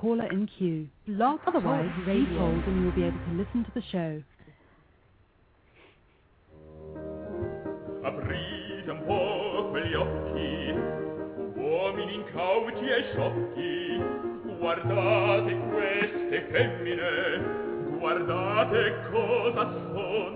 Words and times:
caller 0.00 0.26
in 0.32 0.48
queue. 0.58 0.88
Blog 1.06 1.40
Otherwise, 1.46 1.90
please 2.04 2.28
hold 2.38 2.64
and 2.64 2.82
you'll 2.82 2.92
be 2.92 3.04
able 3.04 3.18
to 3.18 3.32
listen 3.32 3.64
to 3.64 3.70
the 3.74 3.82
show. 3.92 4.22
Aprite 8.02 8.90
un 8.90 9.04
po' 9.06 9.68
quegli 9.70 9.94
occhi, 9.94 10.74
uomini 11.60 12.14
incauti 12.14 12.88
e 12.88 13.04
sciocchi, 13.12 14.02
guardate 14.58 15.58
queste 15.68 16.48
femmine, 16.50 17.98
guardate 17.98 18.94
cosa 19.10 19.70
son, 19.92 20.32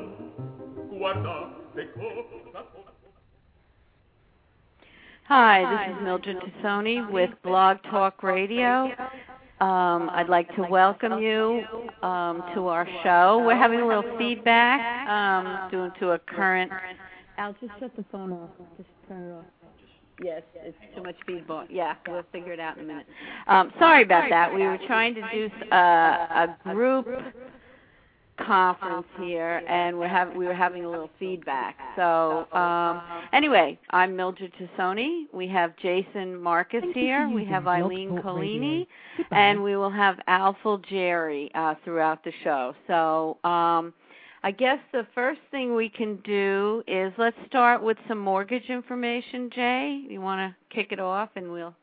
guardate 0.90 1.92
cosa 1.92 2.68
son. 2.74 2.84
Hi, 5.26 5.64
this 5.64 5.96
is 5.96 6.02
Mildred 6.02 6.36
Tassoni 6.36 7.10
with 7.10 7.30
Blog 7.42 7.78
Talk 7.90 8.22
Radio. 8.22 8.92
Um, 9.60 10.10
I'd 10.12 10.28
like 10.28 10.54
to 10.56 10.62
welcome 10.68 11.20
you 11.20 11.62
um, 12.02 12.42
to 12.54 12.66
our 12.66 12.88
show. 13.04 13.42
We're 13.46 13.56
having 13.56 13.80
a 13.80 13.86
little 13.86 14.16
feedback 14.18 15.08
um, 15.08 15.70
due 15.70 15.92
to 16.00 16.12
a 16.12 16.18
current. 16.18 16.72
Al, 17.38 17.54
just 17.60 17.72
shut 17.78 17.94
the 17.96 18.04
phone 18.10 18.32
off. 18.32 18.50
Just 18.76 18.88
turn 19.08 19.30
it 19.30 19.32
off. 19.32 19.44
Yes, 20.22 20.42
it's 20.56 20.76
too 20.94 21.02
much 21.02 21.16
feedback. 21.26 21.68
Yeah, 21.70 21.94
we'll 22.08 22.24
figure 22.32 22.52
it 22.52 22.60
out 22.60 22.78
in 22.78 22.84
a 22.84 22.86
minute. 22.86 23.06
Um, 23.46 23.72
sorry 23.78 24.02
about 24.02 24.28
that. 24.28 24.52
We 24.52 24.62
were 24.62 24.78
trying 24.86 25.14
to 25.14 25.22
do 25.32 25.50
uh, 25.72 26.46
a 26.66 26.74
group 26.74 27.06
conference 28.38 29.06
here, 29.20 29.62
and 29.68 29.98
we're 29.98 30.08
having 30.08 30.36
we 30.36 30.46
were 30.46 30.54
having 30.54 30.84
a 30.84 30.90
little 30.90 31.10
feedback. 31.18 31.76
So 31.96 32.46
um, 32.52 33.02
anyway, 33.32 33.78
I'm 33.90 34.16
Mildred 34.16 34.52
Tassoni. 34.54 35.24
We 35.32 35.48
have 35.48 35.76
Jason 35.76 36.40
Marcus 36.40 36.84
here. 36.94 37.28
We 37.28 37.44
have 37.46 37.66
Eileen 37.66 38.10
Collini, 38.22 38.86
and 39.30 39.62
we 39.62 39.76
will 39.76 39.90
have 39.90 40.18
Al 40.26 40.56
Fulgeri 40.64 41.50
uh, 41.54 41.74
throughout 41.84 42.24
the 42.24 42.32
show. 42.42 42.74
So 42.86 43.38
um, 43.48 43.94
I 44.42 44.50
guess 44.50 44.78
the 44.92 45.06
first 45.14 45.40
thing 45.50 45.74
we 45.74 45.88
can 45.88 46.16
do 46.24 46.82
is 46.86 47.12
let's 47.16 47.36
start 47.46 47.82
with 47.82 47.96
some 48.08 48.18
mortgage 48.18 48.68
information. 48.68 49.50
Jay, 49.54 50.02
you 50.08 50.20
want 50.20 50.40
to 50.40 50.74
kick 50.74 50.92
it 50.92 51.00
off, 51.00 51.30
and 51.36 51.50
we'll 51.50 51.74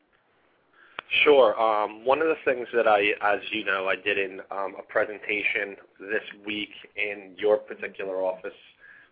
Sure. 1.24 1.60
Um, 1.60 2.04
one 2.04 2.20
of 2.22 2.28
the 2.28 2.36
things 2.44 2.66
that 2.72 2.88
I, 2.88 3.12
as 3.20 3.40
you 3.50 3.64
know, 3.64 3.86
I 3.86 3.96
did 3.96 4.18
in 4.18 4.40
um, 4.50 4.74
a 4.78 4.82
presentation 4.82 5.76
this 6.00 6.22
week 6.46 6.70
in 6.96 7.34
your 7.36 7.58
particular 7.58 8.22
office 8.22 8.52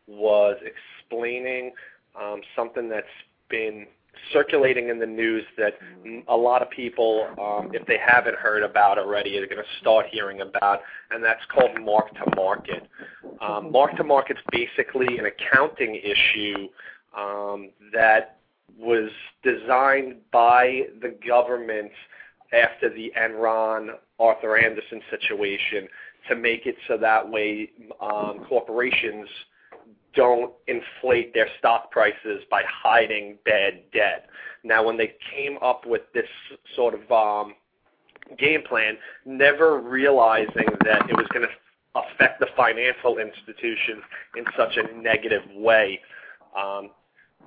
was 0.06 0.56
explaining 0.64 1.72
um, 2.20 2.40
something 2.56 2.88
that's 2.88 3.06
been 3.50 3.86
circulating 4.32 4.88
in 4.88 4.98
the 4.98 5.06
news 5.06 5.44
that 5.56 5.74
a 6.28 6.36
lot 6.36 6.62
of 6.62 6.70
people, 6.70 7.26
um, 7.40 7.70
if 7.74 7.86
they 7.86 7.98
haven't 7.98 8.36
heard 8.36 8.62
about 8.62 8.98
already, 8.98 9.36
are 9.38 9.46
going 9.46 9.58
to 9.58 9.80
start 9.80 10.06
hearing 10.10 10.40
about, 10.40 10.80
and 11.10 11.22
that's 11.22 11.44
called 11.52 11.70
mark 11.84 12.12
to 12.14 12.36
market. 12.36 12.88
Um, 13.40 13.70
mark 13.70 13.96
to 13.96 14.04
market 14.04 14.38
is 14.38 14.42
basically 14.50 15.18
an 15.18 15.26
accounting 15.26 15.96
issue 15.96 16.68
um, 17.16 17.70
that 17.92 18.39
was 18.80 19.10
designed 19.42 20.16
by 20.32 20.86
the 21.00 21.14
government 21.26 21.92
after 22.52 22.88
the 22.88 23.12
Enron 23.16 23.90
Arthur 24.18 24.56
Andersen 24.56 25.00
situation 25.10 25.86
to 26.28 26.36
make 26.36 26.66
it 26.66 26.76
so 26.88 26.96
that 26.96 27.28
way 27.28 27.70
um, 28.00 28.44
corporations 28.48 29.28
don't 30.14 30.52
inflate 30.66 31.32
their 31.34 31.48
stock 31.58 31.90
prices 31.90 32.42
by 32.50 32.62
hiding 32.66 33.38
bad 33.44 33.82
debt. 33.92 34.28
Now, 34.64 34.84
when 34.84 34.96
they 34.96 35.14
came 35.34 35.56
up 35.62 35.86
with 35.86 36.02
this 36.12 36.26
sort 36.74 36.94
of 36.94 37.10
um, 37.12 37.54
game 38.38 38.62
plan, 38.62 38.96
never 39.24 39.80
realizing 39.80 40.66
that 40.84 41.08
it 41.08 41.16
was 41.16 41.26
going 41.32 41.46
to 41.46 42.00
affect 42.00 42.40
the 42.40 42.46
financial 42.56 43.18
institutions 43.18 44.02
in 44.36 44.44
such 44.56 44.76
a 44.76 44.94
negative 44.96 45.42
way. 45.54 46.00
Um, 46.56 46.90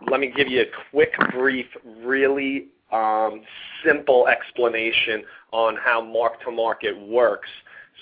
let 0.09 0.19
me 0.19 0.31
give 0.35 0.47
you 0.47 0.61
a 0.61 0.65
quick, 0.91 1.13
brief, 1.31 1.65
really 2.03 2.67
um, 2.91 3.41
simple 3.85 4.27
explanation 4.27 5.23
on 5.51 5.75
how 5.75 6.01
mark-to-market 6.01 6.99
works, 7.07 7.49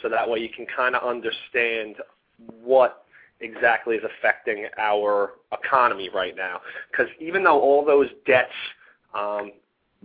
so 0.02 0.10
that 0.10 0.30
way 0.30 0.40
you 0.40 0.50
can 0.50 0.66
kind 0.66 0.96
of 0.96 1.08
understand 1.08 1.96
what 2.64 3.06
exactly 3.40 3.96
is 3.96 4.04
affecting 4.04 4.68
our 4.78 5.34
economy 5.52 6.10
right 6.14 6.36
now. 6.36 6.62
Because 6.92 7.08
even 7.20 7.44
though 7.44 7.60
all 7.60 7.84
those 7.86 8.10
debts 8.26 8.52
um, 9.14 9.52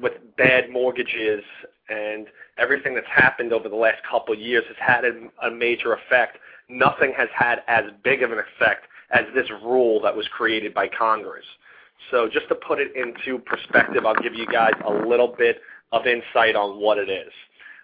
with 0.01 0.13
bad 0.37 0.71
mortgages 0.71 1.43
and 1.89 2.27
everything 2.59 2.95
that's 2.95 3.07
happened 3.15 3.53
over 3.53 3.69
the 3.69 3.77
last 3.77 4.03
couple 4.11 4.35
of 4.35 4.41
years 4.41 4.65
has 4.69 4.77
had 4.79 5.05
a, 5.05 5.47
a 5.47 5.51
major 5.51 5.95
effect, 5.95 6.39
nothing 6.69 7.13
has 7.17 7.29
had 7.35 7.63
as 7.69 7.85
big 8.03 8.23
of 8.23 8.33
an 8.33 8.39
effect 8.39 8.87
as 9.11 9.25
this 9.35 9.49
rule 9.63 10.01
that 10.03 10.17
was 10.17 10.27
created 10.29 10.75
by 10.75 10.89
Congress. 10.89 11.45
So 12.11 12.29
just 12.33 12.49
to 12.49 12.55
put 12.55 12.79
it 12.79 12.93
into 12.95 13.39
perspective, 13.41 14.07
I'll 14.07 14.23
give 14.23 14.35
you 14.35 14.47
guys 14.47 14.75
a 14.87 14.93
little 14.93 15.35
bit 15.37 15.61
of 15.93 16.07
insight 16.07 16.57
on 16.57 16.81
what 16.81 16.99
it 16.99 17.09
is. 17.09 17.33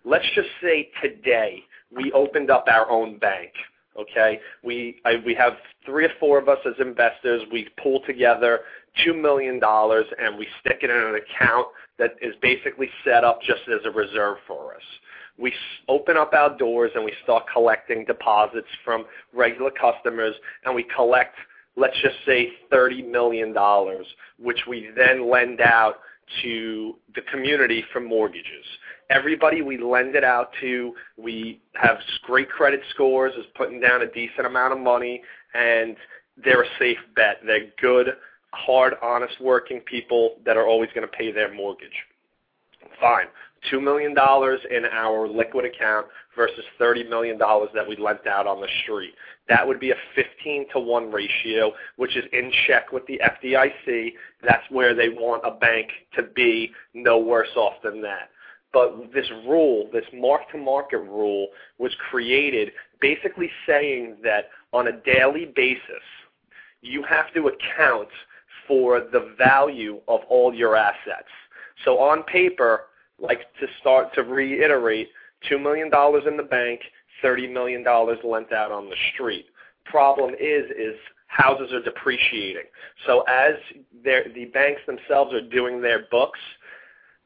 Let's 0.04 0.26
just 0.34 0.48
say 0.62 0.90
today 1.02 1.62
we 1.94 2.12
opened 2.12 2.50
up 2.50 2.64
our 2.68 2.90
own 2.90 3.18
bank. 3.18 3.52
Okay, 3.98 4.40
we 4.64 5.00
I, 5.04 5.16
we 5.24 5.34
have 5.34 5.52
three 5.84 6.06
or 6.06 6.12
four 6.18 6.38
of 6.38 6.48
us 6.48 6.58
as 6.64 6.72
investors. 6.80 7.42
We 7.52 7.68
pull 7.82 8.00
together 8.06 8.60
two 9.04 9.12
million 9.12 9.58
dollars 9.58 10.06
and 10.18 10.38
we 10.38 10.46
stick 10.60 10.78
it 10.82 10.90
in 10.90 10.96
an 10.96 11.14
account 11.14 11.66
that 11.98 12.12
is 12.22 12.34
basically 12.40 12.88
set 13.04 13.22
up 13.22 13.42
just 13.42 13.62
as 13.68 13.80
a 13.84 13.90
reserve 13.90 14.38
for 14.46 14.74
us. 14.74 14.82
We 15.38 15.52
open 15.88 16.16
up 16.16 16.32
our 16.32 16.56
doors 16.56 16.90
and 16.94 17.04
we 17.04 17.12
start 17.22 17.44
collecting 17.52 18.04
deposits 18.04 18.68
from 18.84 19.04
regular 19.34 19.70
customers, 19.70 20.34
and 20.64 20.74
we 20.74 20.84
collect 20.94 21.36
let's 21.76 21.96
just 22.02 22.16
say 22.26 22.52
$30 22.72 23.08
million, 23.10 23.54
which 24.38 24.60
we 24.68 24.90
then 24.96 25.30
lend 25.30 25.60
out 25.60 25.96
to 26.42 26.96
the 27.14 27.22
community 27.22 27.84
for 27.92 28.00
mortgages. 28.00 28.64
Everybody 29.10 29.62
we 29.62 29.78
lend 29.78 30.14
it 30.14 30.24
out 30.24 30.50
to, 30.60 30.94
we 31.16 31.60
have 31.74 31.98
great 32.24 32.48
credit 32.48 32.80
scores, 32.90 33.32
is 33.34 33.44
putting 33.54 33.80
down 33.80 34.02
a 34.02 34.10
decent 34.10 34.46
amount 34.46 34.72
of 34.72 34.78
money, 34.78 35.22
and 35.54 35.96
they're 36.42 36.62
a 36.62 36.78
safe 36.78 36.98
bet. 37.14 37.40
They're 37.44 37.70
good, 37.80 38.08
hard, 38.52 38.94
honest 39.02 39.40
working 39.40 39.80
people 39.80 40.36
that 40.46 40.56
are 40.56 40.66
always 40.66 40.90
going 40.94 41.06
to 41.06 41.16
pay 41.16 41.32
their 41.32 41.52
mortgage. 41.52 41.90
Fine. 43.00 43.26
$2 43.70 43.82
million 43.82 44.12
in 44.12 44.84
our 44.90 45.28
liquid 45.28 45.64
account 45.64 46.06
versus 46.36 46.64
$30 46.80 47.08
million 47.08 47.38
that 47.38 47.86
we 47.86 47.96
lent 47.96 48.26
out 48.26 48.46
on 48.46 48.60
the 48.60 48.68
street. 48.82 49.14
That 49.48 49.66
would 49.66 49.80
be 49.80 49.90
a 49.90 49.96
15 50.14 50.66
to 50.72 50.80
1 50.80 51.12
ratio, 51.12 51.72
which 51.96 52.16
is 52.16 52.24
in 52.32 52.52
check 52.66 52.92
with 52.92 53.06
the 53.06 53.20
FDIC. 53.22 54.12
That's 54.42 54.64
where 54.70 54.94
they 54.94 55.08
want 55.10 55.42
a 55.44 55.50
bank 55.50 55.88
to 56.16 56.22
be, 56.22 56.72
no 56.94 57.18
worse 57.18 57.54
off 57.56 57.74
than 57.82 58.00
that. 58.02 58.30
But 58.72 59.12
this 59.12 59.30
rule, 59.46 59.88
this 59.92 60.06
mark-to-market 60.14 60.98
rule, 60.98 61.48
was 61.78 61.92
created 62.10 62.72
basically 63.00 63.50
saying 63.66 64.16
that 64.22 64.48
on 64.72 64.88
a 64.88 64.92
daily 64.92 65.52
basis, 65.54 66.02
you 66.80 67.02
have 67.02 67.32
to 67.34 67.48
account 67.48 68.08
for 68.66 69.00
the 69.00 69.34
value 69.36 70.00
of 70.08 70.20
all 70.28 70.54
your 70.54 70.76
assets. 70.76 71.28
So 71.84 71.98
on 71.98 72.22
paper, 72.22 72.84
like 73.18 73.40
to 73.60 73.66
start 73.80 74.14
to 74.14 74.22
reiterate, 74.22 75.08
$2 75.50 75.62
million 75.62 75.86
in 76.26 76.36
the 76.36 76.42
bank, 76.42 76.80
$30 77.22 77.52
million 77.52 77.84
lent 78.24 78.52
out 78.52 78.72
on 78.72 78.88
the 78.88 78.96
street. 79.14 79.46
Problem 79.84 80.30
is, 80.34 80.70
is 80.70 80.94
houses 81.26 81.72
are 81.72 81.82
depreciating. 81.82 82.64
So 83.06 83.22
as 83.22 83.54
the 84.04 84.44
banks 84.52 84.82
themselves 84.86 85.32
are 85.32 85.40
doing 85.40 85.80
their 85.80 86.06
books, 86.10 86.38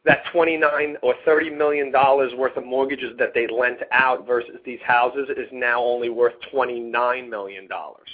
that 0.04 0.22
29 0.32 0.96
or 1.02 1.14
30 1.24 1.50
million 1.50 1.90
dollars 1.90 2.32
worth 2.36 2.56
of 2.56 2.64
mortgages 2.64 3.12
that 3.18 3.34
they 3.34 3.48
lent 3.48 3.78
out 3.90 4.24
versus 4.26 4.56
these 4.64 4.78
houses 4.86 5.28
is 5.36 5.48
now 5.52 5.82
only 5.82 6.08
worth 6.08 6.34
29 6.52 7.28
million 7.28 7.66
dollars. 7.66 8.08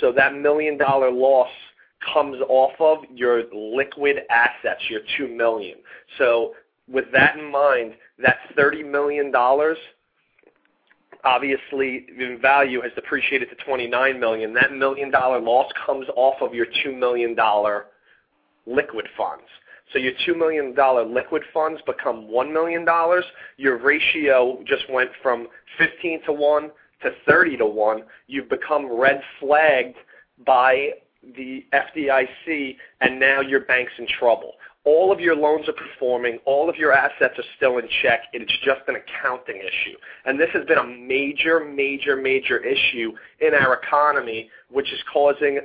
So 0.00 0.12
that 0.12 0.34
million 0.34 0.76
dollar 0.76 1.10
loss 1.10 1.48
comes 2.12 2.36
off 2.48 2.72
of 2.80 2.98
your 3.14 3.44
liquid 3.52 4.18
assets, 4.30 4.82
your 4.90 5.00
2 5.16 5.28
million. 5.28 5.78
So 6.18 6.54
with 6.88 7.06
that 7.12 7.38
in 7.38 7.50
mind, 7.50 7.94
that 8.22 8.38
$30 8.56 8.90
million 8.90 9.32
obviously 11.24 12.06
in 12.18 12.38
value 12.40 12.80
has 12.80 12.92
depreciated 12.94 13.48
to 13.50 13.56
29 13.64 14.20
million. 14.20 14.54
That 14.54 14.72
million 14.72 15.10
dollar 15.10 15.40
loss 15.40 15.70
comes 15.84 16.06
off 16.16 16.36
of 16.40 16.54
your 16.54 16.66
$2 16.66 16.96
million 16.96 17.36
liquid 18.66 19.06
funds. 19.16 19.44
So 19.92 19.98
your 19.98 20.12
$2 20.26 20.36
million 20.36 20.74
liquid 21.14 21.42
funds 21.52 21.80
become 21.86 22.28
$1 22.28 22.52
million. 22.52 22.86
Your 23.56 23.78
ratio 23.78 24.62
just 24.66 24.84
went 24.90 25.10
from 25.22 25.48
15 25.78 26.22
to 26.26 26.32
1 26.32 26.70
to 27.02 27.10
30 27.26 27.56
to 27.58 27.66
1. 27.66 28.02
You've 28.26 28.50
become 28.50 28.92
red 28.92 29.22
flagged 29.40 29.96
by 30.44 30.90
the 31.36 31.64
FDIC, 31.72 32.76
and 33.00 33.18
now 33.18 33.40
your 33.40 33.60
bank's 33.60 33.92
in 33.98 34.06
trouble. 34.06 34.52
All 34.84 35.12
of 35.12 35.20
your 35.20 35.36
loans 35.36 35.68
are 35.68 35.74
performing, 35.74 36.38
all 36.44 36.70
of 36.70 36.76
your 36.76 36.92
assets 36.92 37.34
are 37.38 37.44
still 37.56 37.78
in 37.78 37.88
check, 38.02 38.20
and 38.32 38.42
it's 38.42 38.58
just 38.64 38.80
an 38.88 38.96
accounting 38.96 39.56
issue. 39.56 39.96
And 40.24 40.40
this 40.40 40.48
has 40.54 40.64
been 40.64 40.78
a 40.78 40.86
major, 40.86 41.64
major, 41.64 42.16
major 42.16 42.58
issue 42.58 43.12
in 43.40 43.54
our 43.54 43.74
economy, 43.74 44.48
which 44.70 44.90
is 44.92 44.98
causing 45.12 45.60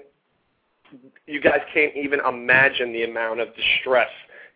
you 1.26 1.42
guys 1.42 1.60
can't 1.74 1.96
even 1.96 2.20
imagine 2.20 2.94
the 2.94 3.04
amount 3.04 3.40
of 3.40 3.48
distress 3.56 4.10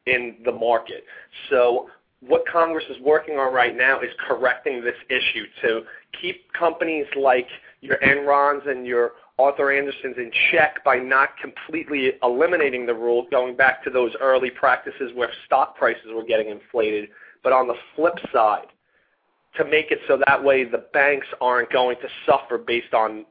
in 0.06 0.36
the 0.46 0.52
market. 0.52 1.04
So 1.50 1.90
what 2.22 2.44
Congress 2.52 2.86
is 2.90 2.98
working 3.02 3.38
on 3.38 3.54
right 3.54 3.76
now 3.76 4.02
is 4.02 4.10
correcting 4.28 4.84
this 4.84 4.96
issue 5.10 5.46
to 5.64 5.82
keep 6.20 6.52
companies 6.54 7.06
like 7.16 7.48
your 7.82 7.98
Enrons 7.98 8.68
and 8.68 8.86
your 8.86 9.12
Arthur 9.40 9.66
Andersens 9.66 10.18
in 10.18 10.32
check 10.52 10.84
by 10.84 10.98
not 10.98 11.38
completely 11.38 12.14
eliminating 12.24 12.86
the 12.86 12.94
rule, 12.94 13.28
going 13.30 13.56
back 13.56 13.84
to 13.84 13.90
those 13.90 14.12
early 14.20 14.50
practices 14.50 15.12
where 15.14 15.30
stock 15.46 15.78
prices 15.78 16.08
were 16.14 16.24
getting 16.24 16.50
inflated. 16.50 17.10
But 17.44 17.54
on 17.54 17.68
the 17.68 17.76
flip 17.96 18.16
side, 18.34 18.68
to 19.56 19.66
make 19.66 19.92
it 19.92 20.00
so 20.08 20.20
that 20.28 20.44
way 20.44 20.64
the 20.64 20.86
banks 20.94 21.28
aren't 21.40 21.72
going 21.72 21.98
to 22.02 22.08
suffer 22.26 22.58
based 22.58 22.94
on 22.94 23.26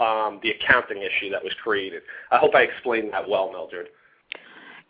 um, 0.00 0.40
the 0.42 0.50
accounting 0.50 0.98
issue 0.98 1.30
that 1.30 1.42
was 1.42 1.52
created. 1.62 2.02
I 2.30 2.38
hope 2.38 2.54
I 2.54 2.62
explained 2.62 3.12
that 3.12 3.28
well, 3.28 3.50
Mildred. 3.52 3.88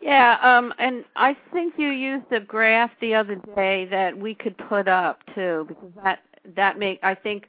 Yeah, 0.01 0.37
um, 0.41 0.73
and 0.79 1.05
I 1.15 1.35
think 1.53 1.75
you 1.77 1.89
used 1.89 2.31
a 2.31 2.39
graph 2.39 2.91
the 2.99 3.15
other 3.15 3.35
day 3.55 3.87
that 3.89 4.17
we 4.17 4.35
could 4.35 4.57
put 4.57 4.87
up 4.87 5.21
too, 5.33 5.65
because 5.67 5.91
that 6.03 6.19
that 6.55 6.77
make 6.77 6.99
I 7.03 7.15
think 7.15 7.45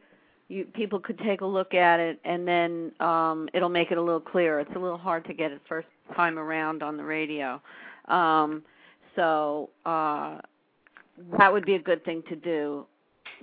you 0.49 0.65
people 0.75 1.01
could 1.01 1.19
take 1.19 1.41
a 1.41 1.47
look 1.47 1.75
at 1.75 2.01
it 2.01 2.21
and 2.25 2.47
then 2.47 2.93
um 3.01 3.49
it'll 3.55 3.69
make 3.69 3.91
it 3.91 3.99
a 3.99 4.03
little 4.03 4.21
clearer. 4.21 4.61
It's 4.61 4.75
a 4.77 4.79
little 4.79 4.99
hard 4.99 5.25
to 5.27 5.35
get 5.35 5.53
it 5.53 5.61
first 5.69 5.89
time 6.15 6.39
around 6.39 6.83
on 6.83 6.97
the 6.97 7.05
radio. 7.05 7.61
Um 8.09 8.63
so 9.17 9.71
uh 9.87 10.39
that 11.39 11.53
would 11.53 11.65
be 11.65 11.75
a 11.75 11.79
good 11.83 12.05
thing 12.05 12.23
to 12.29 12.37
do. 12.37 12.87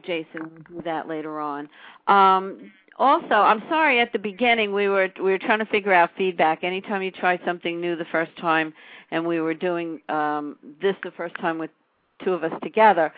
Jason 0.06 0.44
will 0.44 0.78
do 0.78 0.82
that 0.84 1.08
later 1.08 1.40
on. 1.40 1.70
Um 2.08 2.72
also, 3.00 3.34
I'm 3.34 3.64
sorry 3.68 4.00
at 4.00 4.12
the 4.12 4.20
beginning 4.20 4.74
we 4.74 4.88
were 4.88 5.10
we 5.18 5.32
were 5.32 5.40
trying 5.40 5.60
to 5.60 5.66
figure 5.66 5.94
out 5.94 6.12
feedback. 6.18 6.64
Anytime 6.64 7.02
you 7.02 7.10
try 7.12 7.40
something 7.46 7.82
new 7.82 7.96
the 7.96 8.06
first 8.12 8.36
time 8.38 8.74
and 9.10 9.26
we 9.26 9.42
were 9.42 9.54
doing 9.56 10.00
um 10.10 10.58
this 10.82 10.96
the 11.04 11.12
first 11.12 11.36
time 11.40 11.58
with 11.58 11.72
two 12.24 12.34
of 12.34 12.44
us 12.44 12.52
together, 12.62 13.12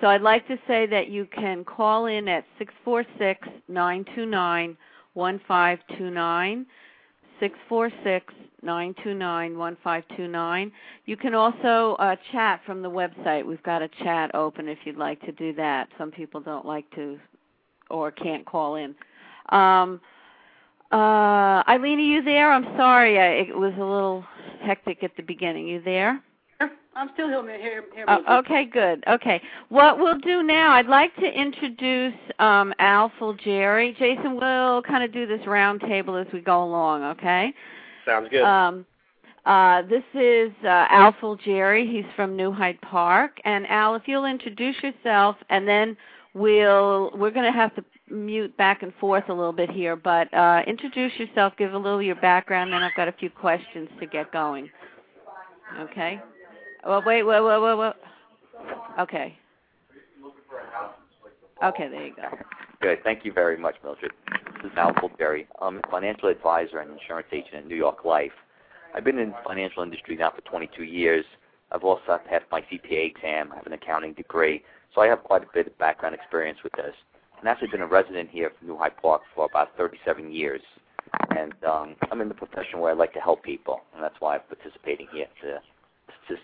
so 0.00 0.06
I'd 0.06 0.22
like 0.22 0.46
to 0.48 0.56
say 0.66 0.86
that 0.86 1.08
you 1.08 1.26
can 1.26 1.64
call 1.64 2.06
in 2.06 2.28
at 2.28 2.44
646 2.58 3.48
929 3.68 4.76
1529. 5.14 6.66
646 7.40 8.34
929 8.62 9.58
1529. 9.58 10.72
You 11.06 11.16
can 11.16 11.34
also 11.34 11.96
uh, 11.98 12.16
chat 12.32 12.60
from 12.66 12.82
the 12.82 12.90
website. 12.90 13.44
We've 13.44 13.62
got 13.62 13.82
a 13.82 13.88
chat 14.02 14.34
open 14.34 14.68
if 14.68 14.78
you'd 14.84 14.98
like 14.98 15.20
to 15.22 15.32
do 15.32 15.54
that. 15.54 15.88
Some 15.98 16.10
people 16.10 16.40
don't 16.40 16.66
like 16.66 16.88
to 16.94 17.18
or 17.88 18.10
can't 18.10 18.46
call 18.46 18.76
in. 18.76 18.94
Um, 19.48 20.00
uh, 20.92 21.62
Eileen, 21.68 21.98
are 21.98 22.02
you 22.02 22.22
there? 22.22 22.52
I'm 22.52 22.64
sorry. 22.76 23.18
I, 23.18 23.48
it 23.48 23.56
was 23.56 23.72
a 23.76 23.84
little 23.84 24.24
hectic 24.62 25.02
at 25.02 25.16
the 25.16 25.22
beginning. 25.22 25.66
You 25.66 25.80
there? 25.82 26.22
I'm 26.96 27.10
still 27.14 27.28
here. 27.28 27.58
here, 27.58 27.84
here 27.94 28.04
oh, 28.08 28.38
okay, 28.38 28.64
good. 28.64 29.04
Okay. 29.08 29.40
What 29.68 29.98
we'll 29.98 30.18
do 30.18 30.42
now, 30.42 30.72
I'd 30.72 30.86
like 30.86 31.14
to 31.16 31.26
introduce 31.26 32.14
um, 32.38 32.74
Al 32.78 33.10
Fulgeri. 33.18 33.96
Jason, 33.96 34.38
we'll 34.38 34.82
kind 34.82 35.04
of 35.04 35.12
do 35.12 35.26
this 35.26 35.46
round 35.46 35.80
table 35.80 36.16
as 36.16 36.26
we 36.32 36.40
go 36.40 36.62
along, 36.62 37.02
okay? 37.04 37.54
Sounds 38.04 38.28
good. 38.30 38.42
Um, 38.42 38.84
uh, 39.46 39.82
this 39.82 40.02
is 40.14 40.50
uh, 40.64 40.86
Al 40.90 41.12
Fulgeri. 41.14 41.90
He's 41.90 42.04
from 42.16 42.36
New 42.36 42.52
Hyde 42.52 42.80
Park. 42.82 43.38
And 43.44 43.66
Al, 43.68 43.94
if 43.94 44.02
you'll 44.06 44.26
introduce 44.26 44.76
yourself, 44.82 45.36
and 45.48 45.66
then 45.66 45.96
we'll 46.34 47.10
we're 47.14 47.30
going 47.30 47.50
to 47.50 47.56
have 47.56 47.74
to 47.76 47.84
mute 48.10 48.54
back 48.56 48.82
and 48.82 48.92
forth 49.00 49.24
a 49.28 49.32
little 49.32 49.52
bit 49.52 49.70
here, 49.70 49.96
but 49.96 50.32
uh, 50.34 50.62
introduce 50.66 51.12
yourself, 51.18 51.52
give 51.56 51.72
a 51.72 51.78
little 51.78 52.02
your 52.02 52.16
background, 52.16 52.70
and 52.70 52.74
then 52.74 52.82
I've 52.82 52.96
got 52.96 53.08
a 53.08 53.12
few 53.12 53.30
questions 53.30 53.88
to 54.00 54.06
get 54.06 54.32
going. 54.32 54.68
Okay. 55.78 56.20
Well, 56.86 57.02
wait, 57.04 57.22
wait, 57.22 57.40
wait, 57.40 57.58
wait, 57.60 57.74
wait. 57.78 57.92
Okay. 58.98 59.36
Okay, 61.62 61.88
there 61.88 62.06
you 62.06 62.14
go. 62.16 62.22
Good. 62.80 62.98
Thank 63.04 63.24
you 63.24 63.32
very 63.32 63.58
much, 63.58 63.74
Mildred. 63.84 64.12
This 64.62 64.72
is 64.72 64.78
Al 64.78 64.94
Fulgeri. 64.94 65.46
I'm 65.60 65.78
a 65.78 65.90
financial 65.90 66.30
advisor 66.30 66.78
and 66.78 66.90
insurance 66.90 67.28
agent 67.32 67.54
at 67.54 67.66
New 67.66 67.76
York 67.76 68.04
Life. 68.06 68.32
I've 68.94 69.04
been 69.04 69.18
in 69.18 69.30
the 69.30 69.36
financial 69.46 69.82
industry 69.82 70.16
now 70.16 70.32
for 70.34 70.40
22 70.42 70.84
years. 70.84 71.24
I've 71.70 71.84
also 71.84 72.18
passed 72.28 72.46
my 72.50 72.62
CPA 72.62 73.10
exam. 73.10 73.52
I 73.52 73.56
have 73.56 73.66
an 73.66 73.74
accounting 73.74 74.14
degree, 74.14 74.62
so 74.94 75.02
I 75.02 75.06
have 75.08 75.22
quite 75.22 75.42
a 75.42 75.46
bit 75.52 75.66
of 75.66 75.78
background 75.78 76.14
experience 76.14 76.58
with 76.64 76.72
this. 76.72 76.94
And 77.38 77.48
actually 77.48 77.68
been 77.68 77.82
a 77.82 77.86
resident 77.86 78.30
here 78.30 78.50
from 78.58 78.68
New 78.68 78.76
Hyde 78.78 78.96
Park 79.00 79.22
for 79.34 79.44
about 79.44 79.76
37 79.76 80.32
years. 80.32 80.62
And 81.36 81.54
um, 81.68 81.94
I'm 82.10 82.20
in 82.20 82.28
the 82.28 82.34
profession 82.34 82.80
where 82.80 82.90
I 82.90 82.94
like 82.94 83.12
to 83.14 83.20
help 83.20 83.42
people, 83.42 83.80
and 83.94 84.02
that's 84.02 84.16
why 84.20 84.36
I'm 84.36 84.42
participating 84.48 85.06
here 85.12 85.26
to 85.42 85.60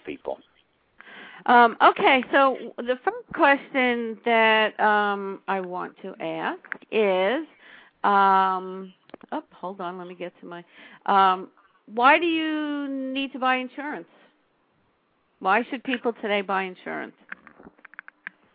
people. 0.05 0.39
Um, 1.47 1.77
okay, 1.83 2.25
so 2.33 2.57
the 2.79 2.99
first 3.05 3.27
question 3.35 4.19
that 4.25 4.79
um, 4.81 5.41
I 5.47 5.61
want 5.61 5.95
to 6.03 6.15
ask 6.21 6.61
is, 6.91 7.47
um, 8.03 8.93
oh, 9.33 9.43
hold 9.53 9.81
on, 9.81 9.99
let 9.99 10.09
me 10.09 10.15
get 10.15 10.33
to 10.41 10.47
my. 10.47 10.65
Um, 11.07 11.49
why 11.95 12.19
do 12.19 12.27
you 12.27 12.89
need 12.89 13.33
to 13.33 13.39
buy 13.39 13.57
insurance? 13.57 14.09
Why 15.39 15.63
should 15.71 15.85
people 15.85 16.13
today 16.15 16.41
buy 16.41 16.63
insurance, 16.63 17.15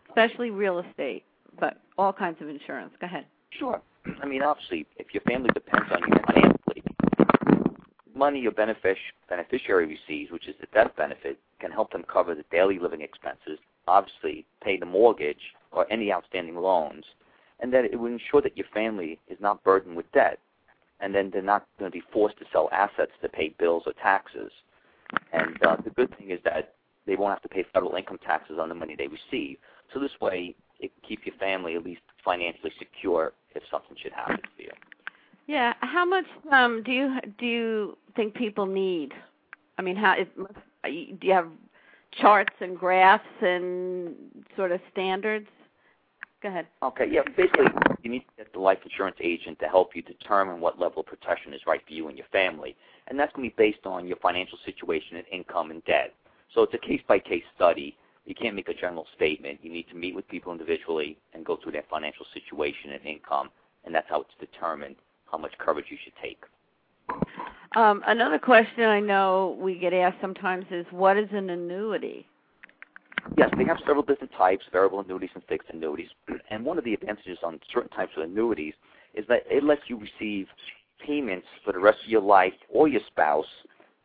especially 0.08 0.50
real 0.50 0.80
estate, 0.80 1.24
but 1.58 1.78
all 1.96 2.12
kinds 2.12 2.42
of 2.42 2.48
insurance? 2.48 2.92
Go 3.00 3.06
ahead. 3.06 3.24
Sure. 3.58 3.80
I 4.22 4.26
mean, 4.26 4.42
obviously, 4.42 4.86
if 4.98 5.14
your 5.14 5.22
family 5.22 5.50
depends 5.54 5.90
on 5.92 6.00
you 6.00 6.16
financially, 6.26 6.51
money 8.22 8.46
benefic- 8.46 9.12
beneficiary 9.28 9.86
receives, 9.86 10.30
which 10.30 10.46
is 10.46 10.54
the 10.60 10.68
death 10.72 10.92
benefit, 10.96 11.36
can 11.58 11.72
help 11.72 11.90
them 11.90 12.04
cover 12.04 12.36
the 12.36 12.44
daily 12.52 12.78
living 12.78 13.00
expenses, 13.00 13.58
obviously 13.88 14.46
pay 14.62 14.76
the 14.76 14.86
mortgage 14.86 15.44
or 15.72 15.90
any 15.90 16.12
outstanding 16.12 16.56
loans, 16.56 17.04
and 17.58 17.72
that 17.72 17.84
it 17.84 17.98
will 17.98 18.12
ensure 18.12 18.40
that 18.40 18.56
your 18.56 18.66
family 18.72 19.18
is 19.28 19.38
not 19.40 19.64
burdened 19.64 19.96
with 19.96 20.06
debt, 20.12 20.38
and 21.00 21.12
then 21.12 21.30
they're 21.32 21.42
not 21.42 21.66
going 21.80 21.90
to 21.90 21.98
be 21.98 22.04
forced 22.12 22.38
to 22.38 22.44
sell 22.52 22.68
assets 22.70 23.10
to 23.22 23.28
pay 23.28 23.48
bills 23.58 23.82
or 23.86 23.92
taxes. 23.94 24.52
And 25.32 25.60
uh, 25.66 25.76
the 25.82 25.90
good 25.90 26.16
thing 26.16 26.30
is 26.30 26.38
that 26.44 26.74
they 27.06 27.16
won't 27.16 27.32
have 27.32 27.42
to 27.42 27.48
pay 27.48 27.64
federal 27.74 27.96
income 27.96 28.20
taxes 28.24 28.58
on 28.60 28.68
the 28.68 28.74
money 28.76 28.94
they 28.96 29.08
receive. 29.08 29.56
So 29.92 29.98
this 29.98 30.16
way, 30.20 30.54
it 30.78 30.92
can 30.94 31.08
keep 31.08 31.26
your 31.26 31.34
family 31.40 31.74
at 31.74 31.84
least 31.84 32.02
financially 32.24 32.72
secure 32.78 33.32
if 33.56 33.64
something 33.68 33.96
should 34.00 34.12
happen 34.12 34.36
to 34.36 34.62
you. 34.62 34.70
Yeah, 35.52 35.74
how 35.80 36.06
much 36.06 36.24
um, 36.50 36.82
do 36.82 36.90
you 36.90 37.18
do 37.38 37.44
you 37.44 37.98
think 38.16 38.32
people 38.32 38.64
need? 38.64 39.12
I 39.76 39.82
mean, 39.82 39.96
how 39.96 40.14
it, 40.14 40.34
do 41.20 41.26
you 41.26 41.32
have 41.34 41.48
charts 42.18 42.54
and 42.62 42.78
graphs 42.78 43.22
and 43.42 44.14
sort 44.56 44.72
of 44.72 44.80
standards? 44.90 45.48
Go 46.42 46.48
ahead. 46.48 46.68
Okay, 46.82 47.06
yeah, 47.10 47.20
basically 47.36 47.66
you 48.02 48.10
need 48.10 48.20
to 48.20 48.24
get 48.38 48.52
the 48.54 48.60
life 48.60 48.78
insurance 48.82 49.18
agent 49.20 49.58
to 49.58 49.66
help 49.66 49.94
you 49.94 50.00
determine 50.00 50.58
what 50.58 50.80
level 50.80 51.00
of 51.00 51.06
protection 51.06 51.52
is 51.52 51.60
right 51.66 51.82
for 51.86 51.92
you 51.92 52.08
and 52.08 52.16
your 52.16 52.28
family. 52.32 52.74
And 53.08 53.18
that's 53.18 53.30
going 53.34 53.50
to 53.50 53.54
be 53.54 53.62
based 53.62 53.84
on 53.84 54.06
your 54.06 54.16
financial 54.22 54.56
situation 54.64 55.18
and 55.18 55.26
income 55.30 55.70
and 55.70 55.84
debt. 55.84 56.14
So 56.54 56.62
it's 56.62 56.72
a 56.72 56.78
case-by-case 56.78 57.44
study. 57.54 57.94
You 58.24 58.34
can't 58.34 58.56
make 58.56 58.70
a 58.70 58.74
general 58.74 59.06
statement. 59.16 59.58
You 59.62 59.70
need 59.70 59.88
to 59.90 59.96
meet 59.96 60.14
with 60.14 60.26
people 60.28 60.50
individually 60.50 61.18
and 61.34 61.44
go 61.44 61.58
through 61.62 61.72
their 61.72 61.84
financial 61.90 62.24
situation 62.32 62.92
and 62.92 63.04
income, 63.04 63.50
and 63.84 63.94
that's 63.94 64.08
how 64.08 64.22
it's 64.22 64.30
determined 64.40 64.96
how 65.32 65.38
much 65.38 65.52
coverage 65.58 65.86
you 65.88 65.96
should 66.04 66.12
take. 66.22 66.38
Um, 67.74 68.02
another 68.06 68.38
question 68.38 68.84
I 68.84 69.00
know 69.00 69.56
we 69.58 69.78
get 69.78 69.94
asked 69.94 70.18
sometimes 70.20 70.66
is 70.70 70.86
what 70.90 71.16
is 71.16 71.28
an 71.32 71.50
annuity? 71.50 72.26
Yes, 73.36 73.50
they 73.56 73.64
have 73.64 73.78
several 73.86 74.02
different 74.02 74.32
types, 74.36 74.64
variable 74.70 75.00
annuities 75.00 75.30
and 75.34 75.42
fixed 75.48 75.70
annuities. 75.72 76.08
And 76.50 76.64
one 76.64 76.76
of 76.76 76.84
the 76.84 76.92
advantages 76.92 77.38
on 77.42 77.58
certain 77.72 77.88
types 77.90 78.12
of 78.16 78.24
annuities 78.24 78.74
is 79.14 79.24
that 79.28 79.44
it 79.50 79.64
lets 79.64 79.82
you 79.86 79.98
receive 79.98 80.46
payments 81.04 81.46
for 81.64 81.72
the 81.72 81.78
rest 81.78 81.98
of 82.04 82.10
your 82.10 82.20
life 82.20 82.52
or 82.68 82.88
your 82.88 83.00
spouse, 83.06 83.46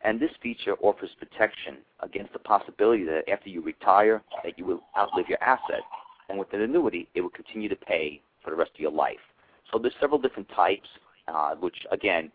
and 0.02 0.18
this 0.18 0.30
feature 0.42 0.76
offers 0.80 1.10
protection 1.18 1.78
against 2.00 2.32
the 2.32 2.38
possibility 2.38 3.04
that 3.04 3.28
after 3.30 3.50
you 3.50 3.60
retire 3.60 4.22
that 4.44 4.58
you 4.58 4.64
will 4.64 4.80
outlive 4.96 5.28
your 5.28 5.42
asset. 5.42 5.82
And 6.28 6.38
with 6.38 6.52
an 6.52 6.62
annuity, 6.62 7.08
it 7.14 7.20
will 7.20 7.30
continue 7.30 7.68
to 7.68 7.76
pay 7.76 8.22
for 8.42 8.50
the 8.50 8.56
rest 8.56 8.70
of 8.74 8.80
your 8.80 8.92
life. 8.92 9.16
So 9.70 9.78
there's 9.78 9.94
several 10.00 10.20
different 10.20 10.48
types, 10.54 10.88
uh, 11.28 11.54
which 11.56 11.76
again, 11.90 12.30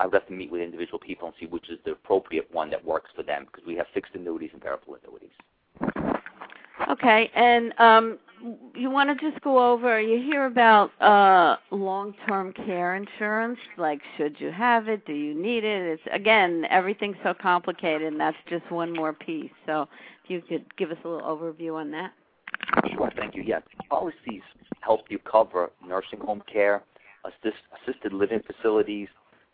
I 0.00 0.06
would 0.06 0.14
have 0.14 0.26
to 0.28 0.32
meet 0.32 0.50
with 0.50 0.62
individual 0.62 0.98
people 0.98 1.28
and 1.28 1.34
see 1.38 1.46
which 1.46 1.68
is 1.70 1.78
the 1.84 1.92
appropriate 1.92 2.48
one 2.52 2.70
that 2.70 2.84
works 2.84 3.10
for 3.14 3.22
them 3.22 3.46
because 3.46 3.66
we 3.66 3.74
have 3.76 3.86
fixed 3.92 4.14
annuities 4.14 4.50
and 4.52 4.62
variable 4.62 4.96
annuities. 5.02 5.30
Okay, 6.90 7.30
and 7.34 7.72
um, 7.78 8.18
you 8.74 8.90
want 8.90 9.08
to 9.08 9.30
just 9.30 9.42
go 9.42 9.72
over? 9.72 10.00
You 10.00 10.20
hear 10.20 10.46
about 10.46 10.90
uh, 11.00 11.56
long-term 11.70 12.54
care 12.54 12.96
insurance. 12.96 13.58
Like, 13.78 14.00
should 14.16 14.36
you 14.40 14.50
have 14.50 14.88
it? 14.88 15.06
Do 15.06 15.12
you 15.12 15.34
need 15.34 15.64
it? 15.64 16.00
It's 16.00 16.02
again, 16.12 16.64
everything's 16.70 17.16
so 17.22 17.34
complicated, 17.34 18.02
and 18.02 18.18
that's 18.18 18.36
just 18.48 18.68
one 18.70 18.92
more 18.92 19.12
piece. 19.12 19.50
So, 19.66 19.88
if 20.24 20.30
you 20.30 20.42
could 20.42 20.76
give 20.76 20.90
us 20.90 20.98
a 21.04 21.08
little 21.08 21.26
overview 21.26 21.76
on 21.76 21.90
that. 21.92 22.12
Sure, 22.92 23.10
thank 23.16 23.34
you. 23.34 23.42
Yes, 23.42 23.62
policies 23.88 24.42
help 24.80 25.02
you 25.08 25.18
cover 25.18 25.70
nursing 25.86 26.18
home 26.20 26.42
care, 26.52 26.82
assist, 27.24 27.58
assisted 27.82 28.12
living 28.12 28.40
facilities, 28.46 29.08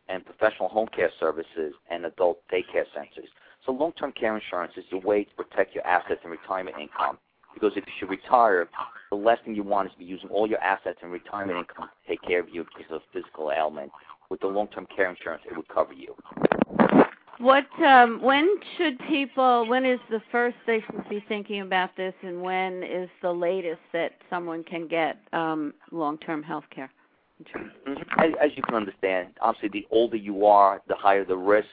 and 0.09 0.25
professional 0.25 0.69
home 0.69 0.89
care 0.95 1.11
services 1.21 1.75
and 1.91 2.07
adult 2.07 2.41
daycare 2.53 2.87
centers. 2.95 3.29
So 3.67 3.73
long-term 3.73 4.13
care 4.13 4.35
insurance 4.35 4.73
is 4.77 4.85
the 4.91 4.99
way 4.99 5.25
to 5.25 5.31
protect 5.35 5.75
your 5.75 5.87
assets 5.87 6.21
and 6.23 6.31
retirement 6.31 6.77
income. 6.81 7.19
Because 7.53 7.73
if 7.77 7.85
you 7.87 7.93
should 7.99 8.09
retire, 8.09 8.69
the 9.11 9.17
last 9.17 9.45
thing 9.45 9.55
you 9.55 9.63
want 9.63 9.89
is 9.89 9.93
to 9.93 9.99
be 9.99 10.05
using 10.05 10.29
all 10.31 10.49
your 10.49 10.61
assets 10.61 10.99
and 11.03 11.11
retirement 11.11 11.59
income 11.59 11.89
to 11.89 12.09
take 12.09 12.23
care 12.23 12.41
of 12.41 12.49
you 12.49 12.65
because 12.77 12.91
of 12.93 13.03
physical 13.13 13.51
ailment. 13.51 13.91
With 14.31 14.41
the 14.41 14.47
long-term 14.47 14.87
care 14.95 15.09
insurance, 15.09 15.43
it 15.51 15.57
would 15.57 15.69
cover 15.69 15.95
you. 15.95 16.15
What? 17.39 17.67
Um, 17.83 18.21
when 18.21 18.47
should 18.77 18.99
people? 19.09 19.67
When 19.67 19.87
is 19.87 20.01
the 20.11 20.21
first 20.31 20.57
they 20.67 20.81
should 20.81 21.09
be 21.09 21.25
thinking 21.29 21.61
about 21.63 21.97
this, 21.97 22.13
and 22.23 22.43
when 22.43 22.83
is 22.83 23.09
the 23.23 23.33
latest 23.33 23.81
that 23.93 24.13
someone 24.29 24.65
can 24.65 24.87
get 24.87 25.19
um, 25.33 25.73
long-term 25.91 26.43
health 26.43 26.65
care. 26.75 26.91
As, 28.19 28.33
as 28.43 28.51
you 28.57 28.63
can 28.63 28.75
understand, 28.75 29.29
obviously, 29.41 29.69
the 29.69 29.87
older 29.91 30.17
you 30.17 30.47
are, 30.47 30.83
the 30.89 30.95
higher 30.95 31.25
the 31.25 31.37
risk 31.37 31.69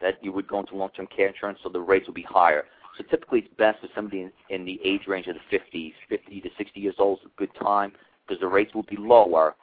that 0.00 0.22
you 0.22 0.32
would 0.32 0.46
go 0.46 0.60
into 0.60 0.76
long-term 0.76 1.08
care 1.14 1.28
insurance, 1.28 1.58
so 1.62 1.68
the 1.68 1.80
rates 1.80 2.06
will 2.06 2.14
be 2.14 2.22
higher. 2.22 2.64
So 2.96 3.04
typically, 3.04 3.40
it's 3.40 3.54
best 3.56 3.80
for 3.80 3.88
somebody 3.94 4.22
in, 4.22 4.32
in 4.50 4.64
the 4.64 4.80
age 4.84 5.02
range 5.06 5.26
of 5.28 5.36
the 5.36 5.56
50s, 5.56 5.92
50 6.08 6.40
to 6.40 6.50
60 6.56 6.80
years 6.80 6.94
old 6.98 7.20
is 7.20 7.26
a 7.26 7.38
good 7.38 7.50
time 7.60 7.92
because 8.26 8.40
the 8.40 8.46
rates 8.46 8.74
will 8.74 8.84
be 8.84 8.96
lower, 8.96 9.54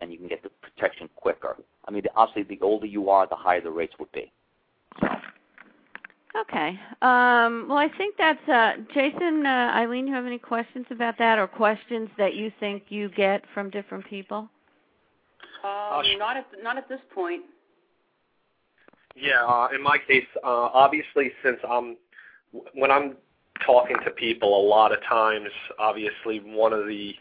and 0.00 0.12
you 0.12 0.18
can 0.18 0.28
get 0.28 0.42
the 0.42 0.50
protection 0.60 1.08
quicker. 1.16 1.56
I 1.86 1.90
mean, 1.90 2.02
obviously, 2.14 2.56
the 2.56 2.62
older 2.62 2.86
you 2.86 3.08
are, 3.08 3.26
the 3.26 3.36
higher 3.36 3.60
the 3.60 3.70
rates 3.70 3.94
would 3.98 4.12
be. 4.12 4.30
Okay. 6.40 6.80
Um, 7.02 7.66
well, 7.68 7.78
I 7.78 7.90
think 7.98 8.16
that's 8.16 8.48
uh, 8.48 8.72
Jason. 8.94 9.44
Uh, 9.44 9.72
Eileen, 9.74 10.06
you 10.06 10.14
have 10.14 10.26
any 10.26 10.38
questions 10.38 10.86
about 10.90 11.18
that, 11.18 11.38
or 11.38 11.46
questions 11.46 12.08
that 12.18 12.34
you 12.34 12.50
think 12.58 12.84
you 12.88 13.10
get 13.10 13.42
from 13.52 13.70
different 13.70 14.06
people? 14.06 14.48
Um, 15.64 16.18
not 16.18 16.36
at 16.36 16.46
not 16.62 16.76
at 16.78 16.88
this 16.88 17.00
point. 17.14 17.42
Yeah, 19.14 19.44
uh, 19.44 19.68
in 19.74 19.82
my 19.82 19.98
case, 19.98 20.26
uh, 20.42 20.46
obviously, 20.72 21.32
since 21.44 21.58
I'm 21.68 21.96
when 22.74 22.90
I'm 22.90 23.16
talking 23.64 23.96
to 24.04 24.10
people, 24.10 24.58
a 24.58 24.64
lot 24.66 24.92
of 24.92 25.02
times, 25.08 25.48
obviously, 25.78 26.40
one 26.40 26.72
of 26.72 26.86
the 26.86 27.14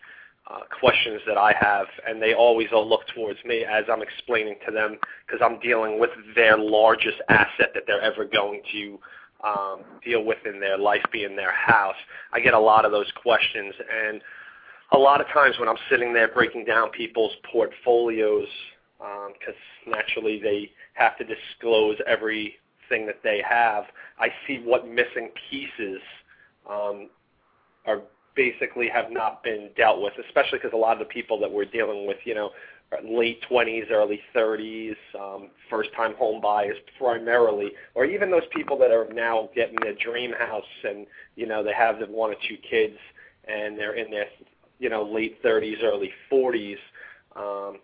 uh, 0.50 0.62
questions 0.80 1.22
that 1.28 1.38
I 1.38 1.54
have, 1.60 1.88
and 2.08 2.22
they 2.22 2.34
always 2.34 2.68
all 2.74 2.88
look 2.88 3.08
towards 3.14 3.40
me 3.46 3.64
as 3.64 3.86
I'm 3.92 4.02
explaining 4.02 4.56
to 4.66 4.72
them 4.72 4.98
because 5.26 5.42
I'm 5.44 5.60
dealing 5.60 6.00
with 6.00 6.10
their 6.36 6.58
largest 6.58 7.18
asset 7.30 7.72
that 7.74 7.84
they're 7.88 8.02
ever 8.02 8.26
going 8.26 8.62
to 8.72 9.00
um, 9.44 9.82
deal 10.04 10.24
with 10.24 10.40
in 10.46 10.60
their 10.60 10.78
life, 10.78 11.04
being 11.12 11.36
their 11.36 11.54
house. 11.54 11.96
I 12.34 12.40
get 12.40 12.54
a 12.54 12.60
lot 12.60 12.86
of 12.86 12.92
those 12.92 13.12
questions, 13.22 13.74
and 14.08 14.22
a 14.92 14.98
lot 14.98 15.22
of 15.22 15.28
times 15.28 15.58
when 15.60 15.70
I'm 15.70 15.78
sitting 15.90 16.14
there 16.14 16.28
breaking 16.28 16.66
down 16.66 16.90
people's 16.90 17.34
portfolios, 17.52 18.48
because 18.98 19.56
um, 19.88 19.94
naturally 19.94 20.40
they 20.42 20.72
have 20.94 21.18
to 21.18 21.24
disclose 21.24 21.98
everything 22.06 23.06
that 23.08 23.22
they 23.24 23.42
have, 23.48 23.86
I 24.20 24.30
see 24.46 24.62
what 24.64 24.88
missing 24.88 25.30
pieces 25.50 26.02
um, 26.70 27.10
are 27.86 28.02
basically 28.36 28.90
have 28.90 29.12
not 29.12 29.44
been 29.44 29.70
dealt 29.76 30.02
with, 30.02 30.14
especially 30.26 30.60
because 30.60 30.74
a 30.74 30.78
lot 30.78 30.94
of 30.94 31.00
the 31.00 31.14
people 31.14 31.40
that 31.40 31.52
we're 31.52 31.66
dealing 31.66 32.08
with, 32.08 32.18
you 32.24 32.36
know, 32.36 32.52
late 33.04 33.42
20s, 33.50 33.90
early 33.90 34.20
30s, 34.36 34.96
um, 35.20 35.50
first-time 35.70 36.14
home 36.16 36.42
buyers 36.42 36.76
primarily, 36.98 37.72
or 37.96 38.06
even 38.06 38.30
those 38.30 38.44
people 38.54 38.78
that 38.78 38.92
are 38.92 39.08
now 39.14 39.50
getting 39.56 39.78
their 39.82 39.96
dream 39.96 40.34
house 40.34 40.64
and, 40.84 41.08
you 41.36 41.48
know, 41.48 41.64
they 41.64 41.74
have 41.74 42.00
the 42.00 42.06
one 42.06 42.32
or 42.32 42.36
two 42.48 42.58
kids 42.70 42.98
and 43.48 43.78
they're 43.78 43.96
in 43.96 44.12
their, 44.12 44.28
you 44.82 44.90
know, 44.90 45.04
late 45.04 45.42
30s, 45.44 45.82
early 45.84 46.12
40s. 46.30 46.78
Um, 47.36 47.78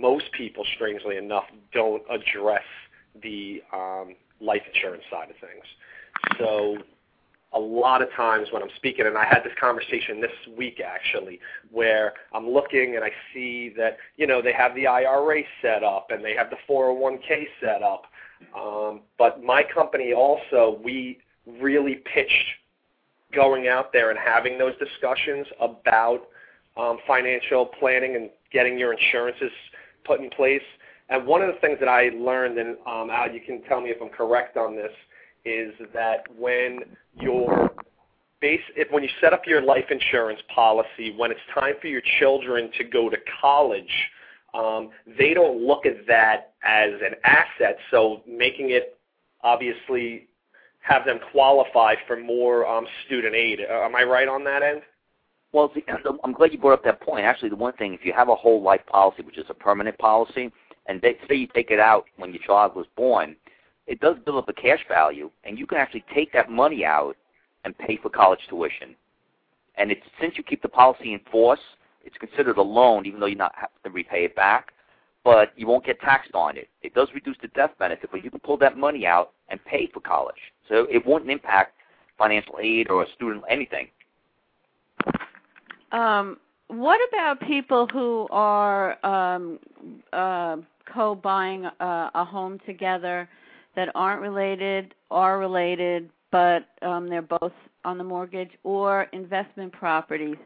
most 0.00 0.30
people, 0.32 0.64
strangely 0.76 1.16
enough, 1.16 1.44
don't 1.72 2.02
address 2.10 2.62
the 3.22 3.62
um, 3.72 4.14
life 4.40 4.62
insurance 4.72 5.02
side 5.10 5.30
of 5.30 5.36
things. 5.36 5.64
So 6.38 6.76
a 7.54 7.58
lot 7.58 8.02
of 8.02 8.12
times 8.12 8.48
when 8.52 8.62
I'm 8.62 8.70
speaking, 8.76 9.06
and 9.06 9.16
I 9.16 9.24
had 9.24 9.42
this 9.42 9.52
conversation 9.58 10.20
this 10.20 10.56
week 10.56 10.80
actually, 10.84 11.40
where 11.70 12.12
I'm 12.32 12.48
looking 12.48 12.94
and 12.96 13.04
I 13.04 13.10
see 13.32 13.72
that 13.76 13.96
you 14.16 14.26
know 14.26 14.42
they 14.42 14.52
have 14.52 14.74
the 14.74 14.86
IRA 14.86 15.42
set 15.60 15.82
up 15.82 16.10
and 16.10 16.24
they 16.24 16.34
have 16.34 16.50
the 16.50 16.56
401k 16.68 17.46
set 17.60 17.82
up, 17.82 18.04
um, 18.56 19.00
but 19.18 19.42
my 19.42 19.62
company 19.62 20.12
also 20.12 20.78
we 20.84 21.18
really 21.60 21.96
pitched 21.96 22.46
going 23.34 23.68
out 23.68 23.92
there 23.92 24.10
and 24.10 24.18
having 24.18 24.58
those 24.58 24.74
discussions 24.78 25.46
about 25.60 26.28
um, 26.76 26.98
financial 27.06 27.66
planning 27.66 28.16
and 28.16 28.30
getting 28.52 28.78
your 28.78 28.92
insurances 28.92 29.50
put 30.04 30.20
in 30.20 30.30
place. 30.30 30.62
And 31.08 31.26
one 31.26 31.42
of 31.42 31.52
the 31.52 31.60
things 31.60 31.78
that 31.80 31.88
I 31.88 32.10
learned, 32.10 32.58
and 32.58 32.76
um, 32.86 33.10
Al, 33.10 33.30
you 33.30 33.40
can 33.40 33.62
tell 33.62 33.80
me 33.80 33.90
if 33.90 34.00
I'm 34.00 34.08
correct 34.08 34.56
on 34.56 34.76
this, 34.76 34.92
is 35.44 35.72
that 35.92 36.24
when 36.38 36.80
your 37.20 37.70
base, 38.40 38.60
if 38.76 38.90
when 38.90 39.02
you 39.02 39.08
set 39.20 39.32
up 39.32 39.42
your 39.46 39.62
life 39.62 39.84
insurance 39.90 40.40
policy, 40.54 41.14
when 41.16 41.30
it's 41.30 41.40
time 41.54 41.74
for 41.80 41.88
your 41.88 42.02
children 42.18 42.70
to 42.78 42.84
go 42.84 43.10
to 43.10 43.16
college, 43.40 43.92
um, 44.54 44.90
they 45.18 45.34
don't 45.34 45.62
look 45.62 45.86
at 45.86 46.06
that 46.06 46.52
as 46.64 46.90
an 47.04 47.14
asset. 47.24 47.76
So 47.90 48.22
making 48.26 48.70
it 48.70 48.98
obviously 49.42 50.28
have 50.82 51.04
them 51.04 51.18
qualify 51.30 51.94
for 52.06 52.16
more 52.18 52.66
um, 52.66 52.86
student 53.06 53.34
aid. 53.34 53.60
Uh, 53.68 53.84
am 53.84 53.94
I 53.96 54.02
right 54.02 54.28
on 54.28 54.44
that 54.44 54.62
end? 54.62 54.82
Well, 55.52 55.72
the, 55.74 55.82
I'm 56.24 56.32
glad 56.32 56.52
you 56.52 56.58
brought 56.58 56.74
up 56.74 56.84
that 56.84 57.00
point. 57.00 57.24
Actually, 57.24 57.50
the 57.50 57.56
one 57.56 57.74
thing, 57.74 57.94
if 57.94 58.04
you 58.04 58.12
have 58.12 58.28
a 58.28 58.34
whole 58.34 58.62
life 58.62 58.80
policy, 58.86 59.22
which 59.22 59.38
is 59.38 59.46
a 59.48 59.54
permanent 59.54 59.96
policy, 59.98 60.50
and 60.86 61.00
they, 61.00 61.16
say 61.28 61.36
you 61.36 61.46
take 61.54 61.70
it 61.70 61.78
out 61.78 62.06
when 62.16 62.32
your 62.32 62.42
child 62.42 62.74
was 62.74 62.86
born, 62.96 63.36
it 63.86 64.00
does 64.00 64.16
build 64.24 64.38
up 64.38 64.48
a 64.48 64.52
cash 64.52 64.80
value, 64.88 65.30
and 65.44 65.58
you 65.58 65.66
can 65.66 65.78
actually 65.78 66.04
take 66.14 66.32
that 66.32 66.50
money 66.50 66.84
out 66.84 67.16
and 67.64 67.76
pay 67.78 67.96
for 67.96 68.08
college 68.08 68.40
tuition. 68.48 68.94
And 69.76 69.90
it's 69.90 70.02
since 70.20 70.34
you 70.36 70.42
keep 70.42 70.62
the 70.62 70.68
policy 70.68 71.12
in 71.12 71.20
force, 71.30 71.60
it's 72.04 72.16
considered 72.16 72.58
a 72.58 72.62
loan, 72.62 73.06
even 73.06 73.20
though 73.20 73.26
you're 73.26 73.38
not 73.38 73.54
having 73.54 73.70
to 73.84 73.90
repay 73.90 74.24
it 74.24 74.34
back. 74.34 74.72
But 75.24 75.52
you 75.56 75.66
won't 75.66 75.84
get 75.84 76.00
taxed 76.00 76.34
on 76.34 76.56
it. 76.56 76.68
It 76.82 76.94
does 76.94 77.08
reduce 77.14 77.36
the 77.40 77.48
death 77.48 77.70
benefit, 77.78 78.10
but 78.10 78.24
you 78.24 78.30
can 78.30 78.40
pull 78.40 78.56
that 78.58 78.76
money 78.76 79.06
out 79.06 79.32
and 79.48 79.64
pay 79.64 79.88
for 79.92 80.00
college. 80.00 80.36
So 80.68 80.86
it 80.90 81.06
won't 81.06 81.30
impact 81.30 81.74
financial 82.18 82.58
aid 82.60 82.90
or 82.90 83.04
a 83.04 83.06
student 83.14 83.44
anything. 83.48 83.88
Um, 85.92 86.38
what 86.68 86.98
about 87.12 87.40
people 87.46 87.86
who 87.92 88.26
are 88.30 89.04
um, 89.06 89.58
uh, 90.12 90.56
co-buying 90.92 91.66
a, 91.66 92.10
a 92.14 92.24
home 92.24 92.58
together? 92.66 93.28
that 93.76 93.88
aren't 93.94 94.20
related, 94.20 94.94
are 95.10 95.38
related, 95.38 96.10
but 96.30 96.66
um, 96.82 97.08
they're 97.08 97.22
both 97.22 97.52
on 97.84 97.98
the 97.98 98.04
mortgage, 98.04 98.50
or 98.64 99.04
investment 99.12 99.72
properties. 99.72 100.36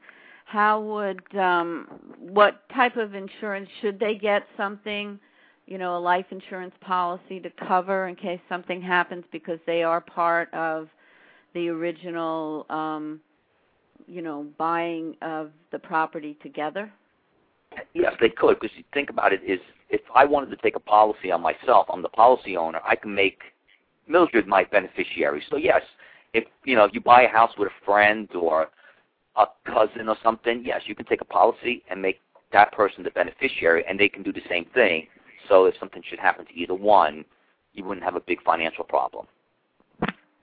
How 0.47 0.81
would 0.81 1.37
um, 1.37 1.89
what 2.19 2.69
type 2.73 2.97
of 2.97 3.15
insurance 3.15 3.69
should 3.81 3.99
they 3.99 4.15
get 4.15 4.47
something, 4.57 5.19
you 5.67 5.77
know, 5.77 5.97
a 5.97 5.99
life 5.99 6.27
insurance 6.31 6.75
policy 6.81 7.41
to 7.41 7.51
cover 7.67 8.07
in 8.07 8.15
case 8.15 8.39
something 8.49 8.81
happens 8.81 9.25
because 9.33 9.59
they 9.67 9.83
are 9.83 10.01
part 10.01 10.53
of 10.55 10.89
the 11.53 11.69
original, 11.69 12.65
um, 12.71 13.21
you 14.07 14.23
know, 14.23 14.47
buying 14.57 15.17
of 15.21 15.51
the 15.73 15.81
property 15.81 16.39
together? 16.41 16.93
Yes, 17.93 18.15
they 18.21 18.29
could. 18.29 18.61
Because 18.61 18.77
you 18.77 18.85
think 18.95 19.11
about 19.11 19.33
it, 19.33 19.41
is 19.45 19.59
if 19.91 20.01
I 20.15 20.25
wanted 20.25 20.51
to 20.51 20.57
take 20.63 20.77
a 20.77 20.81
policy 20.81 21.33
on 21.33 21.41
myself, 21.43 21.89
I'm 21.93 22.03
the 22.03 22.09
policy 22.09 22.57
owner. 22.57 22.81
I 22.87 22.95
can 22.95 23.13
make 23.13 23.41
Mildred 24.09 24.47
my 24.47 24.63
beneficiary. 24.63 25.43
So 25.51 25.57
yes, 25.57 25.83
if 26.33 26.45
you 26.65 26.77
know 26.77 26.85
if 26.85 26.95
you 26.95 27.01
buy 27.01 27.23
a 27.23 27.29
house 27.29 27.51
with 27.59 27.69
a 27.69 27.85
friend 27.85 28.29
or 28.37 28.69
a 29.37 29.47
cousin 29.65 30.09
or 30.09 30.17
something, 30.23 30.63
yes, 30.65 30.83
you 30.87 30.95
can 30.95 31.07
take 31.07 31.21
a 31.21 31.25
policy 31.25 31.83
and 31.91 32.01
make 32.01 32.21
that 32.53 32.73
person 32.73 33.03
the 33.03 33.11
beneficiary, 33.11 33.85
and 33.89 33.99
they 33.99 34.09
can 34.09 34.23
do 34.23 34.33
the 34.33 34.43
same 34.49 34.65
thing. 34.73 35.07
So 35.49 35.67
if 35.67 35.75
something 35.79 36.03
should 36.09 36.19
happen 36.19 36.47
to 36.47 36.55
either 36.55 36.75
one, 36.75 37.25
you 37.75 37.85
wouldn't 37.85 38.05
have 38.05 38.17
a 38.17 38.21
big 38.21 38.43
financial 38.43 38.85
problem. 38.85 39.27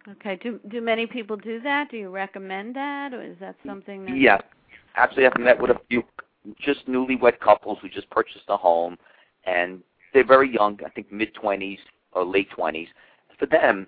Okay. 0.08 0.38
Do 0.42 0.60
do 0.68 0.82
many 0.82 1.08
people 1.08 1.38
do 1.38 1.62
that? 1.62 1.90
Do 1.90 1.98
you 1.98 2.10
recommend 2.10 2.76
that, 2.76 3.14
or 3.14 3.24
is 3.24 3.38
that 3.40 3.56
something 3.66 4.06
that? 4.06 4.18
Yeah, 4.18 4.40
actually, 4.96 5.26
I've 5.26 5.40
met 5.40 5.60
with 5.60 5.72
a 5.72 5.80
few 5.90 6.04
just 6.60 6.86
newlywed 6.88 7.40
couples 7.40 7.78
who 7.82 7.88
just 7.88 8.10
purchased 8.10 8.46
a 8.50 8.58
home, 8.58 8.98
and 9.46 9.82
they're 10.14 10.26
very 10.26 10.54
young, 10.54 10.78
I 10.86 10.90
think 10.90 11.12
mid 11.12 11.34
20s 11.36 11.80
or 12.12 12.26
late 12.26 12.50
20s. 12.52 12.88
For 13.40 13.46
them, 13.46 13.88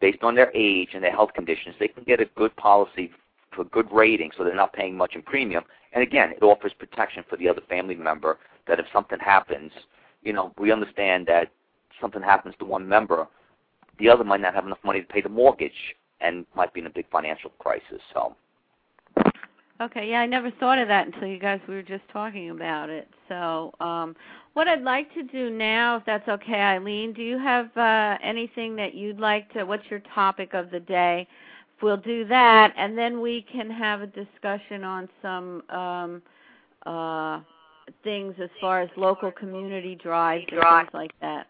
based 0.00 0.22
on 0.22 0.34
their 0.34 0.52
age 0.54 0.90
and 0.92 1.02
their 1.02 1.12
health 1.12 1.32
conditions, 1.34 1.74
they 1.80 1.88
can 1.88 2.04
get 2.04 2.20
a 2.20 2.26
good 2.36 2.54
policy 2.56 3.10
for 3.54 3.64
good 3.64 3.90
rating, 3.92 4.30
so 4.36 4.44
they're 4.44 4.54
not 4.54 4.72
paying 4.72 4.96
much 4.96 5.14
in 5.14 5.22
premium. 5.22 5.64
And 5.92 6.02
again, 6.02 6.32
it 6.32 6.42
offers 6.42 6.72
protection 6.78 7.24
for 7.28 7.36
the 7.36 7.48
other 7.48 7.62
family 7.68 7.94
member 7.94 8.38
that 8.66 8.80
if 8.80 8.86
something 8.92 9.18
happens, 9.18 9.72
you 10.22 10.32
know, 10.32 10.52
we 10.58 10.72
understand 10.72 11.26
that 11.26 11.50
something 12.00 12.22
happens 12.22 12.54
to 12.58 12.64
one 12.64 12.88
member, 12.88 13.26
the 13.98 14.08
other 14.08 14.24
might 14.24 14.40
not 14.40 14.54
have 14.54 14.66
enough 14.66 14.78
money 14.84 15.00
to 15.00 15.06
pay 15.06 15.20
the 15.20 15.28
mortgage 15.28 15.96
and 16.20 16.46
might 16.56 16.72
be 16.72 16.80
in 16.80 16.86
a 16.86 16.90
big 16.90 17.08
financial 17.10 17.50
crisis. 17.58 18.00
So. 18.12 18.34
Okay, 19.80 20.08
yeah, 20.08 20.20
I 20.20 20.26
never 20.26 20.52
thought 20.52 20.78
of 20.78 20.86
that 20.88 21.06
until 21.06 21.26
you 21.26 21.38
guys 21.38 21.60
we 21.68 21.74
were 21.74 21.82
just 21.82 22.04
talking 22.12 22.50
about 22.50 22.90
it. 22.90 23.08
So, 23.28 23.72
um, 23.80 24.14
what 24.52 24.68
I'd 24.68 24.82
like 24.82 25.12
to 25.14 25.24
do 25.24 25.50
now, 25.50 25.96
if 25.96 26.04
that's 26.06 26.28
okay, 26.28 26.60
Eileen, 26.60 27.12
do 27.12 27.22
you 27.22 27.38
have 27.38 27.76
uh, 27.76 28.16
anything 28.22 28.76
that 28.76 28.94
you'd 28.94 29.18
like 29.18 29.52
to? 29.52 29.64
What's 29.64 29.82
your 29.90 30.00
topic 30.14 30.54
of 30.54 30.70
the 30.70 30.78
day? 30.78 31.26
We'll 31.84 31.98
do 31.98 32.24
that, 32.28 32.72
and 32.78 32.96
then 32.96 33.20
we 33.20 33.44
can 33.52 33.70
have 33.70 34.00
a 34.00 34.06
discussion 34.06 34.84
on 34.84 35.06
some 35.20 35.62
um, 35.68 36.22
uh, 36.86 37.40
things 38.02 38.34
as 38.42 38.48
far 38.58 38.80
as 38.80 38.88
local 38.96 39.30
community 39.30 39.94
drives 39.94 40.46
and 40.50 40.62
things 40.62 40.88
like 40.94 41.12
that. 41.20 41.46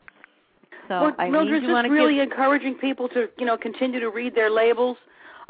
So, 0.88 1.02
well, 1.02 1.14
Eileen, 1.20 1.32
Mildred's 1.32 1.62
do 1.62 1.68
you 1.68 1.72
want 1.72 1.84
just 1.84 1.94
to 1.94 1.94
really 1.94 2.16
give? 2.16 2.24
encouraging 2.24 2.74
people 2.74 3.08
to, 3.10 3.28
you 3.38 3.46
know, 3.46 3.56
continue 3.56 4.00
to 4.00 4.10
read 4.10 4.34
their 4.34 4.50
labels, 4.50 4.96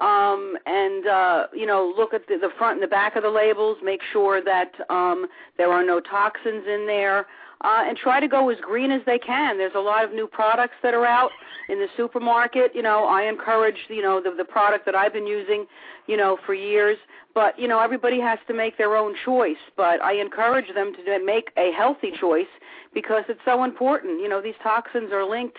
um, 0.01 0.55
and 0.67 1.07
uh, 1.07 1.47
you 1.55 1.65
know, 1.65 1.91
look 1.97 2.13
at 2.13 2.29
the, 2.29 2.37
the 2.37 2.51
front 2.59 2.75
and 2.75 2.83
the 2.83 2.89
back 2.89 3.17
of 3.17 3.23
the 3.23 3.31
labels. 3.31 3.79
Make 3.83 4.03
sure 4.13 4.45
that 4.45 4.73
um, 4.91 5.27
there 5.57 5.73
are 5.73 5.83
no 5.83 5.99
toxins 5.99 6.65
in 6.69 6.87
there. 6.87 7.25
Uh, 7.63 7.85
and 7.87 7.97
try 7.97 8.21
to 8.21 8.29
go 8.29 8.51
as 8.51 8.59
green 8.61 8.91
as 8.91 9.01
they 9.07 9.19
can. 9.19 9.57
There's 9.57 9.75
a 9.75 9.81
lot 9.81 10.05
of 10.05 10.13
new 10.13 10.27
products 10.27 10.75
that 10.83 10.93
are 10.93 11.07
out 11.07 11.31
in 11.71 11.79
the 11.79 11.87
supermarket. 11.97 12.75
You 12.75 12.83
know, 12.83 13.07
I 13.07 13.23
encourage, 13.23 13.79
you 13.89 14.03
know, 14.03 14.21
the, 14.21 14.33
the 14.37 14.45
product 14.45 14.85
that 14.85 14.95
I've 14.95 15.15
been 15.15 15.27
using, 15.27 15.65
you 16.07 16.17
know, 16.17 16.37
for 16.45 16.53
years. 16.53 16.99
But, 17.35 17.59
you 17.59 17.67
know, 17.67 17.81
everybody 17.81 18.21
has 18.21 18.39
to 18.49 18.55
make 18.55 18.77
their 18.77 18.97
own 18.97 19.15
choice. 19.25 19.57
But 19.77 20.03
I 20.03 20.21
encourage 20.21 20.75
them 20.75 20.93
to 20.95 21.25
make 21.25 21.51
a 21.57 21.73
healthy 21.73 22.13
choice 22.21 22.53
because 22.93 23.25
it's 23.29 23.41
so 23.45 23.65
important. 23.65 24.21
You 24.21 24.29
know, 24.29 24.43
these 24.43 24.55
toxins 24.63 25.11
are 25.11 25.25
linked 25.25 25.57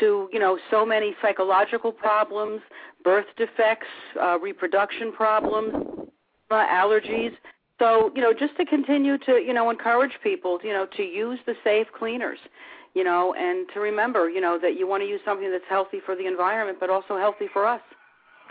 to, 0.00 0.28
you 0.32 0.38
know, 0.38 0.58
so 0.70 0.84
many 0.84 1.16
psychological 1.22 1.90
problems, 1.90 2.60
birth 3.02 3.26
defects, 3.36 3.86
uh, 4.20 4.38
reproduction 4.38 5.10
problems, 5.12 5.74
uh, 6.50 6.66
allergies. 6.66 7.32
So, 7.78 8.10
you 8.14 8.22
know, 8.22 8.32
just 8.32 8.56
to 8.56 8.64
continue 8.64 9.18
to, 9.18 9.32
you 9.32 9.52
know, 9.52 9.68
encourage 9.70 10.12
people, 10.22 10.58
you 10.62 10.72
know, 10.72 10.86
to 10.96 11.02
use 11.02 11.38
the 11.46 11.54
safe 11.62 11.86
cleaners, 11.96 12.38
you 12.94 13.04
know, 13.04 13.34
and 13.34 13.66
to 13.74 13.80
remember, 13.80 14.30
you 14.30 14.40
know, 14.40 14.58
that 14.60 14.78
you 14.78 14.86
want 14.86 15.02
to 15.02 15.08
use 15.08 15.20
something 15.24 15.50
that's 15.50 15.64
healthy 15.68 16.00
for 16.04 16.16
the 16.16 16.26
environment 16.26 16.78
but 16.80 16.88
also 16.88 17.18
healthy 17.18 17.46
for 17.52 17.66
us. 17.66 17.82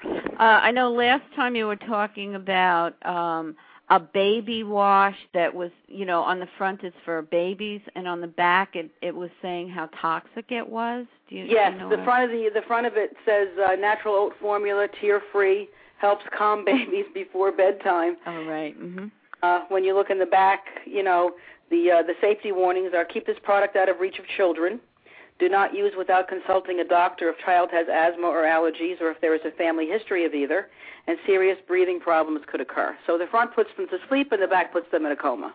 Uh, 0.03 0.37
I 0.39 0.71
know 0.71 0.91
last 0.91 1.23
time 1.35 1.55
you 1.55 1.65
were 1.65 1.75
talking 1.75 2.35
about 2.35 2.93
um, 3.05 3.55
a 3.89 3.99
baby 3.99 4.63
wash 4.63 5.15
that 5.33 5.53
was, 5.53 5.71
you 5.87 6.05
know, 6.05 6.21
on 6.21 6.39
the 6.39 6.47
front 6.57 6.83
it's 6.83 6.95
for 7.05 7.21
babies, 7.21 7.81
and 7.95 8.07
on 8.07 8.21
the 8.21 8.27
back 8.27 8.75
it 8.75 8.91
it 9.01 9.15
was 9.15 9.29
saying 9.41 9.69
how 9.69 9.89
toxic 10.01 10.51
it 10.51 10.67
was. 10.67 11.05
Do 11.29 11.35
you? 11.35 11.45
Yes, 11.45 11.71
you 11.73 11.79
know 11.79 11.89
the 11.89 12.03
front 12.03 12.25
of 12.25 12.31
the 12.31 12.49
the 12.53 12.65
front 12.67 12.85
of 12.85 12.93
it 12.97 13.15
says 13.25 13.47
uh, 13.57 13.75
natural 13.75 14.15
oat 14.15 14.33
formula, 14.41 14.87
tear 14.99 15.21
free, 15.31 15.69
helps 15.97 16.23
calm 16.37 16.65
babies 16.65 17.05
before 17.13 17.51
bedtime. 17.51 18.17
Oh 18.25 18.45
right. 18.45 18.79
Mhm. 18.79 19.11
Uh, 19.43 19.61
when 19.69 19.83
you 19.83 19.93
look 19.93 20.09
in 20.09 20.19
the 20.19 20.25
back, 20.25 20.65
you 20.85 21.03
know 21.03 21.33
the 21.69 21.91
uh, 21.91 22.03
the 22.03 22.13
safety 22.21 22.51
warnings 22.51 22.91
are 22.95 23.05
keep 23.05 23.25
this 23.25 23.37
product 23.43 23.75
out 23.75 23.89
of 23.89 23.99
reach 23.99 24.19
of 24.19 24.25
children. 24.37 24.79
Do 25.37 25.49
not 25.49 25.75
use 25.75 25.91
without 25.97 26.29
consulting 26.29 26.79
a 26.79 26.85
doctor 26.85 27.29
if 27.29 27.35
child 27.45 27.69
has 27.71 27.87
asthma 27.91 28.27
or 28.27 28.43
allergies, 28.43 29.01
or 29.01 29.11
if 29.11 29.19
there 29.19 29.35
is 29.35 29.41
a 29.43 29.51
family 29.51 29.85
history 29.85 30.25
of 30.25 30.33
either, 30.33 30.69
and 31.07 31.17
serious 31.25 31.57
breathing 31.67 31.99
problems 31.99 32.39
could 32.47 32.61
occur. 32.61 32.95
So 33.05 33.17
the 33.17 33.27
front 33.29 33.53
puts 33.53 33.69
them 33.75 33.87
to 33.89 33.97
sleep, 34.07 34.31
and 34.31 34.41
the 34.41 34.47
back 34.47 34.71
puts 34.71 34.89
them 34.91 35.05
in 35.05 35.11
a 35.11 35.15
coma. 35.15 35.53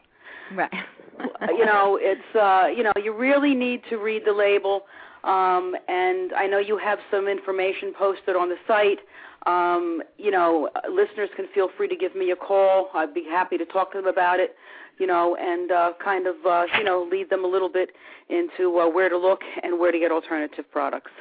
Right. 0.55 0.71
you 1.49 1.65
know, 1.65 1.99
it's 2.01 2.37
uh, 2.37 2.67
you 2.75 2.83
know, 2.83 2.93
you 3.03 3.15
really 3.15 3.55
need 3.55 3.83
to 3.89 3.97
read 3.97 4.23
the 4.27 4.33
label. 4.33 4.83
Um, 5.25 5.75
and 5.89 6.33
I 6.33 6.47
know 6.47 6.59
you 6.59 6.79
have 6.79 6.99
some 7.11 7.29
information 7.29 7.93
posted 7.97 8.37
on 8.37 8.49
the 8.49 8.57
site. 8.67 9.01
Um, 9.47 10.03
you 10.19 10.31
know, 10.31 10.69
listeners 10.91 11.31
can 11.37 11.47
feel 11.55 11.69
free 11.77 11.89
to 11.89 11.97
give 11.97 12.15
me 12.15 12.31
a 12.31 12.37
call. 12.37 12.91
I'd 12.95 13.15
be 13.15 13.25
happy 13.25 13.57
to 13.59 13.65
talk 13.65 13.93
to 13.93 13.99
them 13.99 14.07
about 14.07 14.41
it. 14.41 14.57
You 14.99 15.07
know, 15.07 15.35
and 15.37 15.73
uh, 15.73 15.93
kind 16.03 16.27
of 16.27 16.37
uh, 16.47 16.65
you 16.77 16.85
know 16.85 17.09
lead 17.11 17.31
them 17.31 17.45
a 17.45 17.49
little 17.49 17.71
bit 17.71 17.91
into 18.29 18.79
uh, 18.79 18.89
where 18.89 19.09
to 19.09 19.17
look 19.17 19.41
and 19.63 19.79
where 19.79 19.93
to 19.93 19.99
get 19.99 20.13
alternative 20.13 20.65
products. 20.71 21.13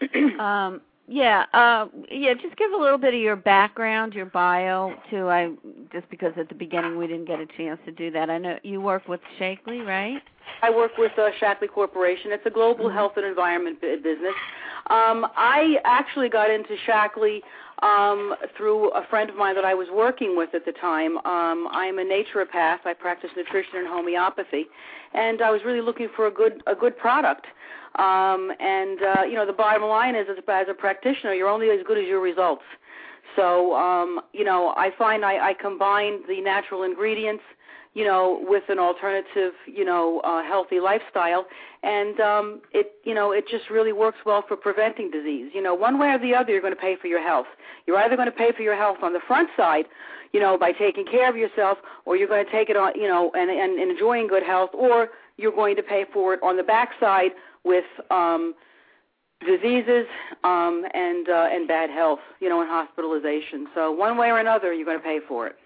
Um, 0.38 0.80
yeah, 1.12 1.44
uh, 1.52 1.86
yeah. 2.10 2.34
Just 2.34 2.56
give 2.56 2.70
a 2.72 2.76
little 2.76 2.96
bit 2.96 3.14
of 3.14 3.20
your 3.20 3.34
background, 3.34 4.14
your 4.14 4.26
bio, 4.26 4.94
too. 5.10 5.28
I 5.28 5.50
just 5.92 6.08
because 6.08 6.32
at 6.36 6.48
the 6.48 6.54
beginning 6.54 6.96
we 6.96 7.08
didn't 7.08 7.24
get 7.26 7.40
a 7.40 7.46
chance 7.56 7.80
to 7.84 7.90
do 7.90 8.12
that. 8.12 8.30
I 8.30 8.38
know 8.38 8.58
you 8.62 8.80
work 8.80 9.08
with 9.08 9.20
Shaklee, 9.38 9.84
right? 9.84 10.22
I 10.62 10.70
work 10.70 10.92
with 10.98 11.12
uh, 11.18 11.30
Shaklee 11.42 11.68
Corporation. 11.68 12.30
It's 12.30 12.46
a 12.46 12.50
global 12.50 12.84
Mm-hmm. 12.86 12.94
health 12.96 13.12
and 13.16 13.26
environment 13.26 13.80
bu- 13.80 13.96
business. 13.96 14.34
Um, 14.88 15.26
I 15.36 15.76
actually 15.84 16.28
got 16.28 16.48
into 16.50 16.76
Shaklee 16.86 17.40
um, 17.82 18.34
through 18.56 18.90
a 18.90 19.06
friend 19.08 19.30
of 19.30 19.36
mine 19.36 19.54
that 19.54 19.64
I 19.64 19.74
was 19.74 19.88
working 19.92 20.36
with 20.36 20.54
at 20.54 20.64
the 20.64 20.72
time. 20.72 21.16
Um, 21.18 21.68
I'm 21.70 21.98
a 21.98 22.04
naturopath. 22.04 22.80
I 22.84 22.94
practice 22.98 23.30
nutrition 23.36 23.76
and 23.76 23.88
homeopathy, 23.88 24.66
and 25.14 25.42
I 25.42 25.50
was 25.50 25.62
really 25.64 25.80
looking 25.80 26.08
for 26.14 26.26
a 26.26 26.30
good 26.30 26.62
a 26.66 26.74
good 26.74 26.96
product. 26.96 27.46
Um, 27.96 28.52
and 28.60 28.98
uh, 29.02 29.22
you 29.24 29.34
know, 29.34 29.46
the 29.46 29.52
bottom 29.52 29.82
line 29.82 30.14
is, 30.14 30.26
as 30.30 30.36
a, 30.38 30.50
as 30.52 30.66
a 30.68 30.74
practitioner, 30.74 31.34
you're 31.34 31.48
only 31.48 31.70
as 31.70 31.80
good 31.86 31.98
as 31.98 32.04
your 32.04 32.20
results. 32.20 32.62
So, 33.36 33.74
um, 33.76 34.20
you 34.32 34.44
know, 34.44 34.74
I 34.76 34.90
find 34.96 35.24
I, 35.24 35.50
I 35.50 35.54
combine 35.54 36.20
the 36.28 36.40
natural 36.40 36.82
ingredients, 36.82 37.44
you 37.94 38.04
know, 38.04 38.38
with 38.42 38.62
an 38.68 38.78
alternative, 38.78 39.52
you 39.66 39.84
know, 39.84 40.20
uh, 40.20 40.42
healthy 40.44 40.78
lifestyle, 40.78 41.46
and 41.82 42.20
um, 42.20 42.60
it, 42.72 42.92
you 43.04 43.14
know, 43.14 43.32
it 43.32 43.44
just 43.48 43.68
really 43.68 43.92
works 43.92 44.18
well 44.24 44.44
for 44.46 44.56
preventing 44.56 45.10
disease. 45.10 45.50
You 45.52 45.62
know, 45.62 45.74
one 45.74 45.98
way 45.98 46.08
or 46.10 46.18
the 46.18 46.34
other, 46.34 46.52
you're 46.52 46.60
going 46.60 46.74
to 46.74 46.80
pay 46.80 46.96
for 47.00 47.08
your 47.08 47.22
health. 47.22 47.46
You're 47.86 47.98
either 47.98 48.14
going 48.14 48.30
to 48.30 48.36
pay 48.36 48.52
for 48.52 48.62
your 48.62 48.76
health 48.76 48.98
on 49.02 49.12
the 49.12 49.20
front 49.26 49.48
side, 49.56 49.86
you 50.32 50.38
know, 50.38 50.56
by 50.56 50.70
taking 50.70 51.04
care 51.04 51.28
of 51.28 51.36
yourself, 51.36 51.78
or 52.04 52.16
you're 52.16 52.28
going 52.28 52.44
to 52.44 52.52
take 52.52 52.70
it 52.70 52.76
on, 52.76 52.92
you 52.94 53.08
know, 53.08 53.32
and, 53.34 53.50
and, 53.50 53.80
and 53.80 53.90
enjoying 53.90 54.28
good 54.28 54.44
health, 54.44 54.70
or 54.72 55.08
you're 55.36 55.50
going 55.52 55.74
to 55.74 55.82
pay 55.82 56.04
for 56.12 56.32
it 56.34 56.40
on 56.44 56.56
the 56.56 56.62
back 56.62 56.90
side 57.00 57.32
with 57.64 57.84
um, 58.12 58.54
diseases 59.44 60.06
um, 60.44 60.84
and 60.94 61.28
uh, 61.28 61.48
and 61.50 61.66
bad 61.66 61.90
health, 61.90 62.20
you 62.40 62.48
know, 62.48 62.60
and 62.60 62.70
hospitalization. 62.70 63.66
So 63.74 63.90
one 63.90 64.16
way 64.16 64.28
or 64.28 64.38
another, 64.38 64.72
you're 64.72 64.84
going 64.84 64.98
to 64.98 65.04
pay 65.04 65.18
for 65.26 65.48
it. 65.48 65.56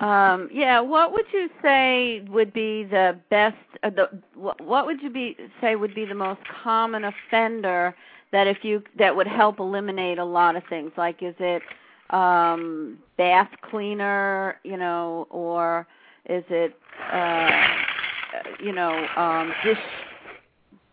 Um, 0.00 0.48
yeah. 0.52 0.80
What 0.80 1.12
would 1.12 1.26
you 1.32 1.48
say 1.60 2.22
would 2.28 2.52
be 2.52 2.84
the 2.84 3.18
best? 3.30 3.56
Uh, 3.82 3.90
the 3.90 4.08
what 4.34 4.86
would 4.86 5.02
you 5.02 5.10
be 5.10 5.36
say 5.60 5.74
would 5.74 5.94
be 5.94 6.04
the 6.04 6.14
most 6.14 6.40
common 6.62 7.04
offender 7.04 7.94
that 8.32 8.46
if 8.46 8.58
you 8.62 8.82
that 8.98 9.14
would 9.16 9.26
help 9.26 9.58
eliminate 9.58 10.18
a 10.18 10.24
lot 10.24 10.54
of 10.54 10.62
things? 10.68 10.92
Like, 10.96 11.22
is 11.22 11.34
it 11.40 11.62
um, 12.10 12.98
bath 13.16 13.50
cleaner, 13.68 14.58
you 14.62 14.76
know, 14.76 15.26
or 15.30 15.86
is 16.26 16.44
it 16.48 16.76
uh, 17.12 17.66
you 18.62 18.72
know 18.72 19.06
um, 19.16 19.52
dish 19.64 19.78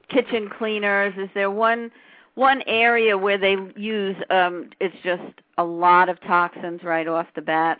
kitchen 0.09 0.49
cleaners? 0.57 1.13
Is 1.17 1.29
there 1.35 1.51
one 1.51 1.91
one 2.33 2.63
area 2.67 3.17
where 3.17 3.37
they 3.37 3.55
use 3.75 4.15
um, 4.29 4.71
it's 4.79 4.95
just 5.03 5.41
a 5.57 5.63
lot 5.63 6.09
of 6.09 6.19
toxins 6.21 6.83
right 6.83 7.07
off 7.07 7.27
the 7.35 7.41
bat? 7.41 7.79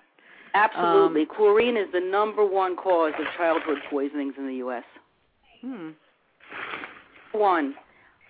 Absolutely, 0.55 1.21
Um, 1.23 1.27
chlorine 1.35 1.75
is 1.75 1.91
the 1.91 1.99
number 1.99 2.45
one 2.45 2.77
cause 2.77 3.11
of 3.19 3.25
childhood 3.37 3.79
poisonings 3.89 4.35
in 4.37 4.47
the 4.47 4.55
U.S. 4.55 4.85
Hmm. 5.59 5.89
One, 7.33 7.75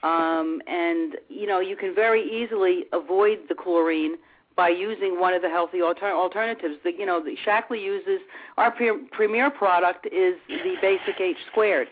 um, 0.02 0.60
and 0.66 1.18
you 1.30 1.46
know 1.46 1.60
you 1.60 1.76
can 1.76 1.94
very 1.94 2.24
easily 2.24 2.86
avoid 2.92 3.42
the 3.48 3.54
chlorine 3.54 4.16
by 4.56 4.70
using 4.70 5.20
one 5.20 5.34
of 5.34 5.44
the 5.44 5.50
healthy 5.50 5.82
alter- 5.82 6.12
alternatives. 6.12 6.76
The, 6.84 6.94
you 6.94 7.06
know, 7.06 7.22
the 7.24 7.36
Shaklee 7.46 7.84
uses 7.84 8.22
our 8.58 8.72
pre- 8.72 9.06
premier 9.12 9.52
product 9.52 10.08
is 10.08 10.36
the 10.48 10.76
Basic 10.82 11.20
H 11.20 11.38
squared. 11.52 11.90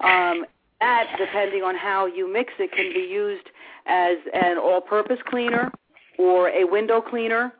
Um, 0.00 0.46
that, 0.80 1.14
depending 1.18 1.62
on 1.62 1.74
how 1.76 2.06
you 2.06 2.32
mix 2.32 2.52
it, 2.58 2.72
can 2.72 2.92
be 2.92 3.00
used 3.00 3.46
as 3.86 4.16
an 4.32 4.58
all-purpose 4.58 5.18
cleaner 5.26 5.72
or 6.18 6.48
a 6.50 6.64
window 6.64 7.00
cleaner. 7.00 7.52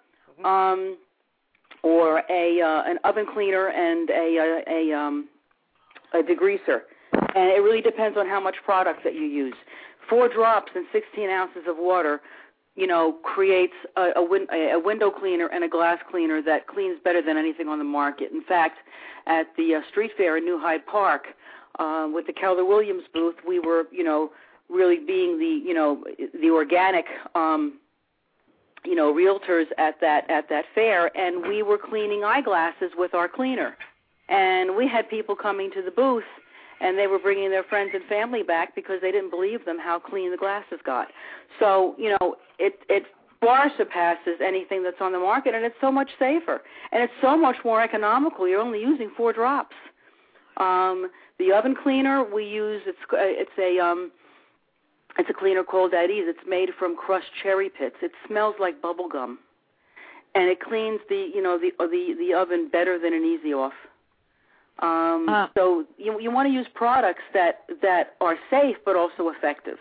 Um, 0.44 0.96
or 1.84 2.22
a 2.30 2.60
uh, 2.60 2.82
an 2.90 2.98
oven 3.04 3.26
cleaner 3.32 3.68
and 3.68 4.10
a 4.10 4.62
a, 4.66 4.90
a 4.90 4.98
um 4.98 5.28
a 6.14 6.22
degreaser. 6.22 6.80
And 7.12 7.50
it 7.50 7.62
really 7.62 7.80
depends 7.80 8.16
on 8.16 8.26
how 8.26 8.40
much 8.40 8.56
product 8.64 9.04
that 9.04 9.14
you 9.14 9.22
use. 9.22 9.54
Four 10.08 10.28
drops 10.28 10.72
in 10.74 10.86
16 10.92 11.28
ounces 11.30 11.62
of 11.68 11.76
water, 11.78 12.20
you 12.76 12.86
know, 12.86 13.18
creates 13.22 13.74
a, 13.96 14.10
a, 14.16 14.22
win- 14.22 14.48
a 14.52 14.78
window 14.78 15.10
cleaner 15.10 15.46
and 15.46 15.64
a 15.64 15.68
glass 15.68 15.98
cleaner 16.10 16.42
that 16.42 16.66
cleans 16.66 16.98
better 17.04 17.22
than 17.22 17.36
anything 17.36 17.68
on 17.68 17.78
the 17.78 17.84
market. 17.84 18.32
In 18.32 18.42
fact, 18.42 18.78
at 19.26 19.46
the 19.56 19.76
uh, 19.76 19.80
street 19.90 20.12
fair 20.16 20.36
in 20.36 20.44
New 20.44 20.58
Hyde 20.60 20.86
Park, 20.86 21.26
uh, 21.78 22.08
with 22.12 22.26
the 22.26 22.32
Keller 22.32 22.64
Williams 22.64 23.04
booth, 23.12 23.36
we 23.46 23.58
were, 23.58 23.84
you 23.90 24.04
know, 24.04 24.30
really 24.68 24.98
being 24.98 25.38
the, 25.38 25.62
you 25.66 25.74
know, 25.74 26.04
the 26.40 26.50
organic 26.50 27.06
um, 27.34 27.78
you 28.84 28.94
know, 28.94 29.12
realtors 29.12 29.66
at 29.78 30.00
that 30.00 30.28
at 30.30 30.48
that 30.48 30.64
fair, 30.74 31.16
and 31.16 31.46
we 31.46 31.62
were 31.62 31.78
cleaning 31.78 32.24
eyeglasses 32.24 32.92
with 32.96 33.14
our 33.14 33.28
cleaner, 33.28 33.76
and 34.28 34.76
we 34.76 34.86
had 34.86 35.08
people 35.08 35.34
coming 35.34 35.70
to 35.72 35.82
the 35.82 35.90
booth, 35.90 36.24
and 36.80 36.98
they 36.98 37.06
were 37.06 37.18
bringing 37.18 37.50
their 37.50 37.64
friends 37.64 37.90
and 37.94 38.04
family 38.04 38.42
back 38.42 38.74
because 38.74 39.00
they 39.00 39.10
didn't 39.10 39.30
believe 39.30 39.64
them 39.64 39.78
how 39.78 39.98
clean 39.98 40.30
the 40.30 40.36
glasses 40.36 40.78
got. 40.84 41.08
So 41.58 41.94
you 41.98 42.16
know, 42.20 42.36
it 42.58 42.80
it 42.88 43.04
far 43.40 43.70
surpasses 43.76 44.40
anything 44.44 44.82
that's 44.82 45.00
on 45.00 45.12
the 45.12 45.18
market, 45.18 45.54
and 45.54 45.64
it's 45.64 45.76
so 45.80 45.90
much 45.90 46.10
safer, 46.18 46.62
and 46.92 47.02
it's 47.02 47.12
so 47.20 47.36
much 47.36 47.56
more 47.64 47.82
economical. 47.82 48.48
You're 48.48 48.60
only 48.60 48.80
using 48.80 49.10
four 49.16 49.32
drops. 49.32 49.76
Um, 50.56 51.10
the 51.38 51.52
oven 51.52 51.74
cleaner 51.74 52.22
we 52.22 52.44
use 52.44 52.82
it's 52.86 52.98
it's 53.12 53.50
a 53.58 53.82
um, 53.84 54.12
it's 55.18 55.30
a 55.30 55.34
cleaner 55.34 55.62
called 55.62 55.94
at 55.94 56.10
ease. 56.10 56.24
It's 56.26 56.46
made 56.46 56.70
from 56.78 56.96
crushed 56.96 57.30
cherry 57.42 57.70
pits. 57.70 57.96
It 58.02 58.12
smells 58.26 58.56
like 58.58 58.82
bubble 58.82 59.08
gum, 59.08 59.38
and 60.34 60.48
it 60.48 60.60
cleans 60.60 61.00
the 61.08 61.30
you 61.34 61.42
know 61.42 61.58
the 61.58 61.70
the 61.78 62.14
the 62.18 62.34
oven 62.34 62.68
better 62.68 62.98
than 62.98 63.12
an 63.14 63.24
easy 63.24 63.52
off. 63.54 63.72
Um, 64.80 65.28
uh, 65.28 65.46
so 65.54 65.84
you 65.98 66.18
you 66.20 66.30
want 66.30 66.48
to 66.48 66.52
use 66.52 66.66
products 66.74 67.22
that 67.32 67.64
that 67.82 68.14
are 68.20 68.36
safe 68.50 68.76
but 68.84 68.96
also 68.96 69.28
effective. 69.28 69.78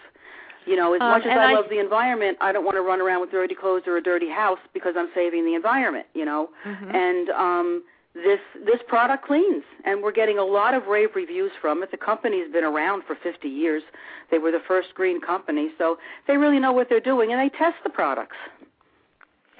You 0.65 0.77
know, 0.77 0.93
as 0.93 1.01
um, 1.01 1.09
much 1.09 1.25
as 1.25 1.37
I, 1.37 1.51
I 1.51 1.53
love 1.53 1.65
the 1.69 1.79
environment, 1.79 2.37
I 2.39 2.51
don't 2.51 2.63
want 2.63 2.77
to 2.77 2.81
run 2.81 3.01
around 3.01 3.21
with 3.21 3.31
dirty 3.31 3.55
clothes 3.55 3.83
or 3.85 3.97
a 3.97 4.03
dirty 4.03 4.29
house 4.29 4.59
because 4.73 4.93
I'm 4.97 5.09
saving 5.13 5.45
the 5.45 5.55
environment. 5.55 6.05
You 6.13 6.25
know, 6.25 6.49
mm-hmm. 6.65 6.95
and 6.95 7.29
um, 7.29 7.83
this 8.13 8.39
this 8.65 8.79
product 8.87 9.25
cleans. 9.25 9.63
And 9.85 10.01
we're 10.01 10.11
getting 10.11 10.37
a 10.37 10.43
lot 10.43 10.73
of 10.73 10.87
rave 10.87 11.09
reviews 11.15 11.51
from 11.61 11.83
it. 11.83 11.91
The 11.91 11.97
company's 11.97 12.51
been 12.51 12.63
around 12.63 13.03
for 13.05 13.15
50 13.15 13.47
years. 13.47 13.83
They 14.31 14.37
were 14.37 14.51
the 14.51 14.61
first 14.67 14.89
green 14.95 15.19
company 15.19 15.69
so 15.77 15.97
they 16.27 16.37
really 16.37 16.59
know 16.59 16.71
what 16.71 16.89
they're 16.89 16.99
doing 16.99 17.31
and 17.31 17.39
they 17.39 17.55
test 17.57 17.75
the 17.83 17.89
products. 17.89 18.37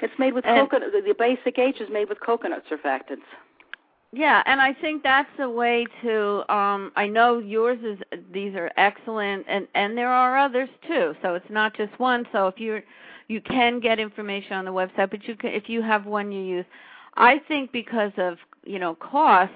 It's 0.02 0.14
made 0.20 0.34
with 0.34 0.46
and 0.46 0.70
coconut 0.70 0.92
the 0.92 1.16
basic 1.18 1.58
h 1.58 1.80
is 1.80 1.90
made 1.90 2.10
with 2.10 2.20
coconut 2.20 2.64
surfactants. 2.70 3.28
Yeah 4.12 4.44
and 4.46 4.62
i 4.62 4.74
think 4.74 5.02
that's 5.02 5.30
a 5.40 5.50
way 5.50 5.86
to 6.02 6.44
um 6.54 6.92
i 6.96 7.08
know 7.08 7.40
yours 7.40 7.80
is 7.84 8.00
these 8.32 8.54
are 8.54 8.70
excellent 8.78 9.46
and 9.48 9.68
and 9.74 9.98
there 9.98 10.12
are 10.12 10.38
others 10.38 10.70
too. 10.88 11.16
So 11.22 11.36
it's 11.36 11.50
not 11.50 11.76
just 11.76 11.98
one. 12.00 12.26
So 12.32 12.48
if 12.48 12.60
you're 12.60 12.84
you 13.30 13.40
can 13.42 13.80
get 13.80 14.00
information 14.00 14.54
on 14.54 14.66
the 14.66 14.74
website 14.74 15.10
but 15.10 15.28
you 15.28 15.36
can 15.36 15.52
if 15.52 15.70
you 15.70 15.82
have 15.82 16.06
one 16.06 16.32
you 16.32 16.44
use 16.44 16.66
I 17.16 17.40
think 17.48 17.72
because 17.72 18.12
of, 18.18 18.38
you 18.66 18.80
know, 18.80 18.96
cost 18.96 19.52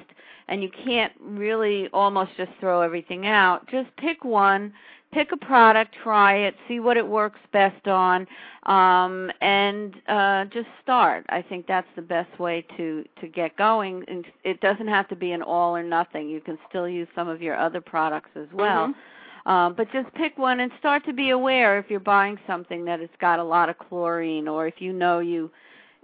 and 0.47 0.61
you 0.61 0.69
can't 0.69 1.13
really 1.19 1.89
almost 1.93 2.31
just 2.37 2.51
throw 2.59 2.81
everything 2.81 3.27
out, 3.27 3.67
just 3.69 3.89
pick 3.97 4.23
one, 4.23 4.73
pick 5.13 5.31
a 5.31 5.37
product, 5.37 5.95
try 6.03 6.35
it, 6.35 6.55
see 6.67 6.79
what 6.79 6.97
it 6.97 7.07
works 7.07 7.39
best 7.51 7.87
on, 7.87 8.27
um, 8.63 9.31
and 9.41 9.95
uh, 10.07 10.45
just 10.45 10.67
start. 10.81 11.25
I 11.29 11.41
think 11.41 11.65
that's 11.67 11.87
the 11.95 12.01
best 12.01 12.39
way 12.39 12.65
to 12.77 13.03
to 13.21 13.27
get 13.27 13.55
going. 13.57 14.03
And 14.07 14.25
it 14.43 14.59
doesn't 14.61 14.87
have 14.87 15.07
to 15.09 15.15
be 15.15 15.31
an 15.31 15.41
all 15.41 15.75
or 15.75 15.83
nothing. 15.83 16.29
You 16.29 16.41
can 16.41 16.57
still 16.69 16.87
use 16.87 17.07
some 17.15 17.27
of 17.27 17.41
your 17.41 17.57
other 17.57 17.81
products 17.81 18.29
as 18.35 18.47
well. 18.53 18.87
Mm-hmm. 18.87 19.49
Um, 19.49 19.75
but 19.75 19.89
just 19.93 20.13
pick 20.13 20.37
one 20.37 20.59
and 20.59 20.71
start 20.77 21.05
to 21.05 21.13
be 21.13 21.29
aware 21.29 21.79
if 21.79 21.89
you're 21.89 22.01
buying 22.01 22.37
something 22.45 22.83
that 22.83 22.99
it's 22.99 23.15
got 23.21 23.39
a 23.39 23.43
lot 23.43 23.69
of 23.69 23.77
chlorine, 23.77 24.47
or 24.47 24.67
if 24.67 24.75
you 24.79 24.91
know 24.91 25.19
you 25.19 25.49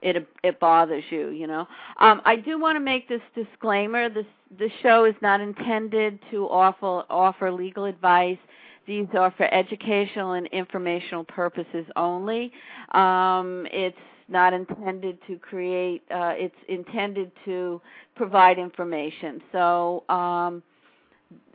it 0.03 0.27
it 0.43 0.59
bothers 0.59 1.03
you 1.09 1.29
you 1.29 1.47
know? 1.47 1.67
Um 1.99 2.21
i 2.25 2.35
do 2.35 2.59
want 2.59 2.75
to 2.75 2.79
make 2.79 3.07
this 3.07 3.21
disclaimer. 3.35 4.09
This 4.09 4.25
the 4.59 4.69
show 4.81 5.05
is 5.05 5.15
not 5.21 5.41
intended 5.41 6.19
to 6.31 6.47
offer 6.49 7.03
offer 7.09 7.51
legal 7.51 7.85
advice. 7.85 8.37
These 8.85 9.07
are 9.17 9.33
for 9.37 9.51
educational 9.53 10.33
and 10.33 10.47
informational 10.47 11.23
purposes 11.23 11.85
only. 11.95 12.51
Um 12.91 13.65
it's 13.71 13.97
not 14.27 14.53
intended 14.53 15.17
to 15.27 15.37
create 15.37 16.03
uh 16.11 16.33
it's 16.35 16.55
intended 16.67 17.31
to 17.45 17.81
provide 18.15 18.59
information. 18.59 19.41
So 19.51 20.03
um 20.09 20.61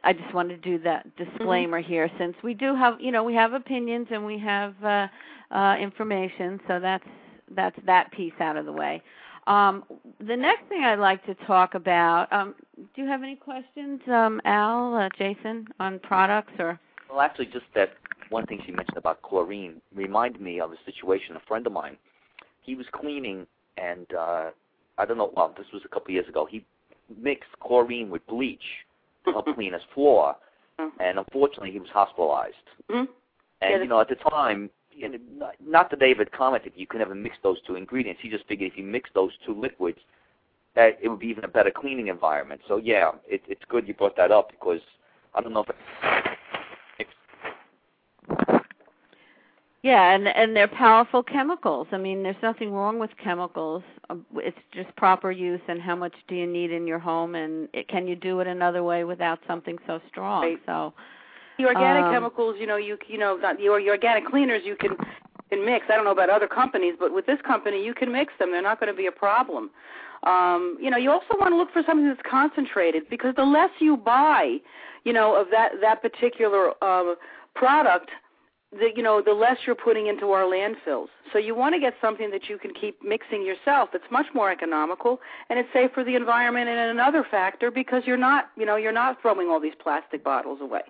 I 0.04 0.12
just 0.12 0.32
wanted 0.32 0.62
to 0.62 0.70
do 0.70 0.82
that 0.84 1.06
disclaimer 1.16 1.82
mm-hmm. 1.82 1.92
here 1.92 2.11
since 2.18 2.34
we 2.42 2.54
do 2.54 2.74
have 2.74 3.00
you 3.00 3.12
know 3.12 3.24
we 3.24 3.34
have 3.34 3.52
opinions 3.52 4.08
and 4.11 4.24
we 4.24 4.38
have 4.38 4.74
uh 4.82 5.06
uh 5.50 5.76
information 5.80 6.61
so 6.66 6.78
that's 6.80 7.04
that's 7.54 7.78
that 7.87 8.11
piece 8.12 8.32
out 8.40 8.56
of 8.56 8.66
the 8.66 8.72
way. 8.72 9.02
Um, 9.48 9.84
the 10.20 10.37
next 10.37 10.68
thing 10.68 10.84
I'd 10.84 10.98
like 10.98 11.24
to 11.24 11.34
talk 11.46 11.74
about. 11.74 12.30
Um, 12.32 12.54
do 12.76 13.02
you 13.02 13.08
have 13.08 13.22
any 13.22 13.34
questions, 13.34 14.00
um, 14.06 14.42
Al, 14.44 14.94
uh, 14.94 15.08
Jason, 15.18 15.66
on 15.80 15.98
products 16.00 16.52
or? 16.58 16.78
Well, 17.11 17.22
actually, 17.22 17.46
just 17.46 17.64
that 17.74 17.94
one 18.28 18.44
thing 18.44 18.61
she 18.66 18.72
mentioned 18.72 18.98
about 18.98 19.22
chlorine 19.22 19.80
reminded 19.94 20.42
me 20.42 20.61
of 20.61 20.72
a 20.72 20.76
situation. 20.84 21.34
A 21.37 21.40
friend 21.48 21.66
of 21.66 21.72
mine, 21.72 21.96
he 22.61 22.74
was 22.74 22.84
cleaning, 22.92 23.46
and 23.78 24.06
uh, 24.12 24.50
I 24.98 25.06
don't 25.06 25.16
know. 25.16 25.32
Well, 25.34 25.54
this 25.56 25.66
was 25.72 25.82
a 25.87 25.88
couple 25.88 26.08
of 26.08 26.14
years 26.14 26.28
ago. 26.28 26.46
He 26.48 26.66
mixed 27.18 27.48
chlorine 27.61 28.11
with 28.11 28.26
bleach 28.26 28.61
to 29.24 29.32
help 29.32 29.46
clean 29.54 29.72
his 29.72 29.82
floor, 29.94 30.37
mm-hmm. 30.78 31.00
and 31.00 31.18
unfortunately, 31.18 31.70
he 31.70 31.80
was 31.80 31.88
hospitalized. 31.90 32.54
Mm-hmm. 32.90 33.11
And 33.62 33.82
you 33.82 33.88
know, 33.88 34.00
at 34.02 34.08
the 34.11 34.16
time, 34.16 34.68
and 35.04 35.18
not 35.64 35.90
that 35.90 36.00
David 36.00 36.32
commented 36.32 36.72
you 36.76 36.87
can 36.87 36.98
never 36.98 37.14
mix 37.14 37.37
those 37.42 37.58
two 37.66 37.76
ingredients. 37.76 38.20
He 38.22 38.28
just 38.28 38.46
figured 38.46 38.72
if 38.72 38.78
you 38.78 38.84
mix 38.84 39.11
those 39.14 39.32
two 39.44 39.58
liquids, 39.58 39.98
that 40.74 40.98
it 41.02 41.08
would 41.08 41.20
be 41.20 41.26
even 41.26 41.44
a 41.44 41.48
better 41.48 41.70
cleaning 41.70 42.08
environment. 42.08 42.61
So 42.68 42.76
yeah, 42.76 43.12
it, 43.26 43.42
it's 43.48 43.62
good 43.68 43.88
you 43.88 43.94
brought 43.94 44.16
that 44.16 44.30
up 44.30 44.50
because 44.50 44.80
I 45.34 45.40
don't 45.40 45.52
know 45.52 45.64
if. 45.64 45.68
It, 46.98 47.06
yeah, 49.82 50.14
and 50.14 50.28
and 50.28 50.54
they're 50.54 50.68
powerful 50.68 51.22
chemicals. 51.22 51.87
I 51.92 51.98
mean, 51.98 52.22
there's 52.22 52.37
nothing 52.42 52.72
wrong 52.72 52.98
with 52.98 53.11
chemicals. 53.22 53.82
Um, 54.11 54.26
it's 54.37 54.58
just 54.72 54.94
proper 54.96 55.30
use 55.30 55.61
and 55.68 55.80
how 55.80 55.96
much 55.96 56.14
do 56.28 56.34
you 56.34 56.46
need 56.46 56.72
in 56.72 56.87
your 56.87 56.98
home, 56.98 57.34
and 57.34 57.68
it, 57.72 57.88
can 57.88 58.06
you 58.06 58.16
do 58.16 58.40
it 58.40 58.46
another 58.46 58.82
way 58.82 59.04
without 59.04 59.38
something 59.46 59.78
so 59.87 60.00
strong? 60.08 60.42
Right. 60.42 60.61
So 60.66 60.92
the 61.59 61.66
organic 61.66 62.05
um, 62.05 62.12
chemicals, 62.12 62.57
you 62.59 62.66
know, 62.66 62.77
you 62.77 62.97
you 63.09 63.18
know, 63.18 63.37
not, 63.37 63.61
your 63.61 63.81
your 63.81 63.94
organic 63.94 64.27
cleaners 64.27 64.62
you 64.64 64.77
can 64.77 64.97
can 65.51 65.64
mix. 65.64 65.87
I 65.90 65.97
don't 65.97 66.05
know 66.05 66.12
about 66.12 66.31
other 66.31 66.49
companies, 66.49 66.94
but 66.99 67.12
with 67.12 67.27
this 67.27 67.40
company 67.47 67.85
you 67.85 67.94
can 67.94 68.12
mix 68.12 68.33
them. 68.38 68.53
They're 68.53 68.62
not 68.62 68.81
going 68.81 68.92
to 68.92 68.97
be 68.97 69.07
a 69.07 69.12
problem. 69.12 69.71
Um, 70.25 70.77
you 70.81 70.90
know, 70.90 70.97
you 70.97 71.11
also 71.11 71.35
want 71.38 71.53
to 71.53 71.57
look 71.57 71.73
for 71.73 71.83
something 71.87 72.07
that's 72.07 72.21
concentrated 72.29 73.09
because 73.09 73.35
the 73.37 73.44
less 73.44 73.71
you 73.79 73.97
buy, 73.97 74.59
you 75.05 75.12
know, 75.12 75.35
of 75.40 75.49
that 75.51 75.73
that 75.81 76.03
particular 76.03 76.73
uh, 76.83 77.14
product, 77.55 78.11
the 78.73 78.90
you 78.94 79.03
know 79.03 79.23
the 79.25 79.33
less 79.33 79.59
you're 79.66 79.75
putting 79.75 80.07
into 80.07 80.31
our 80.33 80.44
landfills. 80.44 81.09
So 81.33 81.38
you 81.38 81.55
want 81.55 81.75
to 81.75 81.81
get 81.81 81.94
something 82.01 82.31
that 82.31 82.49
you 82.49 82.59
can 82.59 82.73
keep 82.75 83.03
mixing 83.03 83.44
yourself. 83.44 83.90
It's 83.94 84.11
much 84.11 84.27
more 84.35 84.51
economical 84.51 85.21
and 85.51 85.59
it's 85.59 85.68
safe 85.73 85.90
for 85.92 86.05
the 86.05 86.14
environment 86.16 86.68
and 86.68 86.79
another 86.90 87.27
factor 87.31 87.71
because 87.71 88.03
you're 88.07 88.16
not 88.16 88.51
you 88.57 88.66
know 88.66 88.77
you're 88.77 88.92
not 88.92 89.21
throwing 89.23 89.49
all 89.49 89.61
these 89.61 89.75
plastic 89.83 90.25
bottles 90.25 90.61
away. 90.61 90.83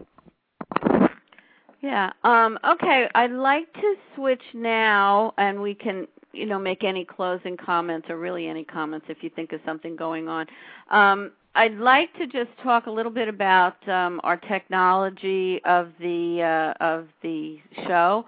Yeah. 1.81 2.11
Um, 2.25 2.59
okay. 2.69 3.09
I'd 3.15 3.31
like 3.31 3.73
to 3.75 3.95
switch 4.15 4.43
now, 4.55 5.33
and 5.39 5.61
we 5.63 5.75
can, 5.75 6.09
you 6.33 6.47
know, 6.47 6.59
make 6.59 6.83
any 6.83 7.05
closing 7.05 7.57
comments 7.57 8.09
or 8.11 8.19
really 8.19 8.49
any 8.49 8.65
comments 8.65 9.07
if 9.09 9.23
you 9.23 9.31
think 9.31 9.53
of 9.53 9.61
something 9.65 9.95
going 9.95 10.29
on. 10.29 10.47
Um, 10.91 11.33
I'd 11.55 11.75
like 11.75 12.13
to 12.15 12.27
just 12.27 12.51
talk 12.63 12.87
a 12.87 12.91
little 12.91 13.13
bit 13.13 13.29
about 13.29 13.89
um, 13.89 14.21
our 14.25 14.37
technology 14.37 15.61
of 15.65 15.91
the 16.01 16.75
uh, 16.81 16.85
of 16.85 17.07
the 17.23 17.59
show. 17.87 18.25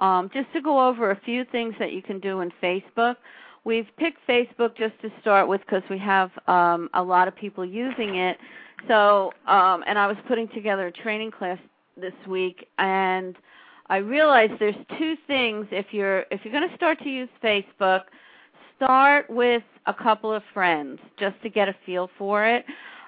Um, 0.00 0.30
just 0.32 0.52
to 0.52 0.60
go 0.60 0.86
over 0.86 1.10
a 1.10 1.20
few 1.24 1.44
things 1.44 1.74
that 1.80 1.92
you 1.92 2.02
can 2.02 2.20
do 2.20 2.40
in 2.40 2.52
Facebook. 2.62 3.16
We've 3.64 3.88
picked 3.98 4.26
Facebook 4.28 4.76
just 4.76 4.94
to 5.02 5.10
start 5.20 5.48
with 5.48 5.60
because 5.62 5.82
we 5.90 5.98
have 5.98 6.30
um, 6.46 6.88
a 6.94 7.02
lot 7.02 7.26
of 7.26 7.34
people 7.34 7.64
using 7.64 8.14
it. 8.16 8.38
So, 8.86 9.32
um, 9.48 9.82
and 9.86 9.98
I 9.98 10.06
was 10.06 10.16
putting 10.28 10.48
together 10.48 10.86
a 10.86 10.92
training 10.92 11.32
class 11.32 11.58
this 12.00 12.14
week 12.26 12.68
and 12.78 13.36
I 13.90 13.98
realized 13.98 14.54
there's 14.58 14.74
two 14.98 15.16
things 15.26 15.66
if 15.70 15.86
you're 15.92 16.20
if 16.30 16.40
you're 16.44 16.52
going 16.52 16.68
to 16.68 16.76
start 16.76 16.98
to 17.00 17.08
use 17.08 17.28
Facebook, 17.42 18.02
start 18.76 19.28
with 19.30 19.62
a 19.86 19.94
couple 19.94 20.32
of 20.32 20.42
friends 20.52 21.00
just 21.18 21.40
to 21.42 21.48
get 21.48 21.68
a 21.68 21.76
feel 21.86 22.10
for 22.18 22.46
it. 22.46 22.64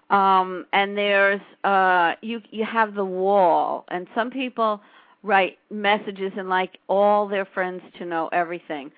Um, 0.09 0.67
and 0.73 0.97
there's 0.97 1.41
uh, 1.65 2.15
you 2.23 2.41
you 2.51 2.65
have 2.65 2.95
the 2.95 3.05
wall, 3.05 3.85
and 3.89 4.07
some 4.15 4.31
people 4.31 4.81
write 5.23 5.59
messages 5.71 6.33
and 6.37 6.49
like 6.49 6.79
all 6.89 7.29
their 7.29 7.45
friends 7.45 7.83
to 7.99 8.07
know 8.07 8.29
everything. 8.33 8.91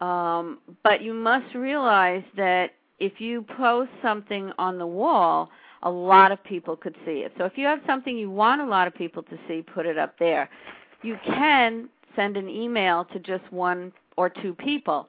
Um, 0.00 0.58
but 0.82 1.02
you 1.02 1.12
must 1.12 1.54
realize 1.54 2.24
that 2.36 2.70
if 2.98 3.20
you 3.20 3.42
post 3.56 3.90
something 4.02 4.52
on 4.58 4.78
the 4.78 4.86
wall, 4.86 5.50
a 5.86 5.90
lot 5.90 6.32
of 6.32 6.42
people 6.42 6.76
could 6.76 6.96
see 7.06 7.20
it. 7.20 7.32
So 7.38 7.44
if 7.44 7.52
you 7.56 7.64
have 7.66 7.78
something 7.86 8.18
you 8.18 8.28
want 8.28 8.60
a 8.60 8.66
lot 8.66 8.88
of 8.88 8.94
people 8.94 9.22
to 9.22 9.38
see, 9.46 9.62
put 9.62 9.86
it 9.86 9.96
up 9.96 10.18
there. 10.18 10.50
You 11.02 11.16
can 11.24 11.88
send 12.16 12.36
an 12.36 12.48
email 12.48 13.04
to 13.12 13.20
just 13.20 13.44
one 13.52 13.92
or 14.16 14.28
two 14.28 14.52
people 14.52 15.08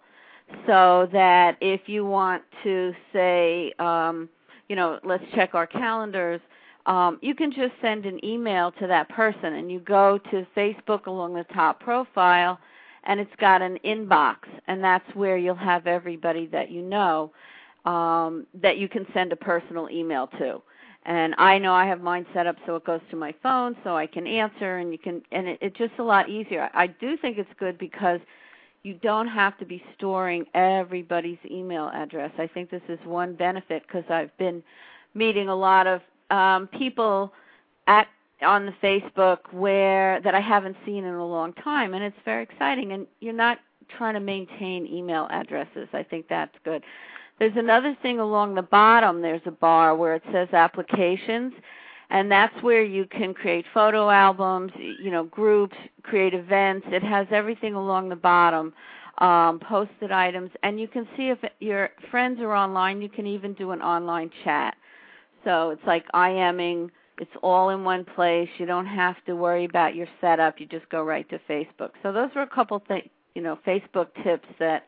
so 0.67 1.09
that 1.11 1.57
if 1.61 1.81
you 1.87 2.05
want 2.05 2.43
to 2.63 2.93
say, 3.11 3.73
um, 3.79 4.29
you 4.69 4.75
know, 4.75 4.99
let's 5.03 5.23
check 5.33 5.55
our 5.55 5.65
calendars, 5.65 6.41
um, 6.85 7.17
you 7.23 7.33
can 7.33 7.51
just 7.51 7.73
send 7.81 8.05
an 8.05 8.23
email 8.23 8.71
to 8.73 8.85
that 8.85 9.09
person 9.09 9.53
and 9.55 9.71
you 9.71 9.79
go 9.79 10.19
to 10.29 10.45
Facebook 10.55 11.07
along 11.07 11.33
the 11.33 11.45
top 11.55 11.79
profile 11.79 12.59
and 13.05 13.19
it's 13.19 13.35
got 13.39 13.61
an 13.61 13.79
inbox, 13.83 14.35
and 14.67 14.83
that's 14.83 15.15
where 15.15 15.37
you'll 15.37 15.55
have 15.55 15.87
everybody 15.87 16.45
that 16.47 16.69
you 16.69 16.81
know 16.81 17.31
um, 17.85 18.45
that 18.53 18.77
you 18.77 18.89
can 18.89 19.07
send 19.13 19.31
a 19.31 19.35
personal 19.35 19.89
email 19.89 20.27
to. 20.37 20.61
And 21.07 21.33
I 21.37 21.57
know 21.57 21.73
I 21.73 21.85
have 21.85 22.01
mine 22.01 22.25
set 22.33 22.47
up 22.47 22.57
so 22.65 22.75
it 22.75 22.83
goes 22.85 22.99
to 23.11 23.15
my 23.15 23.33
phone, 23.41 23.77
so 23.85 23.95
I 23.95 24.07
can 24.07 24.27
answer, 24.27 24.77
and 24.77 24.91
you 24.91 24.97
can, 24.97 25.21
and 25.31 25.47
it, 25.47 25.57
it's 25.61 25.77
just 25.77 25.93
a 25.99 26.03
lot 26.03 26.29
easier. 26.29 26.69
I 26.73 26.87
do 26.87 27.15
think 27.15 27.37
it's 27.37 27.49
good 27.57 27.77
because 27.77 28.19
you 28.83 28.93
don't 28.95 29.27
have 29.27 29.57
to 29.59 29.65
be 29.65 29.81
storing 29.97 30.45
everybody's 30.53 31.37
email 31.49 31.89
address. 31.93 32.31
I 32.37 32.47
think 32.47 32.69
this 32.69 32.81
is 32.89 32.99
one 33.05 33.35
benefit 33.35 33.83
because 33.87 34.03
I've 34.09 34.37
been 34.37 34.61
meeting 35.13 35.47
a 35.47 35.55
lot 35.55 35.87
of 35.87 36.01
um, 36.29 36.67
people 36.67 37.31
at 37.87 38.07
on 38.41 38.65
the 38.67 38.73
Facebook 38.83 39.39
where 39.51 40.21
that 40.21 40.35
I 40.35 40.41
haven't 40.41 40.75
seen 40.85 41.05
in 41.05 41.13
a 41.13 41.25
long 41.25 41.53
time, 41.53 41.93
and 41.93 42.03
it's 42.03 42.17
very 42.25 42.43
exciting. 42.43 42.91
And 42.91 43.07
you're 43.21 43.33
not 43.33 43.59
trying 43.97 44.13
to 44.15 44.19
maintain 44.19 44.85
email 44.85 45.27
addresses. 45.31 45.87
I 45.93 46.03
think 46.03 46.27
that's 46.29 46.53
good. 46.63 46.83
There's 47.39 47.55
another 47.55 47.95
thing 48.01 48.19
along 48.19 48.55
the 48.55 48.63
bottom. 48.63 49.21
There's 49.21 49.41
a 49.45 49.51
bar 49.51 49.95
where 49.95 50.15
it 50.15 50.23
says 50.31 50.49
applications, 50.53 51.53
and 52.09 52.31
that's 52.31 52.55
where 52.63 52.83
you 52.83 53.05
can 53.05 53.33
create 53.33 53.65
photo 53.73 54.09
albums, 54.09 54.71
you 54.77 55.11
know, 55.11 55.25
groups, 55.25 55.75
create 56.03 56.33
events. 56.33 56.87
It 56.89 57.03
has 57.03 57.27
everything 57.29 57.75
along 57.75 58.09
the 58.09 58.15
bottom, 58.15 58.73
um, 59.19 59.59
posted 59.59 60.11
items, 60.11 60.49
and 60.63 60.79
you 60.79 60.87
can 60.87 61.07
see 61.15 61.29
if 61.29 61.37
your 61.59 61.89
friends 62.09 62.39
are 62.39 62.53
online. 62.53 63.01
You 63.01 63.09
can 63.09 63.27
even 63.27 63.53
do 63.53 63.71
an 63.71 63.81
online 63.81 64.31
chat. 64.43 64.75
So 65.43 65.69
it's 65.69 65.85
like 65.85 66.05
IMing. 66.13 66.89
It's 67.19 67.31
all 67.41 67.69
in 67.69 67.83
one 67.83 68.03
place. 68.03 68.49
You 68.57 68.65
don't 68.65 68.85
have 68.85 69.15
to 69.25 69.35
worry 69.35 69.65
about 69.65 69.95
your 69.95 70.07
setup. 70.21 70.59
You 70.59 70.65
just 70.65 70.89
go 70.89 71.03
right 71.03 71.27
to 71.29 71.39
Facebook. 71.49 71.91
So 72.01 72.11
those 72.11 72.29
were 72.35 72.41
a 72.41 72.47
couple 72.47 72.81
things, 72.87 73.09
you 73.35 73.41
know, 73.41 73.59
Facebook 73.65 74.07
tips 74.23 74.47
that 74.59 74.85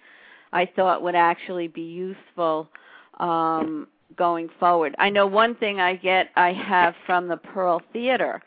I 0.51 0.65
thought 0.65 1.01
would 1.01 1.15
actually 1.15 1.67
be 1.67 1.81
useful 1.81 2.69
um, 3.19 3.87
going 4.15 4.49
forward. 4.59 4.95
I 4.97 5.09
know 5.09 5.27
one 5.27 5.55
thing 5.55 5.79
I 5.79 5.95
get 5.95 6.29
I 6.35 6.53
have 6.53 6.95
from 7.05 7.27
the 7.27 7.37
Pearl 7.37 7.81
Theater 7.93 8.41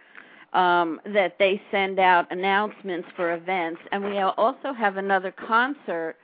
um, 0.53 1.01
that 1.07 1.37
they 1.39 1.61
send 1.71 1.99
out 1.99 2.31
announcements 2.31 3.09
for 3.17 3.35
events, 3.35 3.81
and 3.91 4.05
we 4.05 4.19
also 4.19 4.73
have 4.73 4.97
another 4.97 5.33
concert 5.33 6.17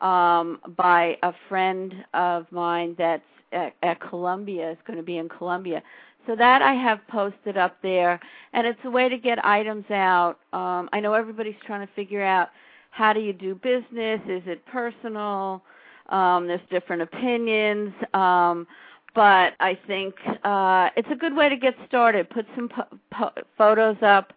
um, 0.00 0.60
by 0.76 1.16
a 1.22 1.32
friend 1.48 1.94
of 2.14 2.46
mine 2.50 2.94
that's 2.98 3.22
at, 3.52 3.74
at 3.82 4.00
Columbia. 4.00 4.72
Is 4.72 4.78
going 4.86 4.96
to 4.96 5.02
be 5.02 5.18
in 5.18 5.28
Columbia. 5.28 5.82
So 6.26 6.36
that 6.36 6.60
I 6.60 6.74
have 6.74 7.00
posted 7.08 7.56
up 7.56 7.76
there, 7.82 8.20
and 8.52 8.66
it's 8.66 8.78
a 8.84 8.90
way 8.90 9.08
to 9.08 9.16
get 9.16 9.42
items 9.44 9.90
out. 9.90 10.36
Um, 10.52 10.90
I 10.92 11.00
know 11.00 11.14
everybody's 11.14 11.54
trying 11.64 11.86
to 11.86 11.92
figure 11.94 12.22
out 12.22 12.48
how 12.90 13.12
do 13.12 13.20
you 13.20 13.32
do 13.32 13.54
business? 13.54 14.20
Is 14.28 14.42
it 14.46 14.64
personal? 14.66 15.62
Um, 16.08 16.46
there's 16.46 16.60
different 16.70 17.02
opinions. 17.02 17.92
Um, 18.14 18.66
but 19.14 19.54
I 19.60 19.78
think 19.86 20.14
uh, 20.44 20.90
it's 20.96 21.08
a 21.10 21.16
good 21.16 21.34
way 21.34 21.48
to 21.48 21.56
get 21.56 21.74
started. 21.86 22.28
Put 22.30 22.46
some 22.54 22.68
po- 22.68 22.98
po- 23.10 23.42
photos 23.56 23.96
up, 24.02 24.32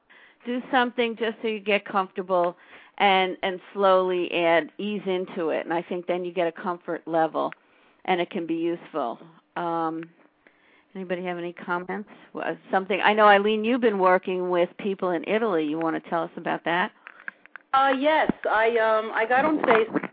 do 0.46 0.62
something 0.72 1.16
just 1.16 1.38
so 1.42 1.48
you 1.48 1.60
get 1.60 1.86
comfortable, 1.86 2.56
and 2.98 3.38
and 3.44 3.60
slowly 3.74 4.32
add 4.32 4.72
ease 4.78 5.02
into 5.06 5.50
it. 5.50 5.66
And 5.66 5.74
I 5.74 5.82
think 5.82 6.08
then 6.08 6.26
you 6.26 6.34
get 6.34 6.48
a 6.48 6.52
comfort 6.52 7.04
level, 7.08 7.52
and 8.06 8.20
it 8.20 8.30
can 8.32 8.48
be 8.48 8.56
useful. 8.56 9.20
Um, 9.56 10.04
anybody 10.96 11.24
have 11.26 11.38
any 11.38 11.54
comments? 11.54 12.10
Something 12.72 13.02
I 13.04 13.14
know, 13.14 13.28
Eileen, 13.28 13.64
you've 13.64 13.82
been 13.82 14.00
working 14.00 14.50
with 14.50 14.70
people 14.80 15.12
in 15.12 15.24
Italy. 15.28 15.66
You 15.66 15.80
want 15.80 16.02
to 16.02 16.10
tell 16.10 16.24
us 16.24 16.32
about 16.38 16.64
that? 16.66 16.92
Uh, 17.74 17.94
yes, 17.98 18.30
I 18.50 18.78
um 18.80 19.12
I 19.14 19.26
got 19.26 19.46
on 19.46 19.60
Facebook. 19.60 20.10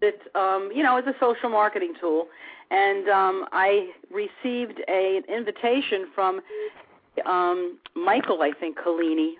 It 0.00 0.20
um 0.36 0.70
you 0.72 0.82
know 0.84 0.96
as 0.96 1.04
a 1.06 1.14
social 1.18 1.48
marketing 1.48 1.94
tool, 2.00 2.28
and 2.70 3.08
um 3.08 3.46
I 3.50 3.90
received 4.12 4.80
a, 4.88 5.16
an 5.16 5.24
invitation 5.34 6.06
from 6.14 6.40
um 7.26 7.78
Michael 7.96 8.42
I 8.42 8.52
think 8.52 8.78
Collini, 8.78 9.32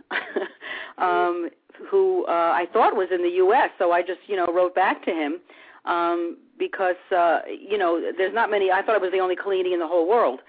um 0.99 1.49
who 1.89 2.27
uh, 2.27 2.31
I 2.55 2.67
thought 2.73 2.97
was 2.97 3.09
in 3.13 3.23
the 3.23 3.37
U.S. 3.37 3.71
So 3.79 3.93
I 3.93 4.03
just 4.03 4.21
you 4.27 4.35
know 4.35 4.47
wrote 4.47 4.75
back 4.75 5.05
to 5.05 5.13
him 5.13 5.39
um 5.85 6.37
because 6.59 6.97
uh 7.17 7.41
you 7.47 7.79
know 7.79 8.03
there's 8.19 8.35
not 8.35 8.51
many. 8.51 8.73
I 8.73 8.83
thought 8.83 8.97
I 8.97 8.99
was 8.99 9.13
the 9.13 9.21
only 9.21 9.37
Collini 9.37 9.75
in 9.75 9.79
the 9.79 9.87
whole 9.89 10.09
world. 10.09 10.41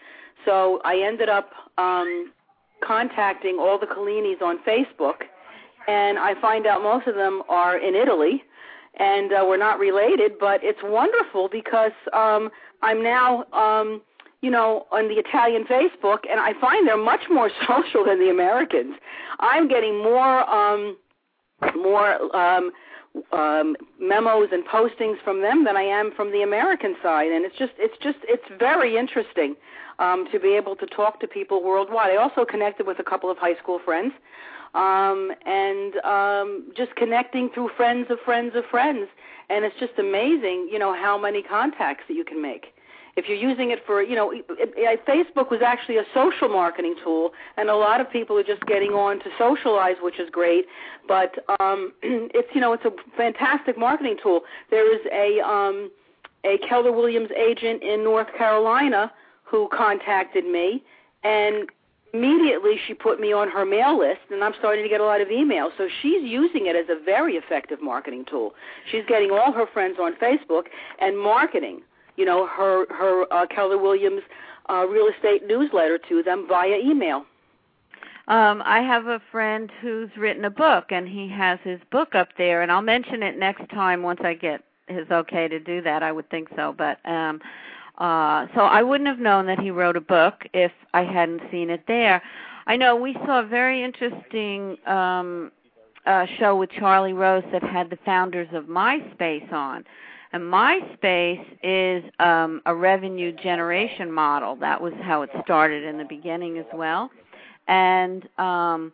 So 0.44 0.82
I 0.84 0.98
ended 1.06 1.30
up 1.30 1.52
um 1.78 2.32
contacting 2.84 3.58
all 3.60 3.78
the 3.78 3.86
Collinis 3.86 4.42
on 4.42 4.58
Facebook 4.68 5.26
and 5.88 6.18
I 6.20 6.40
find 6.40 6.66
out 6.66 6.82
most 6.82 7.08
of 7.08 7.16
them 7.16 7.44
are 7.50 7.78
in 7.78 7.96
Italy, 7.96 8.44
and 9.00 9.32
uh, 9.32 9.46
we're 9.48 9.58
not 9.58 9.80
related. 9.80 10.34
But 10.40 10.62
it's 10.64 10.80
wonderful 10.84 11.50
because 11.50 11.92
um, 12.14 12.50
I'm 12.82 13.04
now, 13.04 13.46
um, 13.54 14.02
you 14.42 14.50
know, 14.50 14.86
on 14.92 15.08
the 15.08 15.16
Italian 15.16 15.66
Facebook, 15.66 16.20
and 16.30 16.40
I 16.40 16.54
find 16.60 16.88
they're 16.88 16.98
much 16.98 17.24
more 17.30 17.50
social 17.68 18.06
than 18.06 18.20
the 18.20 18.30
Americans. 18.30 18.96
I'm 19.40 19.68
getting 19.68 20.02
more, 20.02 20.50
um, 20.50 20.98
more. 21.76 22.36
Um, 22.36 22.72
um, 23.32 23.76
memos 24.00 24.50
and 24.52 24.66
postings 24.66 25.22
from 25.24 25.44
them 25.44 25.66
than 25.66 25.78
I 25.78 25.84
am 25.84 26.12
from 26.16 26.32
the 26.32 26.42
American 26.42 26.96
side, 27.04 27.32
and 27.32 27.46
it's 27.46 27.56
just 27.60 27.74
it's 27.78 27.94
just 28.02 28.18
it's 28.24 28.44
very 28.58 28.98
interesting 28.98 29.56
um, 30.00 30.26
to 30.32 30.40
be 30.40 30.56
able 30.56 30.76
to 30.78 30.88
talk 30.88 31.20
to 31.20 31.28
people 31.28 31.64
worldwide. 31.64 32.12
I 32.12 32.16
also 32.16 32.44
connected 32.44 32.88
with 32.88 33.00
a 33.00 33.04
couple 33.04 33.30
of 33.30 33.38
high 33.38 33.56
school 33.62 33.80
friends 33.84 34.14
um, 34.74 35.32
and 35.46 35.96
um, 36.04 36.72
just 36.76 36.96
connecting 36.96 37.50
through 37.50 37.70
friends 37.76 38.08
of 38.10 38.20
friends 38.26 38.56
of 38.56 38.66
friends. 38.66 39.08
And 39.50 39.66
it's 39.66 39.78
just 39.80 39.94
amazing, 40.00 40.70
you 40.72 40.80
know, 40.80 40.94
how 40.94 41.18
many 41.18 41.44
contacts 41.44 42.06
that 42.08 42.16
you 42.16 42.24
can 42.24 42.42
make. 42.42 42.74
If 43.16 43.28
you're 43.28 43.38
using 43.38 43.70
it 43.70 43.86
for, 43.86 44.02
you 44.02 44.16
know, 44.16 44.32
it, 44.32 44.46
it, 44.50 45.06
Facebook 45.06 45.52
was 45.52 45.62
actually 45.62 45.98
a 45.98 46.06
social 46.16 46.50
marketing 46.50 46.96
tool, 47.04 47.32
and 47.58 47.70
a 47.70 47.76
lot 47.76 48.02
of 48.02 48.10
people 48.10 48.40
are 48.40 48.44
just 48.44 48.66
getting 48.66 48.92
on 48.92 49.20
to 49.20 49.26
socialize, 49.38 49.98
which 50.02 50.20
is 50.20 50.30
great. 50.32 50.66
But 51.08 51.38
um, 51.60 51.94
it's, 52.02 52.50
you 52.56 52.62
know, 52.62 52.74
it's 52.74 52.86
a 52.86 52.92
fantastic 53.16 53.78
marketing 53.78 54.18
tool. 54.22 54.42
There 54.72 54.92
is 54.92 55.02
a 55.12 55.48
um, 55.48 55.92
a 56.44 56.58
Keller 56.68 56.92
Williams 56.92 57.30
agent 57.38 57.84
in 57.84 58.04
North 58.04 58.34
Carolina 58.36 59.12
who 59.44 59.70
contacted 59.72 60.46
me, 60.46 60.84
and 61.24 61.70
immediately 62.14 62.76
she 62.86 62.94
put 62.94 63.20
me 63.20 63.34
on 63.34 63.50
her 63.50 63.66
mail 63.66 63.98
list 63.98 64.22
and 64.32 64.44
I'm 64.44 64.54
starting 64.60 64.84
to 64.84 64.90
get 64.90 65.02
a 65.02 65.06
lot 65.06 65.20
of 65.20 65.30
emails. 65.30 65.72
So 65.78 65.88
she's 66.02 66.22
using 66.24 66.68
it 66.68 66.76
as 66.76 66.86
a 66.90 67.04
very 67.04 67.34
effective 67.34 67.82
marketing 67.82 68.26
tool. 68.30 68.54
She's 68.92 69.04
getting 69.08 69.32
all 69.32 69.52
her 69.52 69.66
friends 69.66 69.98
on 70.00 70.16
Facebook 70.16 70.66
and 71.00 71.18
marketing, 71.18 71.82
you 72.16 72.26
know, 72.26 72.48
her 72.48 72.86
her 72.94 73.26
uh, 73.34 73.48
Keller 73.48 73.78
Williams 73.78 74.22
uh, 74.70 74.86
real 74.88 75.08
estate 75.08 75.48
newsletter 75.48 75.98
to 76.10 76.24
them 76.24 76.46
via 76.48 76.78
email. 76.78 77.26
Um, 78.28 78.62
I 78.66 78.82
have 78.82 79.08
a 79.08 79.22
friend 79.32 79.70
who's 79.82 80.10
written 80.16 80.46
a 80.46 80.50
book 80.50 80.86
and 80.92 81.10
he 81.10 81.28
has 81.30 81.60
his 81.64 81.80
book 81.92 82.16
up 82.16 82.30
there 82.38 82.62
and 82.62 82.72
I'll 82.72 82.82
mention 82.82 83.22
it 83.22 83.38
next 83.38 83.70
time 83.70 84.02
once 84.02 84.22
I 84.24 84.34
get 84.34 84.64
his 84.88 85.10
okay 85.12 85.48
to 85.48 85.60
do 85.60 85.82
that. 85.82 86.04
I 86.04 86.12
would 86.12 86.30
think 86.30 86.48
so, 86.56 86.74
but 86.78 87.00
um 87.06 87.42
uh, 87.98 88.48
so 88.56 88.62
I 88.62 88.82
wouldn't 88.82 89.08
have 89.08 89.20
known 89.20 89.46
that 89.48 89.60
he 89.60 89.72
wrote 89.72 89.96
a 89.96 90.02
book 90.02 90.46
if 90.54 90.72
I 90.94 91.04
hadn't 91.04 91.42
seen 91.52 91.70
it 91.70 91.84
there. 91.88 92.22
I 92.66 92.76
know 92.76 92.96
we 92.96 93.14
saw 93.26 93.42
a 93.42 93.46
very 93.46 93.84
interesting 93.84 94.78
um, 94.88 95.52
uh, 96.06 96.26
show 96.40 96.56
with 96.56 96.72
Charlie 96.72 97.14
Rose 97.14 97.44
that 97.52 97.64
had 97.64 97.90
the 97.90 97.98
founders 98.06 98.48
of 98.54 98.66
MySpace 98.66 99.52
on. 99.52 99.84
And 100.32 100.44
MySpace 100.44 101.46
is 101.62 102.04
um, 102.20 102.62
a 102.66 102.74
revenue 102.74 103.32
generation 103.32 104.12
model. 104.12 104.56
That 104.56 104.82
was 104.82 104.94
how 105.02 105.22
it 105.22 105.30
started 105.44 105.84
in 105.84 105.98
the 106.00 106.06
beginning 106.06 106.58
as 106.58 106.66
well. 106.74 107.12
And 107.68 108.28
um, 108.40 108.92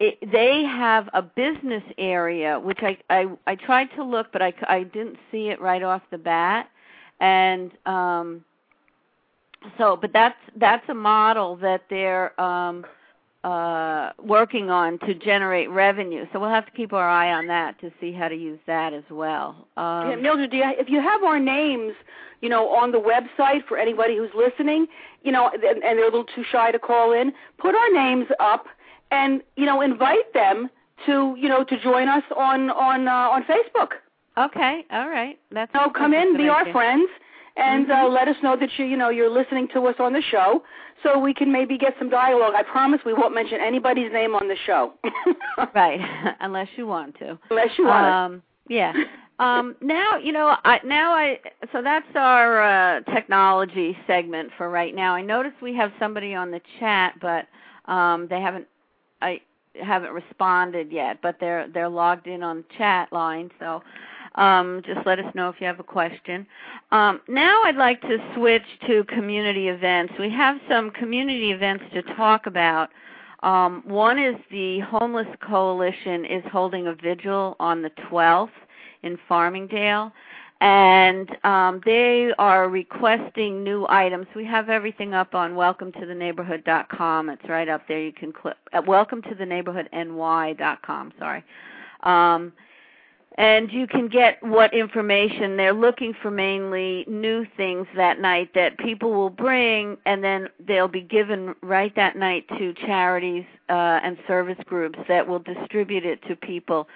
it, 0.00 0.18
they 0.32 0.64
have 0.64 1.08
a 1.14 1.22
business 1.22 1.84
area, 1.96 2.58
which 2.58 2.80
I, 2.82 2.98
I 3.08 3.26
I 3.46 3.54
tried 3.54 3.86
to 3.96 4.04
look, 4.04 4.32
but 4.32 4.42
I 4.42 4.52
I 4.68 4.82
didn't 4.82 5.16
see 5.30 5.48
it 5.48 5.60
right 5.60 5.82
off 5.82 6.02
the 6.10 6.18
bat 6.18 6.68
and 7.20 7.70
um, 7.86 8.44
so 9.76 9.96
but 9.96 10.12
that's 10.12 10.38
that's 10.56 10.88
a 10.88 10.94
model 10.94 11.56
that 11.56 11.82
they're 11.90 12.38
um, 12.40 12.84
uh, 13.44 14.10
working 14.22 14.70
on 14.70 14.98
to 15.00 15.14
generate 15.14 15.70
revenue. 15.70 16.26
So 16.32 16.40
we'll 16.40 16.50
have 16.50 16.66
to 16.66 16.72
keep 16.72 16.92
our 16.92 17.08
eye 17.08 17.32
on 17.32 17.46
that 17.48 17.80
to 17.80 17.90
see 18.00 18.12
how 18.12 18.28
to 18.28 18.34
use 18.34 18.58
that 18.66 18.92
as 18.92 19.04
well. 19.10 19.68
Um, 19.76 20.10
yeah, 20.10 20.16
Mildred, 20.16 20.50
do 20.50 20.56
you, 20.56 20.64
if 20.76 20.88
you 20.88 21.00
have 21.00 21.22
our 21.22 21.38
names, 21.38 21.94
you 22.40 22.48
know, 22.48 22.68
on 22.68 22.92
the 22.92 23.00
website 23.00 23.64
for 23.66 23.78
anybody 23.78 24.16
who's 24.16 24.30
listening, 24.34 24.86
you 25.22 25.32
know, 25.32 25.48
and, 25.48 25.62
and 25.62 25.82
they're 25.82 26.02
a 26.02 26.10
little 26.10 26.24
too 26.24 26.44
shy 26.50 26.72
to 26.72 26.78
call 26.78 27.12
in, 27.12 27.32
put 27.58 27.74
our 27.74 27.92
names 27.92 28.26
up 28.40 28.66
and 29.10 29.42
you 29.56 29.64
know 29.64 29.80
invite 29.80 30.32
them 30.34 30.68
to 31.06 31.34
you 31.38 31.48
know 31.48 31.64
to 31.64 31.78
join 31.80 32.08
us 32.08 32.24
on 32.36 32.70
on 32.70 33.08
uh, 33.08 33.10
on 33.10 33.44
Facebook. 33.44 33.92
Okay, 34.38 34.84
all 34.92 35.08
right. 35.08 35.38
That's 35.50 35.72
so 35.72 35.90
come 35.90 36.14
in, 36.14 36.36
be 36.36 36.48
our 36.48 36.70
friends, 36.72 37.08
and 37.56 37.86
Mm-hmm. 37.88 38.06
uh, 38.06 38.08
let 38.08 38.28
us 38.28 38.36
know 38.42 38.56
that 38.56 38.68
you 38.76 38.84
you 38.84 38.96
know 38.96 39.08
you're 39.08 39.30
listening 39.30 39.66
to 39.74 39.84
us 39.86 39.96
on 39.98 40.12
the 40.12 40.22
show, 40.30 40.62
so 41.02 41.18
we 41.18 41.34
can 41.34 41.50
maybe 41.50 41.76
get 41.76 41.94
some 41.98 42.08
dialogue. 42.08 42.54
I 42.56 42.62
promise 42.62 43.00
we 43.04 43.14
won't 43.14 43.34
mention 43.34 43.58
anybody's 43.60 44.12
name 44.12 44.34
on 44.36 44.46
the 44.46 44.56
show, 44.64 44.92
Right, 45.74 46.00
unless 46.40 46.68
you 46.76 46.86
want 46.86 47.18
to. 47.18 47.38
unless 47.50 47.70
you 47.76 47.86
want. 47.86 48.06
Um, 48.06 48.42
yeah. 48.68 48.92
Um, 49.40 49.74
now 49.80 50.18
you 50.18 50.32
know. 50.32 50.56
I 50.64 50.78
now 50.84 51.12
I 51.12 51.40
so 51.72 51.82
that's 51.82 52.06
our 52.14 52.62
uh, 52.62 53.00
technology 53.12 53.96
segment 54.06 54.50
for 54.56 54.70
right 54.70 54.94
now. 54.94 55.14
I 55.14 55.22
noticed 55.22 55.56
we 55.62 55.74
have 55.76 55.90
somebody 55.98 56.34
on 56.34 56.50
the 56.52 56.60
chat, 56.78 57.14
but 57.20 57.46
um, 57.92 58.28
they 58.30 58.40
haven't. 58.40 58.66
I 59.20 59.40
haven't 59.82 60.12
responded 60.12 60.92
yet, 60.92 61.18
but 61.22 61.36
they're 61.40 61.68
they're 61.72 61.88
logged 61.88 62.26
in 62.28 62.42
on 62.42 62.58
the 62.58 62.64
chat 62.76 63.12
line. 63.12 63.50
So 63.58 63.82
um, 64.38 64.82
just 64.86 65.04
let 65.04 65.18
us 65.18 65.34
know 65.34 65.48
if 65.48 65.56
you 65.60 65.66
have 65.66 65.80
a 65.80 65.84
question. 65.84 66.46
Um, 66.92 67.20
now 67.28 67.62
I'd 67.64 67.76
like 67.76 68.00
to 68.02 68.18
switch 68.36 68.62
to 68.86 69.02
community 69.04 69.68
events. 69.68 70.14
We 70.18 70.30
have 70.30 70.58
some 70.70 70.90
community 70.92 71.50
events 71.50 71.84
to 71.92 72.02
talk 72.14 72.46
about. 72.46 72.90
Um, 73.42 73.82
one 73.84 74.18
is 74.18 74.36
the 74.50 74.80
Homeless 74.80 75.26
Coalition 75.46 76.24
is 76.24 76.42
holding 76.52 76.86
a 76.86 76.94
vigil 76.94 77.56
on 77.58 77.82
the 77.82 77.90
12th 78.10 78.48
in 79.02 79.18
Farmingdale, 79.28 80.12
and 80.60 81.28
um, 81.44 81.80
they 81.84 82.32
are 82.38 82.68
requesting 82.68 83.64
new 83.64 83.86
items. 83.88 84.26
We 84.34 84.44
have 84.44 84.68
everything 84.68 85.14
up 85.14 85.34
on 85.34 85.54
welcometotheneighborhood.com. 85.54 87.30
It's 87.30 87.48
right 87.48 87.68
up 87.68 87.82
there. 87.88 88.00
You 88.00 88.12
can 88.12 88.32
click 88.32 88.56
at 88.72 88.84
welcometotheneighborhoodny.com. 88.84 91.12
Sorry. 91.18 91.44
Um, 92.02 92.52
and 93.38 93.70
you 93.72 93.86
can 93.86 94.08
get 94.08 94.42
what 94.42 94.74
information. 94.74 95.56
They're 95.56 95.72
looking 95.72 96.12
for 96.20 96.28
mainly 96.28 97.04
new 97.06 97.46
things 97.56 97.86
that 97.94 98.20
night 98.20 98.50
that 98.56 98.76
people 98.78 99.12
will 99.12 99.30
bring 99.30 99.96
and 100.06 100.22
then 100.22 100.48
they'll 100.66 100.88
be 100.88 101.02
given 101.02 101.54
right 101.62 101.94
that 101.94 102.16
night 102.16 102.46
to 102.58 102.74
charities 102.74 103.44
uh, 103.68 104.00
and 104.02 104.18
service 104.26 104.58
groups 104.66 104.98
that 105.06 105.26
will 105.26 105.38
distribute 105.38 106.04
it 106.04 106.20
to 106.26 106.34
people. 106.34 106.88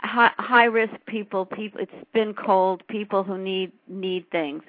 High, 0.00 0.32
high 0.38 0.64
risk 0.64 0.94
people 1.06 1.46
people 1.46 1.80
it's 1.80 1.92
been 2.12 2.34
cold 2.34 2.82
people 2.88 3.22
who 3.22 3.38
need 3.38 3.70
need 3.88 4.28
things. 4.30 4.62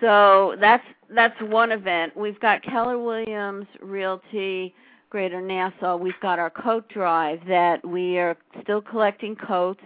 So 0.00 0.56
that's 0.60 0.84
that's 1.08 1.40
one 1.40 1.70
event. 1.70 2.16
We've 2.16 2.38
got 2.40 2.64
keller 2.64 2.98
williams 2.98 3.66
realty 3.80 4.74
greater 5.08 5.40
nassau. 5.40 5.96
We've 5.96 6.18
got 6.20 6.38
our 6.38 6.50
coat 6.50 6.88
drive 6.88 7.40
that 7.46 7.86
we 7.86 8.18
are 8.18 8.36
still 8.62 8.80
collecting 8.80 9.36
coats 9.36 9.82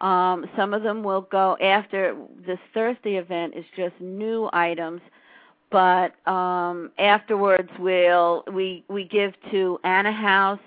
um, 0.00 0.46
some 0.56 0.74
of 0.74 0.82
them 0.82 1.02
will 1.02 1.22
go 1.22 1.56
after 1.60 2.16
this 2.46 2.58
Thursday 2.72 3.16
event 3.16 3.54
is 3.54 3.64
just 3.76 3.94
new 4.00 4.48
items, 4.52 5.00
but 5.70 6.14
um, 6.28 6.90
afterwards 6.98 7.70
we'll 7.78 8.44
we 8.52 8.84
we 8.88 9.04
give 9.04 9.34
to 9.50 9.78
Anna 9.84 10.12
House 10.12 10.60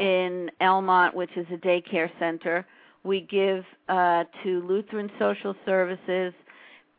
in 0.00 0.50
Elmont, 0.60 1.14
which 1.14 1.36
is 1.36 1.46
a 1.52 1.56
daycare 1.56 2.10
center. 2.18 2.66
We 3.02 3.20
give 3.20 3.64
uh, 3.88 4.24
to 4.42 4.66
Lutheran 4.66 5.10
Social 5.18 5.54
Services, 5.66 6.32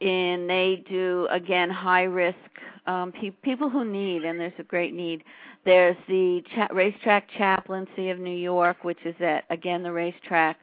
and 0.01 0.49
they 0.49 0.83
do 0.87 1.27
again 1.31 1.69
high 1.69 2.03
risk 2.03 2.37
um, 2.85 3.11
pe- 3.11 3.31
people 3.31 3.69
who 3.69 3.83
need, 3.85 4.23
and 4.23 4.39
there's 4.39 4.53
a 4.59 4.63
great 4.63 4.93
need. 4.93 5.23
There's 5.63 5.97
the 6.07 6.43
cha- 6.53 6.67
Racetrack 6.71 7.27
Chaplaincy 7.37 8.09
of 8.09 8.19
New 8.19 8.35
York, 8.35 8.83
which 8.83 8.99
is 9.05 9.15
at 9.19 9.45
again 9.49 9.83
the 9.83 9.91
racetrack 9.91 10.57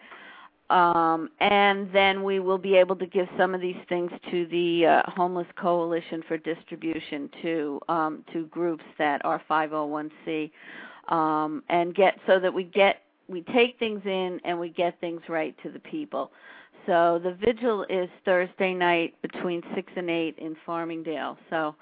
um, 0.72 1.28
and 1.40 1.92
then 1.92 2.22
we 2.22 2.40
will 2.40 2.56
be 2.56 2.76
able 2.76 2.96
to 2.96 3.04
give 3.04 3.28
some 3.36 3.54
of 3.54 3.60
these 3.60 3.76
things 3.90 4.10
to 4.30 4.46
the 4.46 4.86
uh, 4.86 5.02
homeless 5.10 5.46
coalition 5.56 6.22
for 6.26 6.38
distribution 6.38 7.28
to 7.42 7.80
um, 7.90 8.24
to 8.32 8.46
groups 8.46 8.84
that 8.96 9.22
are 9.22 9.42
501c, 9.50 10.50
um, 11.08 11.62
and 11.68 11.94
get 11.94 12.18
so 12.26 12.40
that 12.40 12.52
we 12.52 12.64
get 12.64 13.02
we 13.28 13.42
take 13.42 13.78
things 13.78 14.00
in 14.06 14.40
and 14.44 14.58
we 14.58 14.70
get 14.70 14.98
things 14.98 15.20
right 15.28 15.54
to 15.62 15.70
the 15.70 15.78
people. 15.78 16.32
So 16.86 17.20
the 17.22 17.34
vigil 17.34 17.84
is 17.90 18.08
Thursday 18.24 18.72
night 18.72 19.14
between 19.20 19.62
six 19.74 19.92
and 19.94 20.08
eight 20.08 20.38
in 20.38 20.56
Farmingdale. 20.66 21.36
So. 21.50 21.76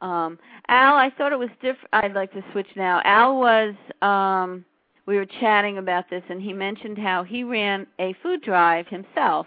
Um, 0.00 0.36
Al, 0.66 0.96
I 0.96 1.10
thought 1.10 1.30
it 1.30 1.38
was 1.38 1.48
different. 1.60 1.88
I'd 1.92 2.12
like 2.12 2.32
to 2.32 2.42
switch 2.50 2.66
now. 2.74 3.00
Al 3.04 3.38
was 3.38 3.72
um, 4.02 4.64
we 5.06 5.16
were 5.16 5.26
chatting 5.40 5.78
about 5.78 6.08
this 6.10 6.22
and 6.28 6.40
he 6.40 6.52
mentioned 6.52 6.98
how 6.98 7.24
he 7.24 7.44
ran 7.44 7.86
a 7.98 8.14
food 8.22 8.42
drive 8.42 8.86
himself 8.88 9.46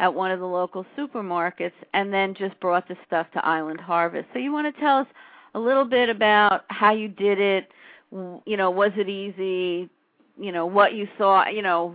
at 0.00 0.12
one 0.12 0.30
of 0.30 0.40
the 0.40 0.46
local 0.46 0.86
supermarkets 0.96 1.72
and 1.92 2.12
then 2.12 2.34
just 2.34 2.58
brought 2.60 2.86
the 2.88 2.96
stuff 3.06 3.26
to 3.32 3.44
Island 3.44 3.80
Harvest. 3.80 4.28
So 4.32 4.38
you 4.38 4.52
want 4.52 4.72
to 4.72 4.80
tell 4.80 4.98
us 4.98 5.06
a 5.54 5.58
little 5.58 5.84
bit 5.84 6.08
about 6.08 6.64
how 6.68 6.92
you 6.92 7.08
did 7.08 7.40
it, 7.40 7.68
you 8.12 8.56
know, 8.56 8.70
was 8.70 8.92
it 8.96 9.08
easy, 9.08 9.88
you 10.40 10.52
know, 10.52 10.66
what 10.66 10.94
you 10.94 11.08
saw, 11.18 11.48
you 11.48 11.62
know, 11.62 11.94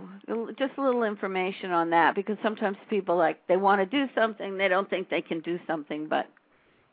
just 0.58 0.72
a 0.76 0.82
little 0.82 1.02
information 1.02 1.70
on 1.70 1.90
that 1.90 2.14
because 2.14 2.36
sometimes 2.42 2.76
people 2.90 3.16
like 3.16 3.38
they 3.48 3.56
want 3.56 3.80
to 3.80 3.86
do 3.86 4.10
something, 4.14 4.58
they 4.58 4.68
don't 4.68 4.88
think 4.90 5.08
they 5.08 5.22
can 5.22 5.40
do 5.40 5.58
something, 5.66 6.06
but 6.08 6.26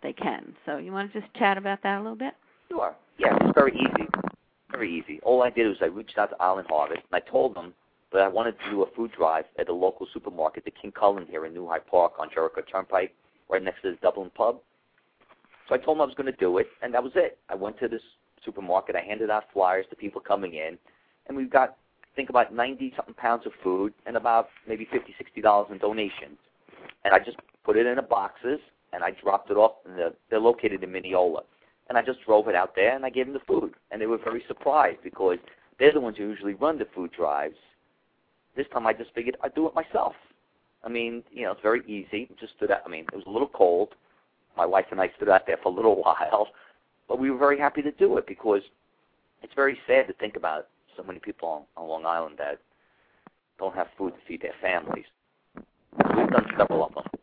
they 0.02 0.14
can. 0.14 0.56
So 0.66 0.78
you 0.78 0.92
want 0.92 1.12
to 1.12 1.20
just 1.20 1.34
chat 1.36 1.58
about 1.58 1.84
that 1.84 1.98
a 1.98 2.02
little 2.02 2.16
bit? 2.16 2.34
Sure. 2.70 2.96
Yeah, 3.18 3.36
it's 3.42 3.54
very 3.54 3.74
easy. 3.74 4.08
Very 4.72 4.92
easy. 4.92 5.20
All 5.24 5.44
I 5.44 5.50
did 5.50 5.68
was 5.68 5.78
I 5.82 5.86
reached 5.86 6.18
out 6.18 6.30
to 6.30 6.42
Island 6.42 6.68
Harvest 6.70 7.02
and 7.12 7.24
I 7.24 7.30
told 7.30 7.56
them 7.56 7.74
that 8.14 8.22
I 8.22 8.28
wanted 8.28 8.56
to 8.60 8.72
do 8.72 8.84
a 8.84 8.92
food 8.96 9.12
drive 9.18 9.46
at 9.60 9.70
a 9.70 9.74
local 9.74 10.08
supermarket, 10.14 10.66
the 10.66 10.72
King 10.72 10.92
Cullen 10.92 11.26
here 11.30 11.46
in 11.46 11.54
New 11.54 11.68
Hyde 11.68 11.88
Park 11.88 12.14
on 12.20 12.30
Jericho 12.34 12.62
Turnpike, 12.62 13.14
right 13.50 13.64
next 13.64 13.82
to 13.82 13.92
the 13.92 13.98
Dublin 13.98 14.32
pub. 14.36 14.60
So 15.68 15.76
I 15.76 15.78
told 15.78 15.98
them 15.98 16.02
I 16.02 16.06
was 16.06 16.16
going 16.16 16.32
to 16.32 16.38
do 16.38 16.58
it, 16.58 16.68
and 16.82 16.94
that 16.94 17.04
was 17.04 17.14
it. 17.16 17.38
I 17.50 17.56
went 17.56 17.80
to 17.80 17.88
this 17.88 18.02
supermarket. 18.44 18.96
I 18.96 19.02
handed 19.02 19.30
out 19.30 19.46
flyers 19.54 19.86
to 19.90 19.96
people 19.96 20.20
coming 20.20 20.56
in, 20.56 20.78
and 21.28 21.38
we've 21.38 21.50
got, 21.50 21.78
I 22.04 22.16
think, 22.16 22.30
about 22.30 22.54
90 22.54 22.94
something 22.96 23.14
pounds 23.14 23.46
of 23.46 23.54
food 23.64 23.94
and 24.06 24.18
about 24.18 24.50
maybe 24.68 24.88
50 24.92 25.16
60 25.18 25.42
dollars 25.42 25.68
in 25.72 25.78
donations. 25.78 26.38
And 27.06 27.14
I 27.14 27.20
just 27.20 27.38
put 27.64 27.78
it 27.78 27.86
in 27.86 27.96
the 27.96 28.02
boxes, 28.02 28.60
and 28.92 29.04
I 29.04 29.12
dropped 29.12 29.52
it 29.52 29.58
off. 29.58 29.76
And 29.86 29.98
the, 29.98 30.14
they're 30.30 30.40
located 30.40 30.84
in 30.84 30.92
Mineola 30.92 31.44
and 31.92 31.98
I 31.98 32.02
just 32.02 32.24
drove 32.26 32.48
it 32.48 32.56
out 32.56 32.74
there 32.74 32.96
and 32.96 33.06
I 33.06 33.10
gave 33.10 33.26
them 33.26 33.34
the 33.34 33.42
food. 33.46 33.74
And 33.92 34.02
they 34.02 34.06
were 34.06 34.18
very 34.18 34.42
surprised 34.48 35.00
because 35.04 35.40
they're 35.78 35.92
the 35.92 36.00
ones 36.00 36.16
who 36.16 36.24
usually 36.24 36.54
run 36.54 36.80
the 36.80 36.88
food 36.96 37.12
drives. 37.12 37.58
This 38.56 38.66
time 38.72 38.88
I 38.88 38.94
just 38.94 39.14
figured 39.14 39.36
I'd 39.44 39.54
do 39.56 39.68
it 39.68 39.76
myself. 39.76 40.14
I 40.86 40.88
mean, 40.88 41.22
you 41.34 41.44
know, 41.44 41.52
it's 41.52 41.62
very 41.62 41.82
easy. 41.88 42.30
Just 42.40 42.54
stood 42.56 42.72
out. 42.72 42.84
I 42.86 42.90
mean, 42.90 43.08
it 43.12 43.16
was 43.16 43.26
a 43.28 43.30
little 43.30 43.50
cold. 43.50 43.90
My 44.56 44.66
wife 44.66 44.86
and 44.92 45.02
I 45.02 45.12
stood 45.18 45.28
out 45.28 45.46
there 45.46 45.58
for 45.62 45.70
a 45.70 45.76
little 45.76 45.96
while, 46.02 46.48
but 47.10 47.20
we 47.20 47.30
were 47.30 47.38
very 47.38 47.60
happy 47.60 47.82
to 47.82 47.92
do 47.92 48.18
it 48.18 48.26
because 48.26 48.62
it's 49.44 49.54
very 49.54 49.78
sad 49.86 50.08
to 50.08 50.14
think 50.14 50.38
about 50.38 50.68
so 50.96 51.04
many 51.04 51.20
people 51.20 51.50
on, 51.50 51.64
on 51.76 51.90
Long 51.90 52.06
Island 52.06 52.36
that 52.38 52.60
don't 53.60 53.76
have 53.76 53.88
food 53.98 54.14
to 54.14 54.20
feed 54.26 54.44
their 54.44 54.56
families. 54.62 55.06
We've 56.16 56.30
done 56.30 56.48
several 56.58 56.86
of 56.86 56.94
them. 56.94 57.21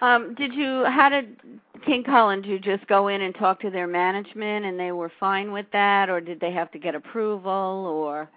Um, 0.00 0.34
did 0.34 0.54
you 0.54 0.84
how 0.86 1.08
did 1.08 1.36
King 1.84 2.02
did 2.04 2.46
you 2.46 2.58
just 2.58 2.86
go 2.86 3.08
in 3.08 3.22
and 3.22 3.34
talk 3.34 3.60
to 3.60 3.70
their 3.70 3.86
management 3.86 4.64
and 4.66 4.78
they 4.78 4.92
were 4.92 5.12
fine 5.20 5.52
with 5.52 5.66
that 5.72 6.08
or 6.08 6.20
did 6.20 6.40
they 6.40 6.52
have 6.52 6.70
to 6.72 6.78
get 6.78 6.94
approval 6.94 7.50
or 7.50 8.28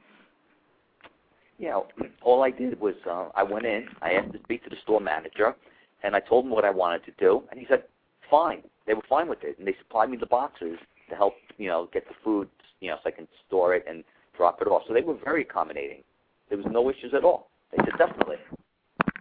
know, 1.69 1.87
all 2.21 2.43
I 2.43 2.51
did 2.51 2.79
was 2.79 2.95
uh, 3.09 3.29
I 3.35 3.43
went 3.43 3.65
in, 3.65 3.87
I 4.01 4.11
asked 4.11 4.33
to 4.33 4.39
speak 4.43 4.63
to 4.65 4.69
the 4.69 4.75
store 4.83 4.99
manager, 4.99 5.55
and 6.03 6.15
I 6.15 6.19
told 6.19 6.45
him 6.45 6.51
what 6.51 6.65
I 6.65 6.69
wanted 6.69 7.05
to 7.05 7.11
do, 7.19 7.43
and 7.49 7.59
he 7.59 7.65
said, 7.69 7.83
fine. 8.29 8.63
They 8.85 8.93
were 8.93 9.03
fine 9.07 9.29
with 9.29 9.43
it, 9.43 9.57
and 9.57 9.67
they 9.67 9.75
supplied 9.79 10.09
me 10.09 10.17
the 10.17 10.25
boxes 10.25 10.77
to 11.09 11.15
help, 11.15 11.35
you 11.57 11.69
know, 11.69 11.89
get 11.93 12.07
the 12.07 12.15
food, 12.23 12.49
you 12.81 12.89
know, 12.89 12.97
so 13.01 13.07
I 13.07 13.11
can 13.11 13.27
store 13.47 13.75
it 13.75 13.85
and 13.87 14.03
drop 14.35 14.61
it 14.61 14.67
off. 14.67 14.83
So 14.87 14.93
they 14.93 15.01
were 15.01 15.17
very 15.23 15.43
accommodating. 15.43 16.03
There 16.49 16.57
was 16.57 16.67
no 16.69 16.89
issues 16.89 17.13
at 17.13 17.23
all. 17.23 17.49
They 17.71 17.83
said 17.83 17.97
definitely. 17.97 18.37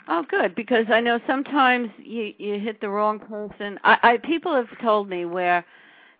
Oh, 0.08 0.24
good, 0.28 0.54
because 0.54 0.86
I 0.88 1.00
know 1.00 1.20
sometimes 1.26 1.88
you 1.98 2.32
you 2.38 2.58
hit 2.58 2.80
the 2.80 2.88
wrong 2.88 3.20
person. 3.20 3.78
I, 3.84 3.98
I 4.02 4.16
people 4.18 4.54
have 4.54 4.66
told 4.80 5.08
me 5.08 5.24
where 5.24 5.64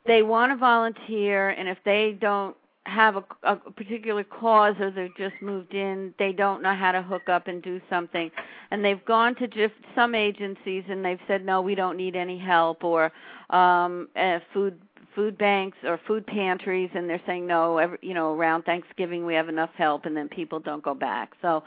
they 0.07 0.23
want 0.23 0.53
to 0.53 0.57
volunteer, 0.57 1.51
and 1.51 1.69
if 1.69 1.79
they 1.85 2.17
don't 2.21 2.57
have 2.85 3.17
a, 3.17 3.25
a 3.45 3.57
particular 3.57 4.25
cause 4.25 4.75
or 4.81 4.91
they've 4.91 5.17
just 5.17 5.35
moved 5.41 5.75
in, 5.75 6.13
they 6.19 6.33
don't 6.33 6.63
know 6.63 6.75
how 6.75 6.93
to 6.93 7.03
hook 7.03 7.29
up 7.29 7.47
and 7.49 7.63
do 7.63 7.81
something, 7.91 8.31
and 8.71 8.85
they've 8.85 9.05
gone 9.05 9.35
to 9.37 9.49
just 9.49 9.75
some 9.95 10.15
agencies 10.15 10.85
and 10.89 11.05
they've 11.05 11.21
said 11.29 11.45
no, 11.45 11.61
we 11.61 11.75
don't 11.75 11.97
need 11.97 12.15
any 12.17 12.39
help, 12.39 12.85
or 12.85 13.13
um 13.51 14.09
uh, 14.17 14.39
food 14.53 14.81
food 15.15 15.37
banks 15.39 15.77
or 15.85 15.99
food 16.07 16.27
pantries, 16.27 16.91
and 16.95 17.09
they're 17.11 17.21
saying 17.27 17.47
no, 17.47 17.79
every, 17.79 17.99
you 18.01 18.15
know, 18.15 18.33
around 18.35 18.63
Thanksgiving 18.63 19.27
we 19.27 19.35
have 19.35 19.49
enough 19.49 19.71
help, 19.77 20.07
and 20.07 20.17
then 20.17 20.29
people 20.29 20.61
don't 20.61 20.83
go 20.83 20.95
back. 20.95 21.33
So 21.43 21.63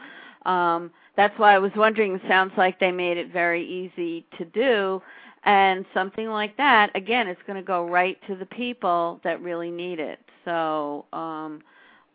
um 0.45 0.91
that's 1.15 1.37
why 1.39 1.55
I 1.55 1.59
was 1.59 1.71
wondering. 1.75 2.15
It 2.15 2.21
sounds 2.27 2.51
like 2.57 2.79
they 2.79 2.91
made 2.91 3.17
it 3.17 3.31
very 3.31 3.65
easy 3.65 4.25
to 4.37 4.45
do, 4.45 5.01
and 5.45 5.85
something 5.93 6.27
like 6.27 6.57
that. 6.57 6.91
Again, 6.95 7.27
it's 7.27 7.41
going 7.47 7.57
to 7.57 7.65
go 7.65 7.87
right 7.87 8.17
to 8.27 8.35
the 8.35 8.45
people 8.45 9.21
that 9.23 9.41
really 9.41 9.71
need 9.71 9.99
it. 9.99 10.19
So, 10.43 11.05
um, 11.13 11.61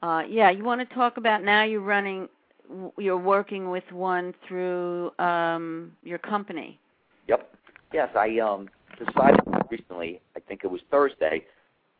uh, 0.03 0.23
yeah, 0.29 0.51
you 0.51 0.65
want 0.65 0.87
to 0.87 0.95
talk 0.95 1.17
about 1.17 1.43
now? 1.43 1.65
You're 1.65 1.81
running, 1.81 2.29
you're 2.99 3.17
working 3.17 3.71
with 3.71 3.85
one 3.91 4.35
through 4.47 5.13
um, 5.19 5.93
your 6.03 6.19
company. 6.19 6.79
Yep. 7.29 7.55
Yes, 7.93 8.11
I 8.15 8.39
um 8.39 8.69
decided 8.99 9.41
recently. 9.71 10.21
I 10.37 10.41
think 10.41 10.61
it 10.65 10.71
was 10.71 10.81
Thursday. 10.91 11.45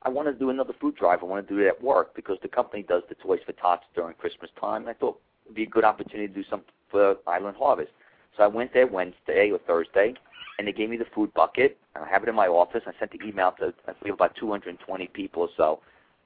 I 0.03 0.09
wanted 0.09 0.33
to 0.33 0.39
do 0.39 0.51
another 0.51 0.73
food 0.81 0.97
drive. 0.97 1.21
I 1.23 1.27
want 1.27 1.47
to 1.47 1.55
do 1.55 1.61
it 1.61 1.67
at 1.67 1.83
work 1.83 2.15
because 2.15 2.39
the 2.43 2.49
company 2.49 2.83
does 2.83 3.03
the 3.09 3.15
Toys 3.17 3.41
for 3.45 3.53
Tots 3.53 3.85
during 3.95 4.15
Christmas 4.15 4.51
time. 4.59 4.83
And 4.83 4.91
I 4.91 4.95
thought 4.95 5.21
be 5.55 5.65
a 5.65 5.67
good 5.69 5.85
opportunity 5.85 6.29
to 6.29 6.35
do 6.35 6.45
something 6.49 6.69
for 6.91 7.17
Island 7.27 7.57
Harvest. 7.59 7.91
So 8.37 8.43
I 8.43 8.47
went 8.47 8.73
there 8.73 8.87
Wednesday 8.87 9.51
or 9.51 9.59
Thursday, 9.67 10.15
and 10.59 10.67
they 10.67 10.73
gave 10.73 10.91
me 10.91 10.97
the 10.97 11.07
food 11.15 11.33
bucket. 11.35 11.79
And 11.95 12.05
I 12.05 12.09
have 12.09 12.23
it 12.23 12.29
in 12.29 12.35
my 12.35 12.47
office. 12.47 12.83
I 12.87 12.93
sent 12.99 13.13
the 13.13 13.27
email 13.27 13.53
to 13.59 13.73
I 13.89 13.93
believe 13.93 14.15
about 14.15 14.35
220 14.37 15.09
people 15.09 15.43
or 15.43 15.49
so, 15.57 15.81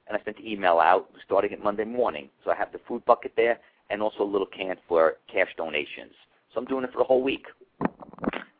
and 0.08 0.16
I 0.16 0.24
sent 0.24 0.36
the 0.36 0.50
email 0.50 0.78
out 0.78 1.08
starting 1.24 1.52
at 1.52 1.62
Monday 1.62 1.84
morning. 1.84 2.28
So 2.44 2.50
I 2.50 2.56
have 2.56 2.72
the 2.72 2.80
food 2.86 3.04
bucket 3.04 3.32
there 3.36 3.58
and 3.90 4.02
also 4.02 4.22
a 4.22 4.24
little 4.24 4.46
can 4.46 4.76
for 4.88 5.16
cash 5.32 5.48
donations. 5.56 6.12
So 6.52 6.60
I'm 6.60 6.66
doing 6.66 6.84
it 6.84 6.92
for 6.92 6.98
the 6.98 7.04
whole 7.04 7.22
week. 7.22 7.46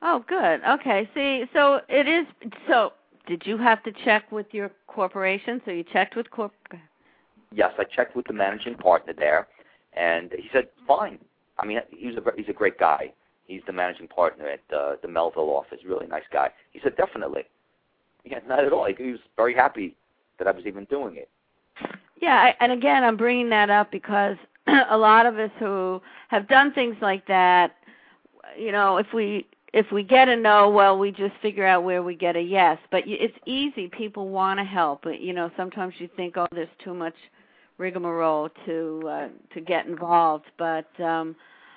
Oh, 0.02 0.24
good. 0.28 0.60
Okay. 0.68 1.08
See, 1.14 1.44
so 1.54 1.80
it 1.88 2.06
is. 2.06 2.26
So, 2.68 2.92
did 3.26 3.42
you 3.46 3.56
have 3.56 3.82
to 3.84 3.92
check 4.04 4.30
with 4.30 4.46
your 4.52 4.70
corporation? 4.86 5.62
So 5.64 5.70
you 5.70 5.82
checked 5.82 6.14
with 6.14 6.30
corp. 6.30 6.52
Yes, 7.52 7.72
I 7.78 7.84
checked 7.84 8.16
with 8.16 8.26
the 8.26 8.34
managing 8.34 8.74
partner 8.74 9.14
there, 9.16 9.48
and 9.96 10.32
he 10.32 10.48
said 10.52 10.68
fine. 10.86 11.18
I 11.58 11.66
mean, 11.66 11.80
he's 11.90 12.16
a 12.16 12.22
he's 12.36 12.48
a 12.48 12.52
great 12.52 12.78
guy. 12.78 13.12
He's 13.46 13.62
the 13.66 13.72
managing 13.72 14.08
partner 14.08 14.48
at 14.48 14.60
uh, 14.74 14.96
the 15.02 15.08
Melville 15.08 15.50
office. 15.50 15.80
Really 15.86 16.06
nice 16.06 16.24
guy. 16.32 16.50
He 16.72 16.80
said 16.82 16.96
definitely. 16.96 17.42
Yeah, 18.24 18.38
not 18.48 18.64
at 18.64 18.72
all. 18.72 18.86
He 18.86 19.10
was 19.10 19.20
very 19.36 19.54
happy 19.54 19.94
that 20.38 20.48
I 20.48 20.50
was 20.50 20.64
even 20.66 20.84
doing 20.84 21.16
it. 21.16 21.28
Yeah, 22.20 22.36
I, 22.36 22.64
and 22.64 22.72
again, 22.72 23.04
I'm 23.04 23.18
bringing 23.18 23.50
that 23.50 23.68
up 23.68 23.90
because 23.90 24.36
a 24.66 24.96
lot 24.96 25.26
of 25.26 25.38
us 25.38 25.50
who 25.58 26.00
have 26.28 26.48
done 26.48 26.72
things 26.72 26.96
like 27.02 27.26
that, 27.26 27.74
you 28.58 28.72
know, 28.72 28.96
if 28.96 29.08
we 29.12 29.46
if 29.74 29.90
we 29.92 30.04
get 30.04 30.28
a 30.28 30.36
no, 30.36 30.70
well, 30.70 30.98
we 30.98 31.10
just 31.10 31.34
figure 31.42 31.66
out 31.66 31.82
where 31.82 32.02
we 32.02 32.14
get 32.14 32.36
a 32.36 32.40
yes. 32.40 32.78
But 32.90 33.02
it's 33.06 33.36
easy. 33.44 33.88
People 33.88 34.28
want 34.28 34.58
to 34.60 34.64
help. 34.64 35.04
You 35.04 35.32
know, 35.32 35.50
sometimes 35.56 35.94
you 35.98 36.08
think, 36.16 36.36
oh, 36.36 36.46
there's 36.52 36.68
too 36.82 36.94
much 36.94 37.14
rigmarole 37.78 38.48
to 38.66 39.02
uh, 39.08 39.28
to 39.54 39.60
get 39.60 39.86
involved. 39.86 40.46
But 40.58 40.88
um, 41.00 41.36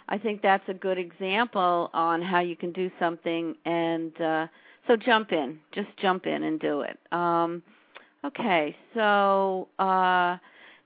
I 0.10 0.18
think 0.18 0.42
that's 0.42 0.68
a 0.68 0.74
good 0.74 0.98
example 0.98 1.90
on 1.94 2.22
how 2.22 2.40
you 2.40 2.56
can 2.56 2.72
do 2.72 2.90
something. 3.00 3.56
And 3.66 4.20
uh, 4.22 4.48
so 4.88 4.96
jump 4.96 5.32
in. 5.32 5.60
Just 5.74 5.90
jump 6.02 6.26
in 6.26 6.44
and 6.44 6.60
do 6.60 6.82
it. 6.82 6.98
Um, 7.12 7.64
okay. 8.26 8.76
So. 8.94 9.68
Uh, 9.80 10.38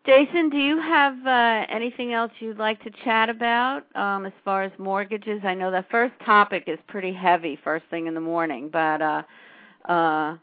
Jason, 0.03 0.49
do 0.49 0.57
you 0.57 0.81
have 0.81 1.13
uh, 1.27 1.65
anything 1.69 2.11
else 2.11 2.31
you'd 2.39 2.57
like 2.57 2.81
to 2.83 2.89
chat 3.03 3.29
about 3.29 3.83
um, 3.95 4.25
as 4.25 4.33
far 4.43 4.63
as 4.63 4.71
mortgages? 4.79 5.41
I 5.43 5.53
know 5.53 5.69
the 5.69 5.85
first 5.91 6.13
topic 6.25 6.63
is 6.65 6.79
pretty 6.87 7.13
heavy 7.13 7.59
first 7.63 7.85
thing 7.91 8.07
in 8.07 8.15
the 8.15 8.19
morning, 8.19 8.69
but 8.73 8.99
uh, 8.99 9.21
uh, 9.87 10.37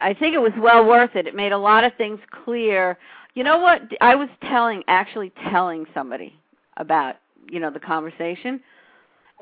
I 0.00 0.12
think 0.14 0.34
it 0.34 0.38
was 0.38 0.52
well 0.58 0.84
worth 0.84 1.16
it. 1.16 1.26
It 1.26 1.34
made 1.34 1.52
a 1.52 1.58
lot 1.58 1.84
of 1.84 1.92
things 1.96 2.20
clear. 2.44 2.98
You 3.34 3.44
know 3.44 3.58
what? 3.58 3.82
I 4.00 4.14
was 4.14 4.28
telling, 4.42 4.82
actually 4.88 5.32
telling 5.50 5.86
somebody 5.94 6.34
about, 6.76 7.16
you 7.50 7.60
know, 7.60 7.70
the 7.70 7.80
conversation, 7.80 8.60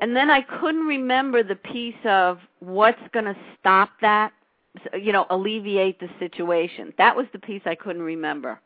and 0.01 0.15
then 0.15 0.29
I 0.29 0.41
couldn't 0.41 0.85
remember 0.85 1.43
the 1.43 1.55
piece 1.55 1.95
of 2.05 2.39
what's 2.59 2.99
going 3.13 3.25
to 3.25 3.35
stop 3.59 3.89
that 4.01 4.33
you 4.99 5.11
know 5.11 5.25
alleviate 5.29 5.99
the 5.99 6.09
situation 6.19 6.93
that 6.97 7.15
was 7.15 7.25
the 7.33 7.39
piece 7.39 7.61
i 7.65 7.75
couldn't 7.75 8.01
remember 8.01 8.59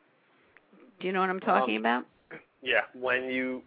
do 0.99 1.07
you 1.07 1.13
know 1.13 1.19
what 1.19 1.29
i'm 1.29 1.39
talking 1.39 1.75
um, 1.77 1.81
about 1.81 2.05
yeah 2.61 2.81
when 2.93 3.25
you 3.25 3.61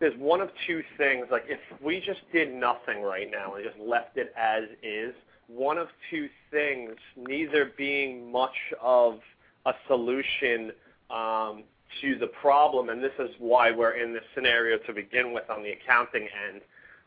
there's 0.00 0.18
one 0.18 0.40
of 0.40 0.50
two 0.66 0.82
things 0.96 1.26
like 1.30 1.44
if 1.48 1.60
we 1.82 2.00
just 2.00 2.20
did 2.32 2.52
nothing 2.52 3.02
right 3.02 3.30
now 3.30 3.54
and 3.54 3.64
just 3.64 3.78
left 3.78 4.16
it 4.16 4.32
as 4.36 4.64
is 4.82 5.14
one 5.48 5.78
of 5.78 5.88
two 6.10 6.28
things 6.50 6.92
neither 7.16 7.72
being 7.76 8.30
much 8.30 8.56
of 8.82 9.20
a 9.66 9.72
solution 9.86 10.72
um, 11.10 11.62
to 12.00 12.18
the 12.18 12.26
problem 12.26 12.88
and 12.88 13.02
this 13.02 13.12
is 13.18 13.30
why 13.38 13.70
we're 13.70 13.92
in 13.92 14.12
this 14.12 14.24
scenario 14.34 14.76
to 14.78 14.92
begin 14.92 15.32
with 15.32 15.48
on 15.48 15.62
the 15.62 15.70
accounting 15.70 16.28
end 16.48 16.60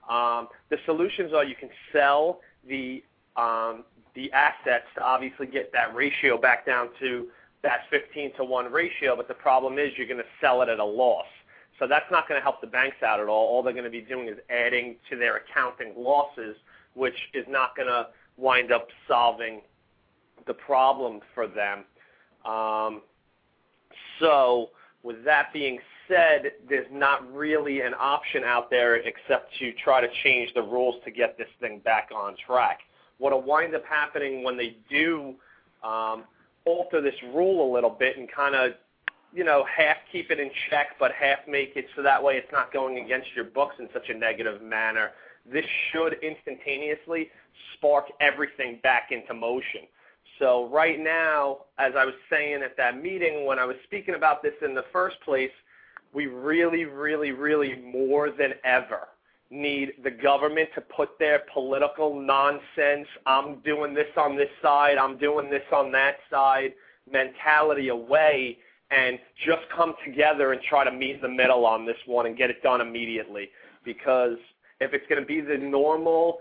um, 0.09 0.47
the 0.69 0.77
solutions 0.85 1.33
are 1.33 1.43
you 1.43 1.55
can 1.55 1.69
sell 1.91 2.39
the 2.67 3.03
um, 3.35 3.83
the 4.15 4.31
assets 4.33 4.85
to 4.95 5.03
obviously 5.03 5.45
get 5.45 5.71
that 5.71 5.95
ratio 5.95 6.37
back 6.37 6.65
down 6.65 6.89
to 6.99 7.27
that 7.61 7.81
15 7.89 8.33
to 8.37 8.43
1 8.43 8.71
ratio, 8.71 9.15
but 9.15 9.27
the 9.27 9.33
problem 9.33 9.77
is 9.77 9.91
you're 9.97 10.07
going 10.07 10.17
to 10.17 10.23
sell 10.41 10.61
it 10.61 10.69
at 10.69 10.79
a 10.79 10.85
loss. 10.85 11.25
So 11.77 11.87
that's 11.87 12.09
not 12.11 12.27
going 12.27 12.39
to 12.39 12.43
help 12.43 12.61
the 12.61 12.67
banks 12.67 12.97
out 13.03 13.19
at 13.19 13.27
all. 13.27 13.47
All 13.47 13.63
they're 13.63 13.73
going 13.73 13.85
to 13.85 13.89
be 13.89 14.01
doing 14.01 14.27
is 14.27 14.37
adding 14.49 14.95
to 15.09 15.15
their 15.15 15.37
accounting 15.37 15.93
losses, 15.97 16.55
which 16.93 17.15
is 17.33 17.45
not 17.47 17.75
going 17.75 17.87
to 17.87 18.07
wind 18.39 18.71
up 18.71 18.87
solving 19.07 19.61
the 20.47 20.53
problem 20.53 21.19
for 21.33 21.47
them. 21.47 21.83
Um, 22.45 23.01
so 24.19 24.69
with 25.03 25.23
that 25.25 25.53
being 25.53 25.79
said, 26.07 26.51
there's 26.67 26.87
not 26.91 27.31
really 27.33 27.81
an 27.81 27.93
option 27.99 28.43
out 28.43 28.69
there 28.69 28.95
except 28.95 29.53
to 29.59 29.71
try 29.73 30.01
to 30.01 30.07
change 30.23 30.53
the 30.53 30.61
rules 30.61 30.95
to 31.05 31.11
get 31.11 31.37
this 31.37 31.47
thing 31.59 31.79
back 31.79 32.09
on 32.15 32.35
track 32.45 32.79
what'll 33.19 33.41
wind 33.41 33.75
up 33.75 33.85
happening 33.85 34.43
when 34.43 34.57
they 34.57 34.77
do 34.89 35.35
um, 35.83 36.23
alter 36.65 37.01
this 37.01 37.13
rule 37.33 37.69
a 37.69 37.73
little 37.73 37.89
bit 37.89 38.17
and 38.17 38.29
kind 38.31 38.55
of, 38.55 38.71
you 39.33 39.43
know, 39.43 39.63
half 39.65 39.97
keep 40.11 40.31
it 40.31 40.39
in 40.39 40.49
check, 40.69 40.87
but 40.99 41.11
half 41.11 41.39
make 41.47 41.73
it 41.75 41.85
so 41.95 42.01
that 42.01 42.21
way 42.21 42.35
it's 42.35 42.51
not 42.51 42.73
going 42.73 42.97
against 42.97 43.27
your 43.35 43.45
books 43.45 43.75
in 43.77 43.87
such 43.93 44.09
a 44.09 44.13
negative 44.13 44.61
manner. 44.61 45.11
This 45.51 45.65
should 45.91 46.15
instantaneously 46.23 47.29
spark 47.73 48.05
everything 48.19 48.79
back 48.83 49.09
into 49.11 49.33
motion. 49.33 49.81
So 50.39 50.69
right 50.69 50.99
now, 50.99 51.59
as 51.77 51.93
I 51.97 52.05
was 52.05 52.15
saying 52.29 52.61
at 52.63 52.77
that 52.77 53.01
meeting 53.01 53.45
when 53.45 53.59
I 53.59 53.65
was 53.65 53.75
speaking 53.83 54.15
about 54.15 54.41
this 54.41 54.53
in 54.61 54.73
the 54.73 54.85
first 54.91 55.17
place, 55.21 55.51
we 56.13 56.27
really, 56.27 56.85
really, 56.85 57.31
really 57.31 57.75
more 57.81 58.31
than 58.31 58.53
ever 58.63 59.09
need 59.51 59.93
the 60.03 60.11
government 60.11 60.69
to 60.75 60.81
put 60.81 61.17
their 61.17 61.41
political 61.51 62.19
nonsense, 62.19 63.07
I'm 63.25 63.59
doing 63.61 63.93
this 63.93 64.07
on 64.15 64.35
this 64.35 64.49
side, 64.61 64.97
I'm 64.97 65.17
doing 65.17 65.49
this 65.49 65.63
on 65.73 65.91
that 65.93 66.17
side 66.29 66.73
mentality 67.11 67.89
away 67.89 68.57
and 68.91 69.19
just 69.45 69.61
come 69.75 69.93
together 70.05 70.51
and 70.53 70.61
try 70.61 70.83
to 70.83 70.91
meet 70.91 71.21
the 71.21 71.29
middle 71.29 71.65
on 71.65 71.85
this 71.85 71.97
one 72.05 72.25
and 72.25 72.37
get 72.37 72.49
it 72.49 72.61
done 72.63 72.81
immediately. 72.81 73.49
Because 73.83 74.37
if 74.79 74.93
it's 74.93 75.05
going 75.07 75.21
to 75.21 75.27
be 75.27 75.41
the 75.41 75.57
normal, 75.57 76.39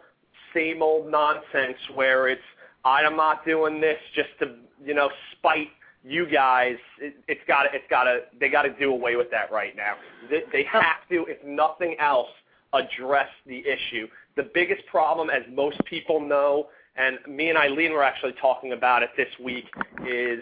same 0.55 0.83
old 0.83 1.11
nonsense 1.11 1.79
where 1.95 2.29
it's, 2.29 2.41
I'm 2.85 3.17
not 3.17 3.45
doing 3.45 3.81
this 3.81 3.99
just 4.15 4.31
to, 4.41 4.57
you 4.85 4.95
know, 4.95 5.11
spite 5.33 5.69
you 6.05 6.27
guys, 6.27 6.77
it, 7.01 7.17
it's 7.27 7.41
got 7.47 7.65
to, 7.65 7.69
it's 7.73 7.85
got 7.91 8.05
to, 8.05 8.21
they 8.41 8.49
got 8.49 8.63
to 8.63 8.73
do 8.79 8.91
away 8.93 9.17
with 9.17 9.31
that 9.31 9.51
right 9.53 9.77
now. 9.77 9.95
They, 10.31 10.43
they 10.53 10.65
have 10.65 11.07
to, 11.11 11.27
if 11.27 11.45
nothing 11.45 11.97
else, 11.99 12.29
address 12.73 13.29
the 13.47 13.59
issue. 13.59 14.07
The 14.37 14.51
biggest 14.55 14.87
problem, 14.87 15.31
as 15.31 15.43
most 15.53 15.79
people 15.85 16.21
know, 16.21 16.69
and 16.97 17.19
me 17.29 17.49
and 17.49 17.59
Eileen 17.59 17.93
were 17.93 18.03
actually 18.03 18.35
talking 18.41 18.73
about 18.73 19.03
it 19.03 19.11
this 19.17 19.29
week, 19.43 19.67
is 20.07 20.41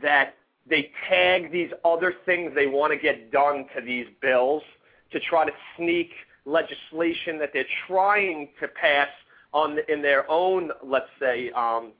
that 0.00 0.34
they 0.68 0.90
tag 1.08 1.50
these 1.50 1.70
other 1.84 2.14
things 2.24 2.52
they 2.54 2.66
want 2.66 2.92
to 2.92 2.98
get 2.98 3.32
done 3.32 3.66
to 3.74 3.82
these 3.84 4.06
bills 4.20 4.62
to 5.10 5.20
try 5.20 5.44
to 5.44 5.52
sneak 5.76 6.10
legislation 6.44 7.38
that 7.38 7.50
they're 7.52 7.64
trying 7.86 8.48
to 8.60 8.68
pass 8.68 9.08
on 9.52 9.78
in 9.88 10.02
their 10.02 10.30
own, 10.30 10.70
let's 10.82 11.10
say, 11.20 11.50
um, 11.50 11.92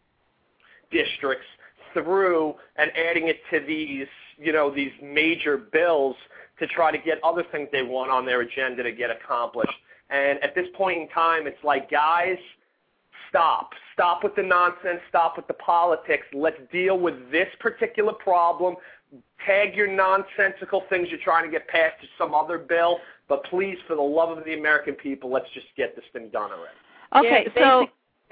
districts 0.90 1.46
through 1.92 2.55
and 2.76 2.90
adding 2.96 3.28
it 3.28 3.40
to 3.50 3.61
these, 3.61 4.07
you 4.38 4.53
know, 4.53 4.74
these 4.74 4.92
major 5.03 5.57
bills 5.57 6.16
to 6.59 6.66
try 6.66 6.90
to 6.90 6.98
get 6.98 7.22
other 7.24 7.44
things 7.50 7.68
they 7.72 7.82
want 7.82 8.11
on 8.11 8.24
their 8.24 8.40
agenda 8.40 8.82
to 8.82 8.92
get 8.92 9.11
accomplished. 9.11 9.72
And 10.11 10.42
at 10.42 10.55
this 10.55 10.66
point 10.74 11.00
in 11.00 11.09
time, 11.09 11.46
it's 11.46 11.62
like, 11.64 11.90
guys, 11.90 12.36
stop. 13.28 13.70
Stop 13.94 14.22
with 14.22 14.34
the 14.36 14.42
nonsense. 14.42 15.00
Stop 15.09 15.36
with 15.36 15.46
the 15.46 15.55
politics. 15.55 16.26
Let's 16.34 16.61
deal 16.70 16.98
with 16.98 17.30
this 17.30 17.48
particular 17.61 18.12
problem. 18.12 18.76
Tag 19.46 19.74
your 19.74 19.88
nonsensical 19.88 20.84
things 20.88 21.09
you're 21.11 21.18
trying 21.24 21.44
to 21.44 21.50
get 21.50 21.66
passed 21.68 22.00
to 22.03 22.07
some 22.18 22.34
other 22.34 22.59
bill. 22.59 22.98
But 23.28 23.44
please, 23.44 23.78
for 23.86 23.96
the 23.96 24.03
love 24.03 24.36
of 24.36 24.44
the 24.44 24.55
American 24.55 24.94
people, 24.94 25.30
let's 25.30 25.48
just 25.55 25.66
get 25.76 25.96
this 25.96 26.05
thing 26.12 26.28
done 26.30 26.50
already. 26.50 26.76
Okay, 27.14 27.46
yeah, 27.54 27.62
so 27.62 27.86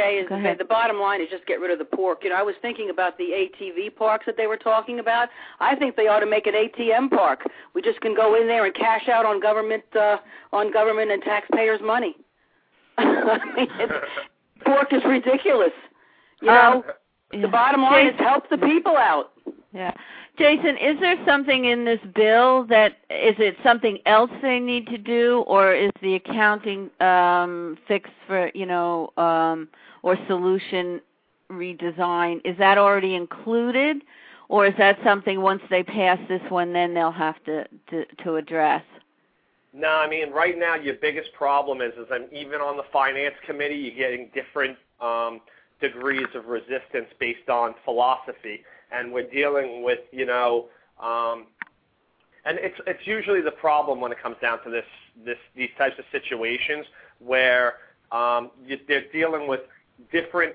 is 0.09 0.59
the 0.59 0.65
bottom 0.65 0.99
line 0.99 1.21
is 1.21 1.29
just 1.31 1.47
get 1.47 1.61
rid 1.61 1.71
of 1.71 1.79
the 1.79 1.85
pork. 1.85 2.21
You 2.23 2.31
know, 2.31 2.37
I 2.37 2.43
was 2.43 2.55
thinking 2.63 2.91
about 2.91 3.19
the 3.19 3.25
ATV 3.25 3.95
parks 3.95 4.27
that 4.27 4.37
they 4.37 4.47
were 4.47 4.57
talking 4.57 4.99
about. 4.99 5.29
I 5.61 5.77
think 5.77 5.97
they 5.97 6.09
ought 6.09 6.21
to 6.21 6.27
make 6.27 6.47
an 6.47 6.55
ATM 6.55 7.11
park. 7.11 7.43
We 7.75 7.83
just 7.83 8.01
can 8.01 8.15
go 8.15 8.41
in 8.41 8.47
there 8.47 8.65
and 8.65 8.75
cash 8.75 9.09
out 9.09 9.27
on 9.27 9.41
government 9.41 9.85
uh, 9.95 10.19
on 10.53 10.73
government 10.73 11.11
and 11.11 11.23
taxpayers' 11.23 11.81
money. 11.83 12.17
I 12.99 13.39
mean, 13.57 13.69
it's, 13.79 13.93
pork 14.65 14.93
is 14.93 15.03
ridiculous. 15.05 15.73
You 16.41 16.49
know, 16.49 16.85
um, 17.33 17.43
the 17.43 17.49
bottom 17.49 17.83
line 17.83 18.07
is 18.07 18.19
help 18.19 18.49
the 18.49 18.59
people 18.59 18.97
out. 18.97 19.33
Yeah. 19.73 19.93
Jason, 20.41 20.79
is 20.79 20.99
there 21.01 21.17
something 21.27 21.67
in 21.67 21.85
this 21.85 22.01
bill 22.15 22.65
that 22.65 22.93
is 23.11 23.35
it 23.39 23.57
something 23.63 23.99
else 24.07 24.31
they 24.41 24.59
need 24.59 24.87
to 24.87 24.97
do, 24.97 25.45
or 25.47 25.75
is 25.75 25.91
the 26.01 26.15
accounting 26.15 26.89
um, 27.01 27.77
fix 27.87 28.09
for 28.27 28.51
you 28.55 28.65
know 28.65 29.11
um, 29.19 29.69
or 30.03 30.17
solution 30.29 31.03
redesign 31.51 32.41
is 32.47 32.57
that 32.57 32.79
already 32.79 33.17
included, 33.17 33.99
or 34.49 34.65
is 34.65 34.73
that 34.79 34.99
something 35.05 35.43
once 35.43 35.61
they 35.69 35.83
pass 35.83 36.19
this 36.27 36.41
one, 36.49 36.73
then 36.73 36.95
they'll 36.95 37.13
have 37.13 37.37
to 37.45 37.67
to, 37.91 38.07
to 38.25 38.37
address? 38.37 38.83
No, 39.75 39.89
I 39.89 40.09
mean 40.09 40.33
right 40.33 40.59
now 40.59 40.75
your 40.75 40.95
biggest 40.95 41.35
problem 41.35 41.83
is 41.83 41.93
is 41.99 42.09
that 42.09 42.31
even 42.33 42.63
on 42.63 42.79
the 42.79 42.85
finance 42.91 43.35
committee 43.47 43.77
you're 43.77 44.11
getting 44.11 44.31
different 44.33 44.79
um, 45.03 45.43
degrees 45.83 46.29
of 46.35 46.47
resistance 46.47 47.09
based 47.19 47.51
on 47.51 47.75
philosophy, 47.85 48.63
and 48.93 49.13
we're 49.13 49.31
dealing 49.31 49.83
with 49.83 50.01
you 50.13 50.27
know, 50.27 50.67
um, 51.01 51.47
and 52.45 52.59
it's 52.59 52.79
it's 52.87 53.07
usually 53.07 53.41
the 53.41 53.51
problem 53.51 54.01
when 54.01 54.13
it 54.13 54.23
comes 54.23 54.37
down 54.41 54.63
to 54.65 54.71
this 54.71 54.87
this 55.25 55.39
these 55.57 55.71
types 55.79 55.99
of 55.99 56.05
situations 56.13 56.87
where 57.19 57.75
um, 58.13 58.51
you, 58.67 58.79
they're 58.89 59.11
dealing 59.13 59.47
with 59.47 59.61
different 60.11 60.55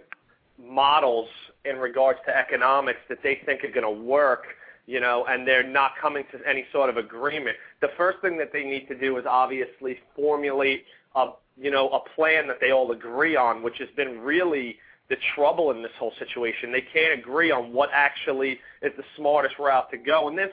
models 0.57 1.27
in 1.65 1.77
regards 1.77 2.19
to 2.25 2.35
economics 2.35 2.99
that 3.09 3.21
they 3.21 3.41
think 3.45 3.63
are 3.63 3.71
going 3.71 3.83
to 3.83 4.03
work 4.03 4.45
you 4.87 4.99
know, 4.99 5.25
and 5.27 5.47
they're 5.47 5.67
not 5.67 5.91
coming 5.99 6.23
to 6.31 6.39
any 6.47 6.65
sort 6.71 6.89
of 6.89 6.97
agreement. 6.97 7.57
The 7.81 7.89
first 7.97 8.19
thing 8.21 8.37
that 8.37 8.53
they 8.53 8.63
need 8.63 8.87
to 8.87 8.95
do 8.95 9.17
is 9.17 9.25
obviously 9.27 9.99
formulate 10.15 10.85
a, 11.15 11.29
you 11.59 11.71
know, 11.71 11.89
a 11.89 11.99
plan 12.15 12.47
that 12.47 12.59
they 12.59 12.71
all 12.71 12.91
agree 12.91 13.35
on, 13.35 13.63
which 13.63 13.79
has 13.79 13.89
been 13.95 14.19
really 14.19 14.77
the 15.09 15.17
trouble 15.35 15.71
in 15.71 15.83
this 15.83 15.91
whole 15.99 16.13
situation. 16.17 16.71
They 16.71 16.81
can't 16.81 17.17
agree 17.19 17.51
on 17.51 17.71
what 17.71 17.89
actually 17.93 18.59
is 18.81 18.91
the 18.97 19.03
smartest 19.15 19.59
route 19.59 19.91
to 19.91 19.97
go. 19.97 20.27
And 20.27 20.37
there's 20.37 20.51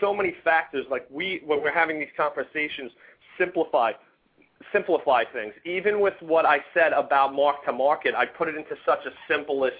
so 0.00 0.14
many 0.14 0.34
factors. 0.44 0.84
Like 0.90 1.06
we, 1.10 1.42
when 1.46 1.62
we're 1.62 1.72
having 1.72 1.98
these 1.98 2.12
conversations, 2.16 2.92
simplify, 3.38 3.92
simplify 4.72 5.24
things. 5.32 5.54
Even 5.64 6.00
with 6.00 6.14
what 6.20 6.44
I 6.44 6.58
said 6.74 6.92
about 6.92 7.34
mark 7.34 7.64
to 7.64 7.72
market, 7.72 8.14
I 8.14 8.26
put 8.26 8.48
it 8.48 8.56
into 8.56 8.76
such 8.84 9.00
a 9.06 9.10
simplest 9.26 9.76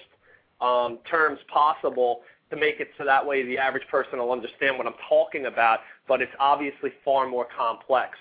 um, 0.59 0.99
terms 1.09 1.39
possible 1.53 2.21
to 2.49 2.55
make 2.55 2.79
it 2.79 2.89
so 2.97 3.05
that 3.05 3.25
way 3.25 3.43
the 3.43 3.57
average 3.57 3.87
person 3.89 4.19
will 4.19 4.31
understand 4.31 4.77
what 4.77 4.87
I'm 4.87 4.93
talking 5.09 5.47
about, 5.47 5.79
but 6.07 6.21
it's 6.21 6.31
obviously 6.39 6.91
far 7.03 7.27
more 7.27 7.47
complex. 7.55 8.17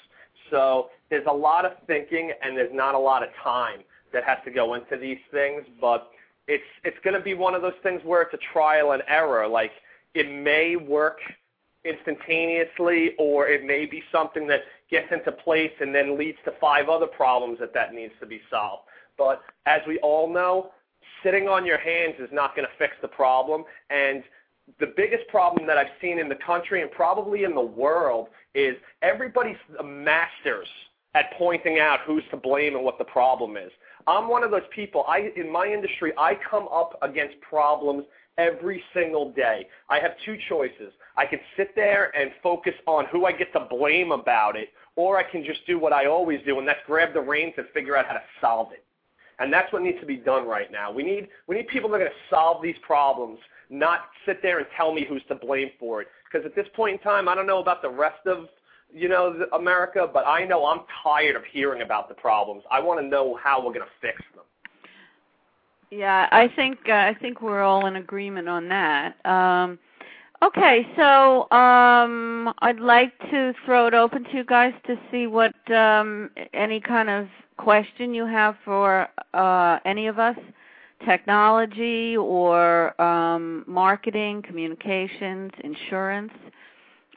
So 0.51 0.91
there's 1.11 1.27
a 1.29 1.33
lot 1.33 1.65
of 1.65 1.73
thinking 1.87 2.33
and 2.43 2.57
there's 2.57 2.75
not 2.75 2.95
a 2.95 2.99
lot 2.99 3.23
of 3.23 3.29
time 3.43 3.81
that 4.15 4.25
has 4.25 4.39
to 4.45 4.51
go 4.51 4.75
into 4.75 4.97
these 4.97 5.19
things, 5.31 5.65
but 5.81 6.11
it's 6.49 6.65
it's 6.85 6.97
going 7.05 7.15
to 7.15 7.21
be 7.21 7.35
one 7.35 7.55
of 7.55 7.63
those 7.63 7.79
things 7.83 8.01
where 8.05 8.23
it's 8.23 8.35
a 8.35 8.53
trial 8.53 8.93
and 8.93 9.03
error. 9.09 9.47
Like 9.47 9.73
it 10.15 10.31
may 10.31 10.77
work 10.77 11.19
instantaneously, 11.85 13.15
or 13.19 13.49
it 13.49 13.65
may 13.65 13.85
be 13.85 14.03
something 14.11 14.47
that 14.47 14.61
gets 14.91 15.13
into 15.13 15.33
place 15.33 15.73
and 15.81 15.95
then 15.95 16.19
leads 16.19 16.39
to 16.47 16.53
five 16.61 16.89
other 16.89 17.07
problems 17.07 17.59
that 17.61 17.75
that 17.75 17.93
needs 17.93 18.15
to 18.21 18.27
be 18.27 18.41
solved. 18.51 18.85
But 19.19 19.43
as 19.67 19.83
we 19.87 19.99
all 19.99 20.33
know, 20.33 20.71
sitting 21.23 21.49
on 21.49 21.67
your 21.67 21.79
hands 21.79 22.15
is 22.19 22.31
not 22.33 22.57
going 22.57 22.67
to 22.67 22.75
fix 22.79 22.95
the 23.03 23.09
problem. 23.09 23.65
And 23.91 24.23
the 24.81 24.93
biggest 24.97 25.29
problem 25.29 25.67
that 25.67 25.77
I've 25.77 25.93
seen 26.01 26.19
in 26.19 26.29
the 26.29 26.37
country 26.37 26.83
and 26.83 26.91
probably 26.91 27.45
in 27.45 27.55
the 27.55 27.61
world 27.61 28.29
is 28.55 28.77
everybody's 29.03 29.57
masters 29.85 30.69
at 31.15 31.33
pointing 31.39 31.79
out 31.79 32.01
who's 32.07 32.25
to 32.31 32.37
blame 32.37 32.75
and 32.75 32.85
what 32.85 32.99
the 32.99 33.05
problem 33.05 33.57
is. 33.57 33.71
I'm 34.07 34.29
one 34.29 34.43
of 34.43 34.51
those 34.51 34.69
people. 34.75 35.05
I 35.09 35.31
in 35.37 35.51
my 35.51 35.67
industry, 35.67 36.13
I 36.19 36.37
come 36.51 36.69
up 36.69 36.99
against 37.03 37.41
problems 37.41 38.05
every 38.39 38.83
single 38.93 39.33
day. 39.33 39.69
I 39.89 39.99
have 40.01 40.13
two 40.25 40.37
choices. 40.49 40.93
I 41.17 41.27
can 41.27 41.39
sit 41.57 41.75
there 41.75 42.17
and 42.17 42.31
focus 42.43 42.75
on 42.87 43.07
who 43.07 43.27
I 43.27 43.33
get 43.33 43.53
to 43.53 43.61
blame 43.71 44.13
about 44.13 44.57
it, 44.57 44.71
or 44.97 45.17
I 45.19 45.23
can 45.23 45.45
just 45.45 45.61
do 45.67 45.79
what 45.79 45.93
I 45.93 46.07
always 46.07 46.41
do, 46.45 46.59
and 46.59 46.67
that's 46.67 46.81
grab 46.87 47.15
the 47.15 47.21
reins 47.21 47.55
and 47.57 47.67
figure 47.73 47.97
out 47.97 48.07
how 48.07 48.15
to 48.15 48.23
solve 48.41 48.73
it. 48.73 48.85
And 49.39 49.53
that's 49.53 49.73
what 49.73 49.83
needs 49.83 50.01
to 50.01 50.07
be 50.07 50.17
done 50.17 50.47
right 50.47 50.71
now. 50.71 50.93
We 50.93 51.03
need 51.03 51.29
we 51.47 51.57
need 51.57 51.69
people 51.69 51.91
that 51.91 51.97
are 51.97 52.01
going 52.01 52.11
to 52.11 52.35
solve 52.35 52.63
these 52.63 52.77
problems, 52.83 53.39
not 53.71 54.01
sit 54.27 54.43
there 54.43 54.59
and 54.59 54.67
tell 54.77 54.93
me 54.93 55.07
who's 55.09 55.23
to 55.29 55.35
blame 55.35 55.71
for 55.79 56.03
it. 56.03 56.09
Because 56.31 56.47
at 56.47 56.55
this 56.55 56.67
point 56.75 56.95
in 56.95 56.99
time, 57.01 57.29
I 57.29 57.35
don't 57.35 57.47
know 57.47 57.61
about 57.61 57.83
the 57.83 57.91
rest 57.91 58.27
of 58.27 58.49
you 58.95 59.09
know 59.09 59.47
America, 59.53 60.09
but 60.13 60.27
I 60.27 60.45
know 60.45 60.67
I'm 60.67 60.81
tired 61.03 61.37
of 61.37 61.43
hearing 61.45 61.83
about 61.83 62.09
the 62.09 62.15
problems. 62.15 62.63
I 62.71 62.81
want 62.81 63.01
to 63.01 63.07
know 63.07 63.39
how 63.43 63.59
we're 63.59 63.73
going 63.73 63.81
to 63.81 63.93
fix 64.01 64.23
them. 64.35 64.45
Yeah, 65.91 66.29
I 66.33 66.49
think 66.49 66.79
uh, 66.89 66.93
I 66.93 67.17
think 67.21 67.43
we're 67.43 67.63
all 67.63 67.87
in 67.87 67.97
agreement 67.97 68.49
on 68.49 68.69
that. 68.69 69.15
Um, 69.27 69.79
okay, 70.43 70.87
so 70.97 71.51
um, 71.51 72.55
I'd 72.61 72.81
like 72.81 73.19
to 73.31 73.53
throw 73.65 73.89
it 73.89 73.95
open 73.95 74.25
to 74.25 74.37
you 74.37 74.45
guys 74.45 74.73
to 74.87 74.97
see 75.11 75.27
what 75.27 75.55
um, 75.73 76.31
any 76.53 76.81
kind 76.81 77.11
of 77.11 77.27
question 77.57 78.15
you 78.15 78.27
have 78.27 78.57
for 78.65 79.09
uh, 79.35 79.79
any 79.85 80.07
of 80.07 80.19
us, 80.19 80.37
technology 81.05 82.17
or 82.17 83.01
um, 83.01 83.65
marketing, 83.67 84.43
communications, 84.43 85.53
insurance. 85.63 86.33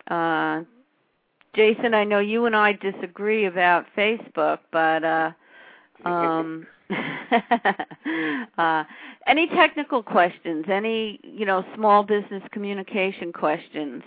Uh, 0.09 0.61
Jason, 1.57 1.95
I 1.95 2.03
know 2.03 2.19
you 2.19 2.45
and 2.45 2.55
I 2.55 2.73
disagree 2.73 3.45
about 3.45 3.85
Facebook, 3.97 4.59
but 4.71 5.03
uh, 5.03 5.31
um, 6.05 6.67
uh, 8.59 8.83
any 9.25 9.47
technical 9.47 10.03
questions? 10.03 10.65
Any 10.71 11.19
you 11.23 11.47
know 11.47 11.65
small 11.75 12.03
business 12.03 12.43
communication 12.51 13.33
questions? 13.33 14.03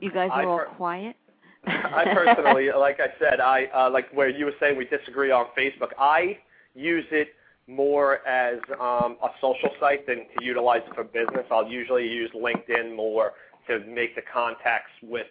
You 0.00 0.10
guys 0.10 0.30
are 0.32 0.44
all 0.44 0.64
quiet. 0.76 1.14
I 1.68 2.06
personally, 2.12 2.70
like 2.76 2.98
I 2.98 3.16
said, 3.20 3.38
I 3.38 3.66
uh, 3.66 3.90
like 3.90 4.12
where 4.12 4.28
you 4.28 4.44
were 4.46 4.54
saying 4.58 4.76
we 4.76 4.86
disagree 4.86 5.30
on 5.30 5.46
Facebook. 5.56 5.90
I 6.00 6.38
use 6.74 7.06
it 7.12 7.28
more 7.68 8.26
as 8.26 8.58
um, 8.80 9.18
a 9.22 9.28
social 9.40 9.70
site 9.78 10.04
than 10.08 10.16
to 10.16 10.44
utilize 10.44 10.82
it 10.84 10.96
for 10.96 11.04
business. 11.04 11.46
I'll 11.48 11.68
usually 11.68 12.08
use 12.08 12.30
LinkedIn 12.34 12.96
more 12.96 13.34
to 13.68 13.80
make 13.80 14.14
the 14.14 14.22
contacts 14.22 14.90
with 15.02 15.26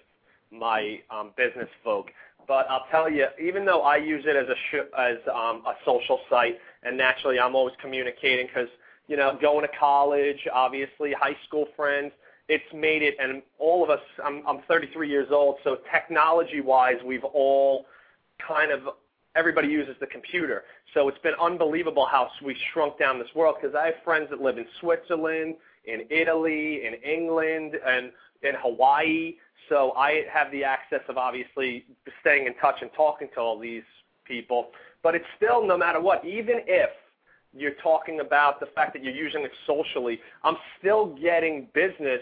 my 0.52 1.00
um, 1.10 1.32
business 1.38 1.70
folk. 1.84 2.08
But 2.48 2.68
I'll 2.70 2.86
tell 2.92 3.10
you, 3.10 3.28
even 3.42 3.66
though 3.66 3.82
I 3.82 3.98
use 3.98 4.26
it 4.28 4.36
as 4.36 4.48
a 4.50 4.56
sh- 4.70 4.90
as 4.98 5.18
um, 5.34 5.64
a 5.66 5.74
social 5.86 6.20
site, 6.30 6.60
and 6.84 6.98
naturally 6.98 7.40
I'm 7.40 7.56
always 7.56 7.76
communicating 7.82 8.48
because 8.48 8.70
you 9.08 9.18
know 9.18 9.38
going 9.42 9.66
to 9.66 9.78
college, 9.78 10.48
obviously 10.54 11.14
high 11.14 11.38
school 11.48 11.68
friends, 11.76 12.12
it's 12.50 12.74
made 12.74 13.02
it, 13.02 13.16
and 13.20 13.42
all 13.58 13.84
of 13.84 13.90
us, 13.90 14.02
I'm, 14.24 14.44
I'm 14.48 14.60
33 14.68 15.10
years 15.10 15.30
old, 15.32 15.58
so 15.64 15.78
technology-wise, 15.92 16.98
we've 17.06 17.24
all 17.24 17.86
kind 18.46 18.72
of, 18.72 18.82
everybody 19.36 19.70
uses 19.70 19.96
the 20.00 20.08
computer. 20.08 20.64
So 20.94 21.08
it's 21.08 21.18
been 21.20 21.36
unbelievable 21.42 22.06
how 22.06 22.30
we 22.44 22.56
shrunk 22.74 23.00
down 23.00 23.18
this 23.18 23.30
world 23.34 23.56
because 23.62 23.76
I 23.76 23.88
have 23.88 23.96
friends 24.04 24.30
that 24.30 24.42
live 24.42 24.58
in 24.58 24.66
Switzerland, 24.82 25.56
in 25.86 26.02
Italy, 26.10 26.86
in 26.86 26.94
England, 26.96 27.76
and 27.86 28.12
in 28.42 28.56
Hawaii. 28.62 29.36
So 29.70 29.94
I 29.94 30.24
have 30.32 30.52
the 30.52 30.64
access 30.64 31.02
of 31.10 31.18
obviously 31.18 31.86
staying 32.22 32.48
in 32.48 32.54
touch 32.56 32.76
and 32.82 32.92
talking 32.96 33.30
to 33.36 33.40
all 33.40 33.60
these 33.60 33.84
people. 34.26 34.72
But 35.02 35.16
it's 35.16 35.26
still, 35.38 35.66
no 35.66 35.78
matter 35.78 36.02
what, 36.02 36.24
even 36.26 36.62
if 36.68 36.90
you're 37.56 37.76
talking 37.84 38.20
about 38.20 38.60
the 38.60 38.66
fact 38.68 38.94
that 38.94 39.04
you're 39.04 39.14
using 39.14 39.44
it 39.44 39.52
socially, 39.68 40.20
I'm 40.44 40.58
still 40.80 41.16
getting 41.22 41.68
business 41.74 42.22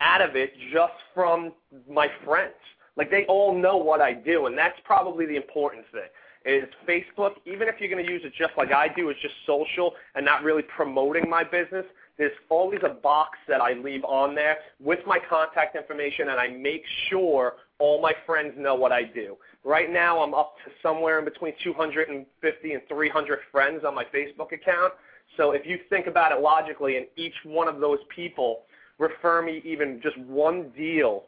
out 0.00 0.20
of 0.20 0.36
it 0.36 0.52
just 0.72 0.92
from 1.14 1.52
my 1.90 2.08
friends. 2.24 2.54
Like 2.96 3.10
they 3.10 3.24
all 3.26 3.54
know 3.56 3.76
what 3.76 4.00
I 4.00 4.12
do, 4.12 4.46
and 4.46 4.58
that's 4.58 4.78
probably 4.84 5.26
the 5.26 5.36
important 5.36 5.84
thing. 5.92 6.02
Is 6.44 6.68
Facebook, 6.88 7.32
even 7.46 7.68
if 7.68 7.74
you're 7.78 7.90
going 7.90 8.04
to 8.04 8.10
use 8.10 8.22
it 8.24 8.32
just 8.38 8.52
like 8.56 8.72
I 8.72 8.88
do, 8.88 9.10
it's 9.10 9.20
just 9.20 9.34
social 9.46 9.94
and 10.14 10.24
not 10.24 10.42
really 10.42 10.62
promoting 10.62 11.28
my 11.28 11.44
business. 11.44 11.84
There's 12.18 12.32
always 12.48 12.80
a 12.84 12.88
box 12.88 13.38
that 13.46 13.60
I 13.60 13.74
leave 13.74 14.04
on 14.04 14.34
there 14.34 14.58
with 14.80 14.98
my 15.06 15.20
contact 15.30 15.76
information, 15.76 16.30
and 16.30 16.40
I 16.40 16.48
make 16.48 16.82
sure 17.08 17.54
all 17.78 18.02
my 18.02 18.12
friends 18.26 18.54
know 18.58 18.74
what 18.74 18.90
I 18.90 19.04
do. 19.04 19.36
Right 19.62 19.90
now, 19.90 20.20
I'm 20.20 20.34
up 20.34 20.56
to 20.64 20.72
somewhere 20.82 21.20
in 21.20 21.24
between 21.24 21.54
250 21.62 22.72
and 22.72 22.82
300 22.88 23.38
friends 23.52 23.84
on 23.84 23.94
my 23.94 24.04
Facebook 24.04 24.52
account. 24.52 24.94
So 25.36 25.52
if 25.52 25.64
you 25.64 25.78
think 25.88 26.08
about 26.08 26.32
it 26.32 26.40
logically, 26.40 26.96
and 26.96 27.06
each 27.14 27.34
one 27.44 27.68
of 27.68 27.78
those 27.78 28.00
people 28.14 28.62
refer 28.98 29.40
me 29.40 29.62
even 29.64 30.00
just 30.02 30.18
one 30.18 30.70
deal 30.76 31.24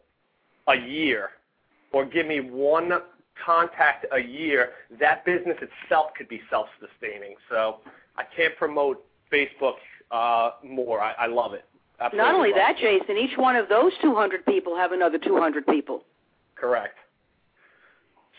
a 0.67 0.75
year, 0.75 1.31
or 1.93 2.05
give 2.05 2.27
me 2.27 2.41
one 2.41 2.91
contact 3.45 4.07
a 4.13 4.19
year, 4.19 4.71
that 4.99 5.25
business 5.25 5.57
itself 5.61 6.11
could 6.17 6.29
be 6.29 6.41
self-sustaining. 6.51 7.37
So 7.49 7.77
I 8.17 8.25
can't 8.37 8.57
promote 8.57 9.05
Facebook 9.33 9.75
uh, 10.11 10.53
more. 10.65 11.01
I, 11.01 11.13
I 11.13 11.27
love 11.27 11.55
it. 11.55 11.65
Absolutely 12.01 12.19
Not 12.19 12.35
only 12.35 12.53
that, 12.53 12.77
it. 12.79 13.01
Jason, 13.01 13.17
each 13.17 13.37
one 13.37 13.57
of 13.57 13.69
those 13.69 13.93
200 14.01 14.45
people 14.47 14.77
have 14.77 14.93
another 14.93 15.19
200 15.19 15.67
people. 15.67 16.05
Correct. 16.55 16.97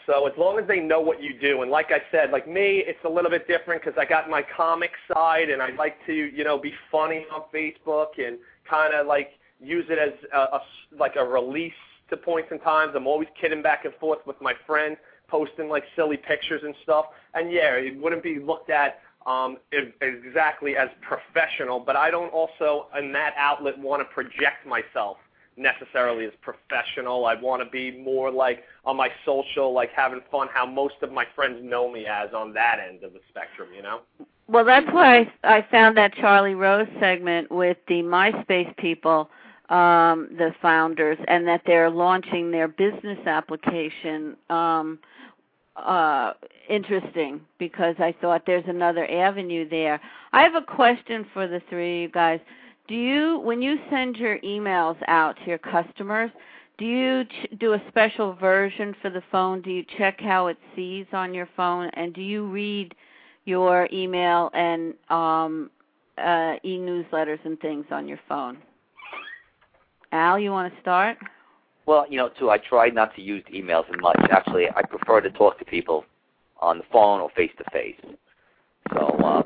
So 0.07 0.28
as 0.28 0.34
long 0.38 0.59
as 0.59 0.67
they 0.67 0.80
know 0.80 0.99
what 0.99 1.22
you 1.22 1.39
do, 1.39 1.61
and 1.61 1.69
like 1.69 1.91
I 1.91 2.01
said, 2.11 2.32
like 2.32 2.47
me, 2.47 2.84
it's 2.86 2.99
a 3.05 3.09
little 3.09 3.30
bit 3.30 3.47
different 3.47 3.84
because 3.84 3.97
I 3.99 4.05
got 4.05 4.30
my 4.30 4.43
comic 4.55 4.91
side, 5.13 5.49
and 5.49 5.61
I 5.61 5.72
like 5.76 5.95
to, 6.07 6.13
you 6.13 6.43
know, 6.43 6.57
be 6.57 6.74
funny 6.91 7.26
on 7.34 7.43
Facebook 7.53 8.17
and 8.17 8.38
kind 8.67 8.93
of 8.93 9.05
like 9.05 9.30
use 9.59 9.86
it 9.89 9.99
as 9.99 10.13
a, 10.34 10.55
a 10.57 10.61
like 10.97 11.15
a 11.17 11.24
release 11.24 11.72
to 12.09 12.17
points 12.17 12.49
and 12.51 12.61
times. 12.61 12.93
I'm 12.95 13.07
always 13.07 13.30
kidding 13.39 13.61
back 13.61 13.86
and 13.86 13.93
forth 13.95 14.19
with 14.26 14.41
my 14.41 14.53
friends, 14.65 14.97
posting 15.28 15.69
like 15.69 15.84
silly 15.95 16.17
pictures 16.17 16.61
and 16.63 16.74
stuff. 16.84 17.05
And 17.34 17.51
yeah, 17.51 17.76
it 17.76 17.97
wouldn't 18.01 18.24
be 18.24 18.39
looked 18.39 18.69
at 18.69 18.99
um, 19.26 19.57
exactly 20.01 20.76
as 20.76 20.89
professional, 21.01 21.80
but 21.80 21.95
I 21.95 22.09
don't 22.09 22.34
also 22.34 22.88
in 22.97 23.11
that 23.13 23.34
outlet 23.38 23.78
want 23.78 24.01
to 24.01 24.05
project 24.13 24.65
myself 24.65 25.17
necessarily 25.57 26.26
as 26.26 26.32
professional. 26.41 27.26
I 27.26 27.36
want 27.36 27.61
to 27.63 27.69
be 27.69 27.97
more 27.97 28.32
like 28.32 28.63
on 28.86 28.97
my 28.97 29.09
social, 29.26 29.74
like 29.74 29.91
having 29.91 30.22
fun, 30.32 30.47
how 30.53 30.65
most 30.65 30.95
of 31.01 31.11
my 31.11 31.26
friends 31.36 31.59
know 31.61 31.91
me 31.91 32.05
as 32.05 32.34
on 32.34 32.53
that 32.53 32.80
end 32.80 33.03
of 33.03 33.13
the 33.13 33.19
spectrum, 33.30 33.69
you 33.76 33.82
know? 33.82 34.01
Well, 34.47 34.65
that's 34.65 34.88
why 34.91 35.32
I, 35.43 35.65
found 35.72 35.95
that 35.97 36.13
Charlie 36.15 36.55
Rose 36.55 36.88
segment 36.99 37.51
with 37.51 37.78
the 37.88 38.01
MySpace 38.01 38.76
people, 38.78 39.30
um, 39.69 40.28
the 40.38 40.53
founders, 40.61 41.17
and 41.28 41.47
that 41.47 41.61
they're 41.65 41.89
launching 41.89 42.51
their 42.51 42.67
business 42.67 43.19
application. 43.26 44.36
Um, 44.49 44.99
uh 45.86 46.34
interesting 46.69 47.41
because 47.59 47.95
I 47.99 48.15
thought 48.21 48.43
there's 48.45 48.63
another 48.67 49.09
avenue 49.09 49.67
there. 49.69 49.99
I 50.32 50.41
have 50.43 50.55
a 50.55 50.61
question 50.61 51.25
for 51.34 51.47
the 51.47 51.61
three 51.69 51.97
of 51.97 52.01
you 52.01 52.09
guys. 52.13 52.39
Do 52.88 52.95
you 52.95 53.39
when 53.39 53.61
you 53.61 53.77
send 53.89 54.17
your 54.17 54.39
emails 54.39 54.97
out 55.07 55.36
to 55.38 55.45
your 55.45 55.57
customers 55.57 56.32
do 56.82 56.88
you 56.88 57.25
ch- 57.25 57.59
do 57.59 57.73
a 57.73 57.82
special 57.89 58.34
version 58.34 58.95
for 59.03 59.11
the 59.11 59.21
phone? 59.32 59.61
Do 59.61 59.69
you 59.69 59.86
check 59.99 60.19
how 60.19 60.47
it 60.47 60.57
sees 60.75 61.05
on 61.13 61.32
your 61.32 61.47
phone? 61.55 61.91
And 61.93 62.11
do 62.11 62.21
you 62.21 62.47
read 62.47 62.95
your 63.45 63.88
email 63.93 64.49
and 64.55 64.95
um 65.11 65.69
uh 66.17 66.55
e-newsletters 66.63 67.38
and 67.45 67.59
things 67.59 67.86
on 67.91 68.07
your 68.07 68.19
phone? 68.27 68.57
Al 70.11 70.39
you 70.39 70.49
want 70.49 70.73
to 70.73 70.82
start 70.82 71.17
well 71.86 72.05
you 72.09 72.17
know 72.17 72.29
too 72.39 72.49
i 72.49 72.57
try 72.57 72.89
not 72.89 73.13
to 73.15 73.21
use 73.21 73.43
emails 73.53 73.88
as 73.89 73.99
much 74.01 74.17
actually 74.32 74.67
i 74.75 74.82
prefer 74.82 75.21
to 75.21 75.29
talk 75.32 75.57
to 75.59 75.65
people 75.65 76.05
on 76.59 76.77
the 76.77 76.84
phone 76.91 77.19
or 77.21 77.29
face 77.36 77.51
to 77.57 77.63
face 77.71 77.99
so 78.93 79.07
uh 79.23 79.41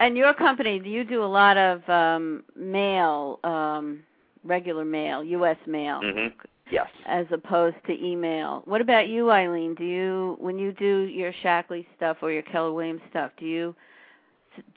and 0.00 0.16
your 0.16 0.34
company, 0.34 0.78
do 0.80 0.90
you 0.90 1.04
do 1.04 1.24
a 1.24 1.26
lot 1.26 1.56
of 1.56 1.88
um, 1.88 2.42
mail, 2.56 3.38
um, 3.44 4.02
regular 4.42 4.84
mail, 4.84 5.22
U.S. 5.22 5.56
mail? 5.66 6.00
Mm-hmm. 6.02 6.36
Yes. 6.70 6.88
As 7.06 7.26
opposed 7.30 7.76
to 7.86 8.04
email. 8.04 8.62
What 8.64 8.80
about 8.80 9.08
you, 9.08 9.30
Eileen? 9.30 9.74
Do 9.74 9.84
you, 9.84 10.36
when 10.40 10.58
you 10.58 10.72
do 10.72 11.02
your 11.02 11.32
Shaklee 11.44 11.86
stuff 11.96 12.18
or 12.22 12.32
your 12.32 12.42
Keller 12.42 12.72
Williams 12.72 13.02
stuff, 13.10 13.30
do 13.38 13.46
you 13.46 13.74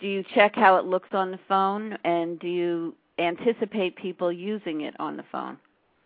do 0.01 0.07
you 0.07 0.23
check 0.33 0.55
how 0.55 0.77
it 0.77 0.85
looks 0.85 1.09
on 1.11 1.29
the 1.29 1.39
phone, 1.47 1.95
and 2.03 2.39
do 2.39 2.47
you 2.47 2.95
anticipate 3.19 3.95
people 3.95 4.31
using 4.31 4.81
it 4.81 4.95
on 4.99 5.15
the 5.17 5.23
phone? 5.31 5.55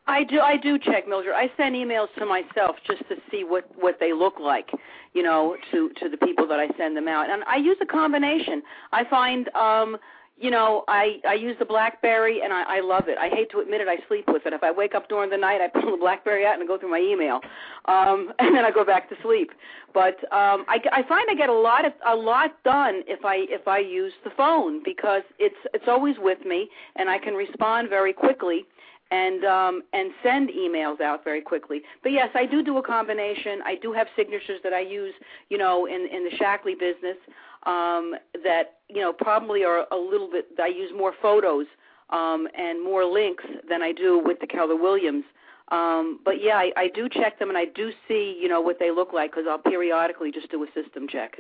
I 0.07 0.23
do. 0.23 0.39
I 0.39 0.57
do 0.57 0.79
check, 0.79 1.07
Mildred. 1.07 1.35
I 1.35 1.49
send 1.57 1.75
emails 1.75 2.07
to 2.17 2.25
myself 2.25 2.75
just 2.87 3.07
to 3.09 3.15
see 3.29 3.43
what 3.43 3.65
what 3.79 3.97
they 3.99 4.13
look 4.13 4.39
like, 4.39 4.69
you 5.13 5.21
know, 5.21 5.55
to 5.71 5.89
to 5.99 6.09
the 6.09 6.17
people 6.17 6.47
that 6.47 6.59
I 6.59 6.67
send 6.77 6.97
them 6.97 7.07
out. 7.07 7.29
And 7.29 7.43
I 7.43 7.57
use 7.57 7.77
a 7.81 7.85
combination. 7.85 8.63
I 8.91 9.03
find, 9.05 9.47
um, 9.49 9.97
you 10.39 10.49
know, 10.49 10.83
I 10.87 11.19
I 11.27 11.35
use 11.35 11.55
the 11.59 11.65
BlackBerry 11.65 12.41
and 12.43 12.51
I, 12.51 12.77
I 12.77 12.79
love 12.81 13.09
it. 13.09 13.19
I 13.19 13.29
hate 13.29 13.51
to 13.51 13.59
admit 13.59 13.79
it. 13.79 13.87
I 13.87 13.97
sleep 14.07 14.25
with 14.27 14.47
it. 14.47 14.53
If 14.53 14.63
I 14.63 14.71
wake 14.71 14.95
up 14.95 15.07
during 15.07 15.29
the 15.29 15.37
night, 15.37 15.61
I 15.61 15.67
pull 15.67 15.91
the 15.91 15.97
BlackBerry 15.97 16.47
out 16.47 16.57
and 16.57 16.67
go 16.67 16.79
through 16.79 16.91
my 16.91 16.99
email, 16.99 17.39
um, 17.85 18.33
and 18.39 18.55
then 18.55 18.65
I 18.65 18.71
go 18.71 18.83
back 18.83 19.07
to 19.09 19.15
sleep. 19.21 19.51
But 19.93 20.17
um, 20.33 20.65
I 20.67 20.79
I 20.91 21.03
find 21.07 21.27
I 21.29 21.35
get 21.35 21.49
a 21.49 21.53
lot 21.53 21.85
of 21.85 21.93
a 22.07 22.15
lot 22.15 22.51
done 22.63 23.03
if 23.05 23.23
I 23.23 23.45
if 23.49 23.67
I 23.67 23.77
use 23.77 24.13
the 24.23 24.31
phone 24.31 24.81
because 24.83 25.21
it's 25.37 25.61
it's 25.75 25.85
always 25.87 26.15
with 26.17 26.43
me 26.43 26.69
and 26.95 27.07
I 27.07 27.19
can 27.19 27.35
respond 27.35 27.89
very 27.89 28.13
quickly 28.13 28.65
and 29.11 29.43
um, 29.43 29.83
and 29.93 30.11
send 30.23 30.49
emails 30.49 31.01
out 31.01 31.23
very 31.23 31.41
quickly. 31.41 31.81
But 32.01 32.13
yes, 32.13 32.29
I 32.33 32.45
do 32.45 32.63
do 32.63 32.77
a 32.77 32.83
combination. 32.83 33.61
I 33.65 33.75
do 33.75 33.91
have 33.93 34.07
signatures 34.15 34.59
that 34.63 34.73
I 34.73 34.79
use, 34.79 35.13
you 35.49 35.57
know, 35.57 35.85
in 35.85 36.07
in 36.11 36.23
the 36.23 36.31
Shaklee 36.31 36.79
business 36.79 37.17
um, 37.65 38.15
that 38.43 38.79
you 38.89 39.01
know 39.01 39.13
probably 39.13 39.63
are 39.63 39.85
a 39.91 39.97
little 39.97 40.29
bit. 40.29 40.47
I 40.59 40.67
use 40.67 40.91
more 40.95 41.13
photos 41.21 41.67
um, 42.09 42.47
and 42.57 42.83
more 42.83 43.05
links 43.05 43.43
than 43.69 43.81
I 43.81 43.91
do 43.91 44.21
with 44.23 44.39
the 44.39 44.47
Keller 44.47 44.75
Williams. 44.75 45.25
Um, 45.71 46.19
but 46.25 46.43
yeah, 46.43 46.57
I, 46.57 46.71
I 46.75 46.87
do 46.89 47.07
check 47.07 47.39
them 47.39 47.47
and 47.47 47.57
I 47.57 47.65
do 47.65 47.91
see, 48.07 48.37
you 48.41 48.49
know, 48.49 48.59
what 48.59 48.77
they 48.77 48.91
look 48.91 49.13
like 49.13 49.31
because 49.31 49.45
I'll 49.49 49.57
periodically 49.57 50.29
just 50.29 50.51
do 50.51 50.61
a 50.63 50.67
system 50.73 51.07
check. 51.07 51.37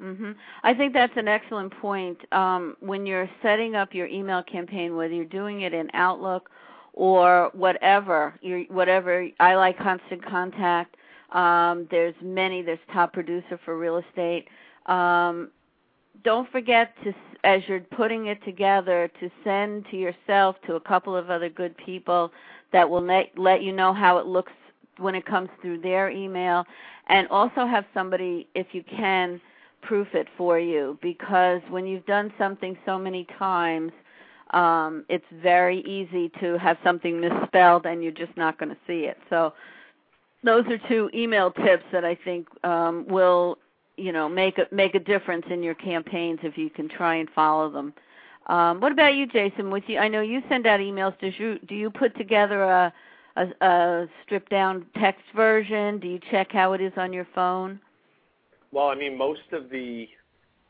Mhm. 0.00 0.34
I 0.62 0.74
think 0.74 0.92
that's 0.94 1.16
an 1.16 1.28
excellent 1.28 1.72
point. 1.80 2.18
Um, 2.32 2.76
when 2.80 3.06
you're 3.06 3.28
setting 3.42 3.76
up 3.76 3.94
your 3.94 4.06
email 4.06 4.42
campaign, 4.42 4.96
whether 4.96 5.14
you're 5.14 5.24
doing 5.26 5.60
it 5.60 5.74
in 5.74 5.90
Outlook 5.92 6.50
or 6.94 7.50
whatever 7.52 8.34
whatever 8.68 9.28
I 9.40 9.54
like 9.56 9.78
constant 9.78 10.24
contact. 10.24 10.96
Um, 11.32 11.88
there's 11.90 12.14
many. 12.22 12.62
There's 12.62 12.78
top 12.92 13.12
producer 13.12 13.58
for 13.64 13.76
real 13.76 13.98
estate. 13.98 14.46
Um, 14.86 15.50
don't 16.22 16.50
forget 16.50 16.94
to, 17.02 17.12
as 17.42 17.62
you're 17.66 17.80
putting 17.80 18.26
it 18.26 18.42
together, 18.44 19.10
to 19.20 19.30
send 19.42 19.84
to 19.90 19.96
yourself 19.96 20.56
to 20.66 20.76
a 20.76 20.80
couple 20.80 21.16
of 21.16 21.30
other 21.30 21.48
good 21.48 21.76
people 21.76 22.30
that 22.72 22.88
will 22.88 23.02
let 23.02 23.36
let 23.36 23.62
you 23.62 23.72
know 23.72 23.92
how 23.92 24.18
it 24.18 24.26
looks 24.26 24.52
when 24.98 25.16
it 25.16 25.26
comes 25.26 25.48
through 25.60 25.80
their 25.80 26.08
email, 26.08 26.64
and 27.08 27.26
also 27.28 27.66
have 27.66 27.84
somebody, 27.92 28.48
if 28.54 28.68
you 28.72 28.84
can, 28.84 29.40
proof 29.82 30.06
it 30.14 30.28
for 30.38 30.58
you 30.58 30.96
because 31.02 31.60
when 31.68 31.84
you've 31.84 32.06
done 32.06 32.32
something 32.38 32.76
so 32.86 32.96
many 32.98 33.26
times 33.38 33.92
um, 34.52 35.04
it's 35.08 35.24
very 35.42 35.80
easy 35.80 36.30
to 36.40 36.58
have 36.58 36.76
something 36.84 37.20
misspelled 37.20 37.86
and 37.86 38.02
you're 38.02 38.12
just 38.12 38.36
not 38.36 38.58
going 38.58 38.68
to 38.68 38.78
see 38.86 39.04
it. 39.04 39.18
So 39.30 39.52
those 40.44 40.64
are 40.66 40.78
two 40.88 41.10
email 41.14 41.50
tips 41.50 41.84
that 41.92 42.04
I 42.04 42.14
think 42.14 42.46
um, 42.64 43.06
will 43.08 43.58
you 43.96 44.12
know 44.12 44.28
make 44.28 44.58
a 44.58 44.66
make 44.72 44.94
a 44.94 45.00
difference 45.00 45.46
in 45.50 45.62
your 45.62 45.74
campaigns 45.74 46.40
if 46.42 46.58
you 46.58 46.70
can 46.70 46.88
try 46.88 47.16
and 47.16 47.28
follow 47.34 47.70
them. 47.70 47.94
Um, 48.46 48.80
what 48.80 48.92
about 48.92 49.14
you, 49.14 49.26
Jason? 49.26 49.70
With 49.70 49.84
you, 49.86 49.98
I 49.98 50.08
know 50.08 50.20
you 50.20 50.42
send 50.48 50.66
out 50.66 50.80
emails. 50.80 51.18
Does 51.18 51.32
you 51.38 51.58
do 51.66 51.74
you 51.74 51.90
put 51.90 52.16
together 52.16 52.62
a, 52.62 52.92
a, 53.36 53.46
a 53.66 54.08
stripped 54.24 54.50
down 54.50 54.86
text 55.00 55.22
version? 55.34 55.98
Do 55.98 56.08
you 56.08 56.20
check 56.30 56.52
how 56.52 56.74
it 56.74 56.80
is 56.80 56.92
on 56.96 57.12
your 57.12 57.26
phone? 57.34 57.80
Well, 58.70 58.88
I 58.88 58.96
mean, 58.96 59.16
most 59.16 59.52
of 59.52 59.70
the 59.70 60.08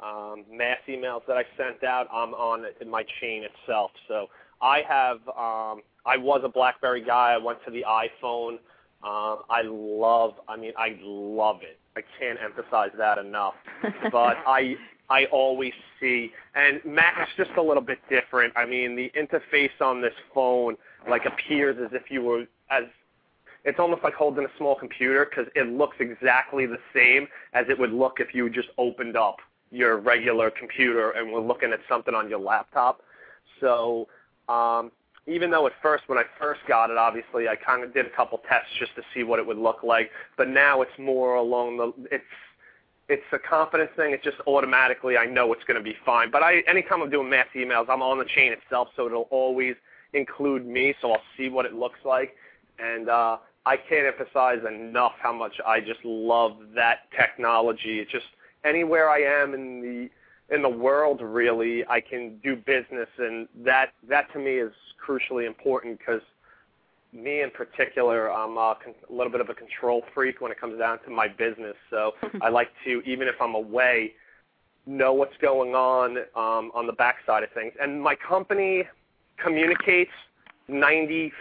um, 0.05 0.45
mass 0.51 0.79
emails 0.89 1.23
that 1.27 1.37
I 1.37 1.45
sent 1.57 1.83
out. 1.85 2.07
I'm 2.13 2.35
on 2.35 2.65
in 2.81 2.91
my 2.91 3.05
chain 3.21 3.45
itself. 3.45 3.91
So 4.09 4.27
I 4.61 4.83
have. 4.89 5.17
Um, 5.29 5.83
I 6.07 6.19
was 6.19 6.43
a 6.45 6.49
BlackBerry 6.49 7.03
guy. 7.03 7.33
I 7.33 7.39
went 7.39 7.59
to 7.65 7.71
the 7.71 7.85
iPhone. 7.89 8.59
Um, 9.03 9.43
I 9.51 9.63
love. 9.65 10.35
I 10.49 10.57
mean, 10.57 10.73
I 10.77 10.99
love 11.03 11.61
it. 11.63 11.79
I 11.97 12.03
can't 12.19 12.39
emphasize 12.43 12.91
that 12.99 13.19
enough. 13.19 13.55
but 14.13 14.37
I 14.47 14.77
I 15.09 15.27
always 15.27 15.73
see, 16.01 16.33
and 16.55 16.81
Mac 16.85 17.15
is 17.21 17.29
just 17.37 17.57
a 17.59 17.63
little 17.63 17.83
bit 17.83 17.99
different. 18.11 18.53
I 18.57 18.67
mean, 18.67 18.97
the 18.97 19.11
interface 19.19 19.81
on 19.81 20.01
this 20.01 20.15
phone 20.35 20.77
like 21.09 21.27
appears 21.27 21.77
as 21.83 21.93
if 21.93 22.11
you 22.11 22.23
were 22.23 22.45
as 22.71 22.85
it's 23.65 23.79
almost 23.79 24.03
like 24.05 24.15
holding 24.15 24.45
a 24.45 24.49
small 24.59 24.75
computer 24.75 25.27
because 25.29 25.51
it 25.55 25.67
looks 25.69 25.97
exactly 25.99 26.67
the 26.67 26.79
same 26.95 27.27
as 27.55 27.65
it 27.71 27.79
would 27.79 27.93
look 27.93 28.21
if 28.21 28.35
you 28.35 28.51
just 28.51 28.69
opened 28.77 29.17
up 29.17 29.39
your 29.71 29.99
regular 29.99 30.51
computer 30.51 31.11
and 31.13 31.33
we're 31.33 31.41
looking 31.41 31.73
at 31.73 31.81
something 31.89 32.15
on 32.15 32.29
your 32.29 32.39
laptop. 32.39 33.01
So 33.61 34.09
um, 34.49 34.93
even 35.27 35.51
though 35.51 35.67
at 35.67 35.73
first, 35.83 36.05
when 36.07 36.19
I 36.19 36.25
first 36.39 36.61
got 36.69 36.91
it, 36.91 36.99
obviously 36.99 37.49
I 37.49 37.57
kind 37.57 37.83
of 37.83 37.95
did 37.95 38.07
a 38.07 38.11
couple 38.11 38.41
tests 38.49 38.71
just 38.79 38.95
to 38.97 39.03
see 39.15 39.23
what 39.23 39.39
it 39.39 39.47
would 39.47 39.59
look 39.59 39.83
like. 39.83 40.11
But 40.37 40.49
now 40.49 40.83
it's 40.83 40.99
more 40.99 41.37
along 41.37 41.79
the 41.79 41.93
it's 42.11 42.25
it's 43.09 43.25
a 43.33 43.39
confidence 43.39 43.91
thing. 43.97 44.13
It's 44.13 44.25
just 44.25 44.39
automatically 44.47 45.17
I 45.17 45.27
know 45.27 45.53
it's 45.53 45.65
going 45.65 45.79
to 45.79 45.85
be 45.85 45.97
fine. 46.05 46.31
But 46.31 46.43
I 46.43 46.61
anytime 46.69 47.03
I'm 47.03 47.11
doing 47.11 47.29
mass 47.29 47.47
emails, 47.55 47.89
I'm 47.89 48.03
on 48.03 48.19
the 48.19 48.25
chain 48.25 48.53
itself, 48.53 48.89
so 48.97 49.07
it'll 49.07 49.29
always 49.31 49.77
include 50.13 50.67
me, 50.67 50.95
so 51.01 51.13
I'll 51.13 51.23
see 51.37 51.49
what 51.49 51.67
it 51.67 51.75
looks 51.75 51.99
like. 52.05 52.37
And 52.79 53.09
uh, 53.09 53.39
I 53.67 53.77
can't 53.77 54.07
emphasize 54.07 54.61
enough 54.69 55.13
how 55.21 55.33
much 55.33 55.55
I 55.67 55.81
just 55.81 56.05
love 56.05 56.59
that 56.75 57.11
technology. 57.19 58.01
It 58.01 58.09
just 58.11 58.27
anywhere 58.65 59.09
I 59.09 59.21
am 59.21 59.55
in 59.55 59.81
the 59.81 60.55
in 60.55 60.63
the 60.63 60.69
world 60.69 61.21
really 61.23 61.87
I 61.89 62.01
can 62.01 62.39
do 62.43 62.57
business 62.57 63.09
and 63.19 63.49
that 63.65 63.93
that 64.09 64.33
to 64.33 64.39
me 64.39 64.57
is 64.57 64.73
crucially 65.07 65.47
important 65.47 65.99
because 65.99 66.23
me 67.13 67.43
in 67.43 67.51
particular 67.51 68.33
I'm 68.33 68.57
a, 68.57 68.77
a 69.09 69.13
little 69.13 69.33
bit 69.33 69.41
of 69.41 69.49
a 69.49 69.55
control 69.55 70.03
freak 70.13 70.41
when 70.41 70.53
it 70.53 70.61
comes 70.61 70.79
down 70.79 70.99
to 71.05 71.11
my 71.11 71.29
business 71.29 71.77
so 71.91 72.13
I 72.43 72.49
like 72.49 72.71
to 72.85 73.01
even 73.07 73.29
if 73.29 73.37
I'm 73.41 73.55
away 73.55 74.15
know 74.87 75.13
what's 75.13 75.37
going 75.39 75.75
on 75.75 76.19
um, 76.37 76.71
on 76.75 76.87
the 76.87 76.93
backside 76.93 77.43
of 77.43 77.51
things. 77.53 77.73
And 77.81 78.03
my 78.03 78.15
company 78.15 78.85
communicates 79.43 80.11
95% 80.71 81.33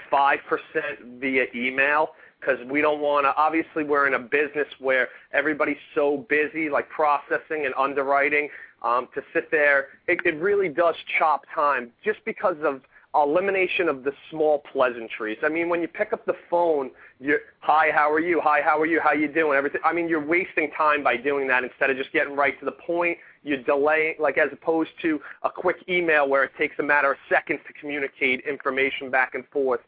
via 1.20 1.46
email 1.56 2.10
because 2.44 2.60
we 2.70 2.82
don't 2.82 3.02
want 3.02 3.26
to. 3.26 3.36
Obviously, 3.36 3.84
we're 3.84 4.08
in 4.08 4.14
a 4.14 4.20
business 4.20 4.68
where 4.80 5.10
everybody's 5.32 5.78
so 5.96 6.26
busy, 6.30 6.70
like 6.70 6.89
processing 6.89 7.66
and 7.66 7.74
underwriting, 7.78 8.50
um, 8.82 9.08
to 9.16 9.22
sit 9.34 9.50
there. 9.52 9.88
It, 10.08 10.20
it 10.26 10.36
really 10.36 10.70
does 10.70 10.96
chop 11.18 11.46
time 11.54 11.91
just 12.04 12.20
because 12.26 12.58
of 12.64 12.82
elimination 13.16 13.88
of 13.89 14.04
the 14.04 14.12
small 14.32 14.64
pleasantries. 14.72 15.38
I 15.44 15.50
mean, 15.50 15.70
when 15.70 15.82
you 15.82 15.88
pick 15.88 16.14
up 16.14 16.26
the 16.26 16.36
phone, 16.50 16.89
you're, 17.20 17.39
hi, 17.60 17.91
how 17.94 18.12
are 18.12 18.20
you? 18.20 18.41
Hi, 18.44 18.62
how 18.62 18.80
are 18.80 18.88
you? 18.88 19.00
How 19.00 19.14
you 19.14 19.28
doing? 19.28 19.56
Everything. 19.56 19.82
I 19.86 19.94
mean, 19.94 20.10
you're 20.10 20.26
wasting 20.26 20.72
time 20.72 21.04
by 21.04 21.18
doing 21.18 21.48
that 21.48 21.64
instead 21.64 21.89
of 21.89 21.98
just 21.98 22.12
getting 22.12 22.36
right 22.36 22.58
to 22.60 22.66
the 22.66 22.72
point. 22.72 23.18
You're 23.44 23.62
delaying, 23.62 24.16
like 24.20 24.38
as 24.38 24.50
opposed 24.52 24.89
to 25.04 25.20
a 25.44 25.50
quick 25.50 25.78
email 25.88 26.28
where 26.28 26.44
it 26.44 26.52
takes 26.58 26.76
a 26.80 26.84
matter 26.84 27.12
of 27.12 27.18
seconds 27.30 27.60
to 27.68 27.74
communicate 27.74 28.41
information 28.50 29.12
back 29.12 29.36
and 29.36 29.46
forth. 29.50 29.82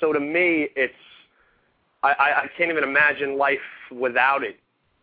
So 0.00 0.12
to 0.12 0.20
me, 0.20 0.68
it's 0.74 0.94
I, 2.02 2.08
I 2.08 2.46
can't 2.56 2.70
even 2.70 2.84
imagine 2.84 3.36
life 3.36 3.58
without 3.90 4.42
it. 4.42 4.58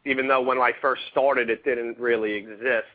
Even 0.06 0.28
though 0.28 0.42
when 0.42 0.58
I 0.58 0.72
first 0.82 1.02
started, 1.12 1.50
it 1.50 1.64
didn't 1.64 2.00
really 2.00 2.34
exist. 2.34 2.88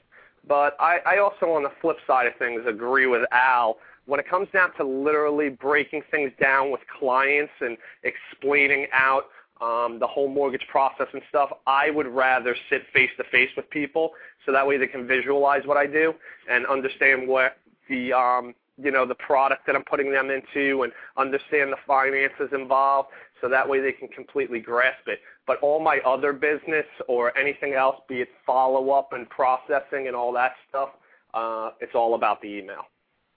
But 0.48 0.76
I, 0.80 0.98
I 1.07 1.18
also, 1.18 1.53
on 1.53 1.62
the 1.62 1.70
flip 1.80 1.98
side 2.07 2.26
of 2.26 2.34
things, 2.36 2.62
agree 2.66 3.07
with 3.07 3.22
Al 3.32 3.76
when 4.07 4.18
it 4.18 4.28
comes 4.28 4.48
down 4.53 4.74
to 4.76 4.84
literally 4.84 5.48
breaking 5.48 6.03
things 6.11 6.32
down 6.40 6.70
with 6.70 6.80
clients 6.98 7.53
and 7.61 7.76
explaining 8.03 8.86
out 8.92 9.26
um, 9.61 9.98
the 10.00 10.07
whole 10.07 10.28
mortgage 10.28 10.66
process 10.68 11.07
and 11.12 11.22
stuff, 11.28 11.50
I 11.66 11.90
would 11.90 12.09
rather 12.09 12.57
sit 12.68 12.82
face 12.92 13.11
to 13.18 13.24
face 13.30 13.50
with 13.57 13.70
people 13.70 14.11
so 14.44 14.50
that 14.50 14.66
way 14.66 14.76
they 14.76 14.88
can 14.88 15.07
visualize 15.07 15.62
what 15.66 15.76
I 15.76 15.86
do 15.86 16.14
and 16.50 16.66
understand 16.66 17.28
what 17.28 17.59
the 17.88 18.12
um, 18.12 18.55
you 18.82 18.90
know 18.90 19.06
the 19.06 19.14
product 19.14 19.66
that 19.66 19.76
I'm 19.76 19.84
putting 19.84 20.12
them 20.12 20.30
into 20.30 20.82
and 20.82 20.92
understand 21.16 21.72
the 21.72 21.76
finances 21.86 22.48
involved 22.52 23.10
so 23.40 23.48
that 23.48 23.68
way 23.68 23.80
they 23.80 23.92
can 23.92 24.08
completely 24.08 24.60
grasp 24.60 25.06
it. 25.06 25.20
But 25.46 25.58
all 25.60 25.80
my 25.80 25.98
other 26.06 26.32
business 26.32 26.86
or 27.08 27.36
anything 27.36 27.74
else, 27.74 27.96
be 28.08 28.20
it 28.20 28.28
follow 28.46 28.90
up 28.90 29.12
and 29.12 29.28
processing 29.28 30.06
and 30.06 30.16
all 30.16 30.32
that 30.32 30.52
stuff, 30.68 30.90
uh, 31.34 31.70
it's 31.80 31.94
all 31.94 32.14
about 32.14 32.40
the 32.40 32.48
email. 32.48 32.82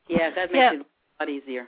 Yeah, 0.07 0.29
that 0.35 0.51
makes 0.51 0.61
Yeah. 0.61 0.73
it 0.73 0.81
a 0.81 1.23
lot 1.23 1.29
easier. 1.29 1.67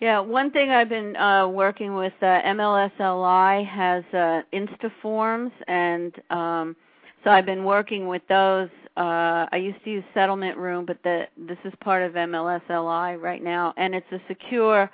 Yeah, 0.00 0.20
one 0.20 0.50
thing 0.50 0.70
I've 0.70 0.88
been 0.88 1.16
uh, 1.16 1.48
working 1.48 1.94
with 1.94 2.12
uh, 2.20 2.42
MLSLI 2.42 3.66
has 3.66 4.04
uh, 4.12 4.42
Instaforms, 4.52 5.52
and 5.68 6.12
um, 6.30 6.76
so 7.24 7.30
I've 7.30 7.46
been 7.46 7.64
working 7.64 8.06
with 8.06 8.22
those. 8.28 8.68
Uh, 8.96 9.46
I 9.50 9.56
used 9.56 9.82
to 9.84 9.90
use 9.90 10.04
Settlement 10.14 10.56
Room, 10.56 10.84
but 10.86 10.98
the, 11.02 11.24
this 11.36 11.58
is 11.64 11.72
part 11.80 12.02
of 12.02 12.12
MLSLI 12.12 13.20
right 13.20 13.42
now, 13.42 13.74
and 13.76 13.94
it's 13.94 14.10
a 14.12 14.20
secure. 14.28 14.90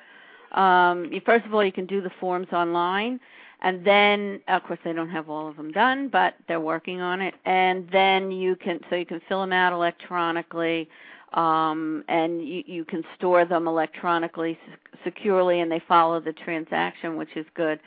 Um, 0.53 1.07
you, 1.13 1.21
first 1.27 1.45
of 1.45 1.53
all, 1.55 1.65
you 1.65 1.73
can 1.73 1.87
do 1.87 2.01
the 2.01 2.11
forms 2.19 2.49
online, 2.53 3.21
and 3.63 3.85
then 3.85 4.41
of 4.49 4.63
course 4.65 4.79
they 4.85 4.93
don't 4.93 5.11
have 5.11 5.29
all 5.29 5.49
of 5.49 5.57
them 5.57 5.71
done, 5.71 6.09
but 6.09 6.35
they're 6.49 6.61
working 6.61 7.01
on 7.01 7.21
it. 7.21 7.35
And 7.45 7.89
then 7.93 8.31
you 8.31 8.57
can 8.57 8.81
so 8.89 8.97
you 8.97 9.07
can 9.07 9.21
fill 9.29 9.41
them 9.41 9.53
out 9.53 9.73
electronically 9.73 10.89
um, 11.33 12.05
and 12.09 12.47
you, 12.47 12.63
you 12.67 12.85
can 12.85 13.05
store 13.17 13.45
them 13.45 13.69
electronically 13.69 14.59
securely, 15.05 15.61
and 15.61 15.71
they 15.71 15.81
follow 15.87 16.21
the 16.21 16.33
transaction, 16.33 17.17
which 17.17 17.37
is 17.37 17.47
good. 17.55 17.79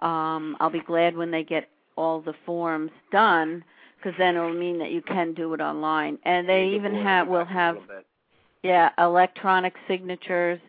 Um, 0.00 0.56
I'll 0.60 0.70
be 0.70 0.80
glad 0.80 1.16
when 1.16 1.30
they 1.30 1.42
get 1.42 1.68
all 1.96 2.20
the 2.20 2.34
forms 2.46 2.90
done, 3.10 3.64
because 4.04 4.16
then 4.18 4.36
it'll 4.36 4.52
mean 4.52 4.78
that 4.78 4.90
you 4.90 5.00
can 5.00 5.32
do 5.34 5.54
it 5.54 5.60
online. 5.60 6.18
And 6.24 6.48
they 6.48 6.68
even 6.68 6.94
have 6.94 7.28
will 7.28 7.44
have 7.44 7.76
yeah 8.62 8.90
electronic 8.98 9.74
signatures, 9.88 10.60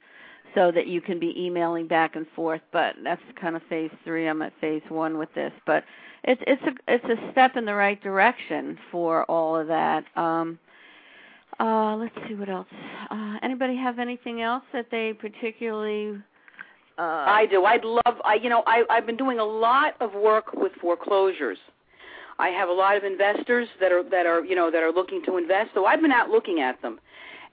so 0.53 0.71
that 0.71 0.87
you 0.87 1.01
can 1.01 1.19
be 1.19 1.33
emailing 1.37 1.87
back 1.87 2.15
and 2.15 2.25
forth. 2.35 2.61
But 2.71 2.95
that's 3.03 3.21
kind 3.39 3.55
of 3.55 3.61
phase 3.69 3.91
three. 4.03 4.27
I'm 4.27 4.41
at 4.41 4.53
phase 4.61 4.81
one 4.89 5.17
with 5.17 5.33
this, 5.35 5.51
but 5.65 5.83
it's 6.23 6.41
it's 6.47 6.61
a 6.63 6.93
it's 6.93 7.05
a 7.05 7.31
step 7.31 7.55
in 7.57 7.65
the 7.65 7.75
right 7.75 8.01
direction 8.01 8.77
for 8.91 9.25
all 9.25 9.57
of 9.57 9.67
that. 9.67 10.05
Um, 10.15 10.57
uh, 11.59 11.95
let's 11.95 12.15
see 12.27 12.35
what 12.35 12.49
else. 12.49 12.67
Uh, 13.09 13.37
anybody 13.41 13.77
have 13.77 13.99
anything 13.99 14.41
else 14.41 14.63
that 14.73 14.87
they 14.91 15.13
particularly? 15.13 16.17
Uh, 16.97 17.01
I 17.01 17.45
do. 17.49 17.65
I'd 17.65 17.83
love. 17.83 18.15
I 18.23 18.35
you 18.35 18.49
know 18.49 18.63
I 18.65 18.83
I've 18.89 19.05
been 19.05 19.17
doing 19.17 19.39
a 19.39 19.45
lot 19.45 19.95
of 19.99 20.13
work 20.13 20.53
with 20.53 20.71
foreclosures. 20.81 21.57
I 22.37 22.49
have 22.49 22.69
a 22.69 22.73
lot 22.73 22.97
of 22.97 23.03
investors 23.03 23.67
that 23.79 23.91
are 23.91 24.03
that 24.09 24.25
are 24.25 24.43
you 24.43 24.55
know 24.55 24.69
that 24.71 24.83
are 24.83 24.91
looking 24.91 25.23
to 25.25 25.37
invest. 25.37 25.71
So 25.73 25.85
I've 25.85 26.01
been 26.01 26.11
out 26.11 26.29
looking 26.29 26.59
at 26.59 26.81
them, 26.81 26.99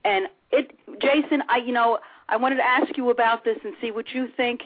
and 0.04 0.26
it 0.50 0.72
Jason 1.00 1.42
I 1.48 1.58
you 1.58 1.72
know 1.72 1.98
I 2.28 2.36
wanted 2.36 2.56
to 2.56 2.66
ask 2.66 2.96
you 2.96 3.10
about 3.10 3.44
this 3.44 3.58
and 3.64 3.74
see 3.80 3.90
what 3.90 4.06
you 4.12 4.28
think. 4.36 4.62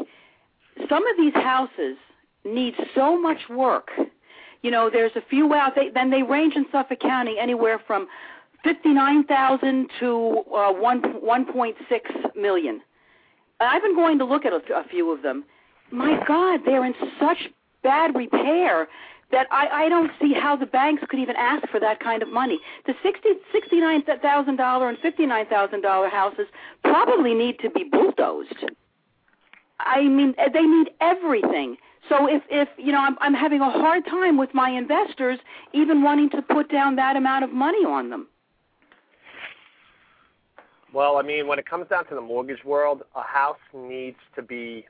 Some 0.89 1.07
of 1.07 1.17
these 1.17 1.35
houses 1.35 1.97
need 2.45 2.75
so 2.95 3.21
much 3.21 3.49
work. 3.49 3.91
You 4.63 4.71
know, 4.71 4.91
there's 4.91 5.13
a 5.17 5.23
few 5.29 5.53
out. 5.55 5.75
They, 5.75 5.91
then 5.91 6.11
they 6.11 6.23
range 6.23 6.55
in 6.55 6.67
Suffolk 6.73 7.01
County 7.01 7.37
anywhere 7.41 7.81
from 7.87 8.09
fifty-nine 8.65 9.25
thousand 9.25 9.89
to 10.01 10.43
uh, 10.55 10.73
one 10.73 11.01
one 11.21 11.51
point 11.51 11.77
six 11.89 12.11
million. 12.35 12.81
I've 13.61 13.83
been 13.83 13.95
going 13.95 14.19
to 14.19 14.25
look 14.25 14.45
at 14.45 14.53
a, 14.53 14.61
a 14.75 14.85
few 14.89 15.13
of 15.13 15.23
them. 15.23 15.45
My 15.91 16.23
God, 16.27 16.61
they're 16.65 16.85
in 16.85 16.95
such 17.21 17.49
bad 17.83 18.15
repair 18.15 18.89
that 19.33 19.47
I, 19.51 19.69
I 19.85 19.89
don't 19.89 20.11
see 20.21 20.33
how 20.33 20.57
the 20.57 20.67
banks 20.67 21.03
could 21.09 21.19
even 21.19 21.37
ask 21.37 21.67
for 21.69 21.81
that 21.81 22.01
kind 22.01 22.23
of 22.23 22.29
money. 22.29 22.61
The 22.87 22.95
sixty 23.03 23.31
sixty-nine 23.53 24.05
thousand 24.23 24.57
dollar 24.57 24.89
and 24.89 24.99
fifty-nine 24.99 25.47
thousand 25.47 25.83
dollar 25.83 26.09
houses 26.09 26.47
probably 26.85 27.35
need 27.35 27.59
to 27.61 27.71
be 27.71 27.85
bulldozed. 27.85 28.65
I 29.81 30.03
mean, 30.03 30.35
eh, 30.39 30.49
they 30.53 30.63
need 30.63 30.91
everything. 31.01 31.77
So 32.09 32.29
if 32.29 32.43
if 32.51 32.69
you 32.79 32.93
know, 32.93 33.01
I'm 33.01 33.17
I'm 33.21 33.35
having 33.35 33.61
a 33.61 33.71
hard 33.71 34.05
time 34.07 34.37
with 34.37 34.55
my 34.55 34.71
investors 34.71 35.39
even 35.73 36.03
wanting 36.03 36.31
to 36.31 36.43
put 36.43 36.71
down 36.71 36.97
that 36.97 37.17
amount 37.17 37.45
of 37.45 37.51
money 37.51 37.85
on 37.85 38.11
them. 38.11 38.29
Well, 40.93 41.17
I 41.17 41.23
mean, 41.23 41.47
when 41.47 41.59
it 41.59 41.69
comes 41.69 41.89
down 41.89 42.07
to 42.07 42.15
the 42.15 42.21
mortgage 42.21 42.65
world, 42.65 43.03
a 43.15 43.23
house 43.23 43.59
needs 43.75 44.17
to 44.37 44.43
be 44.43 44.87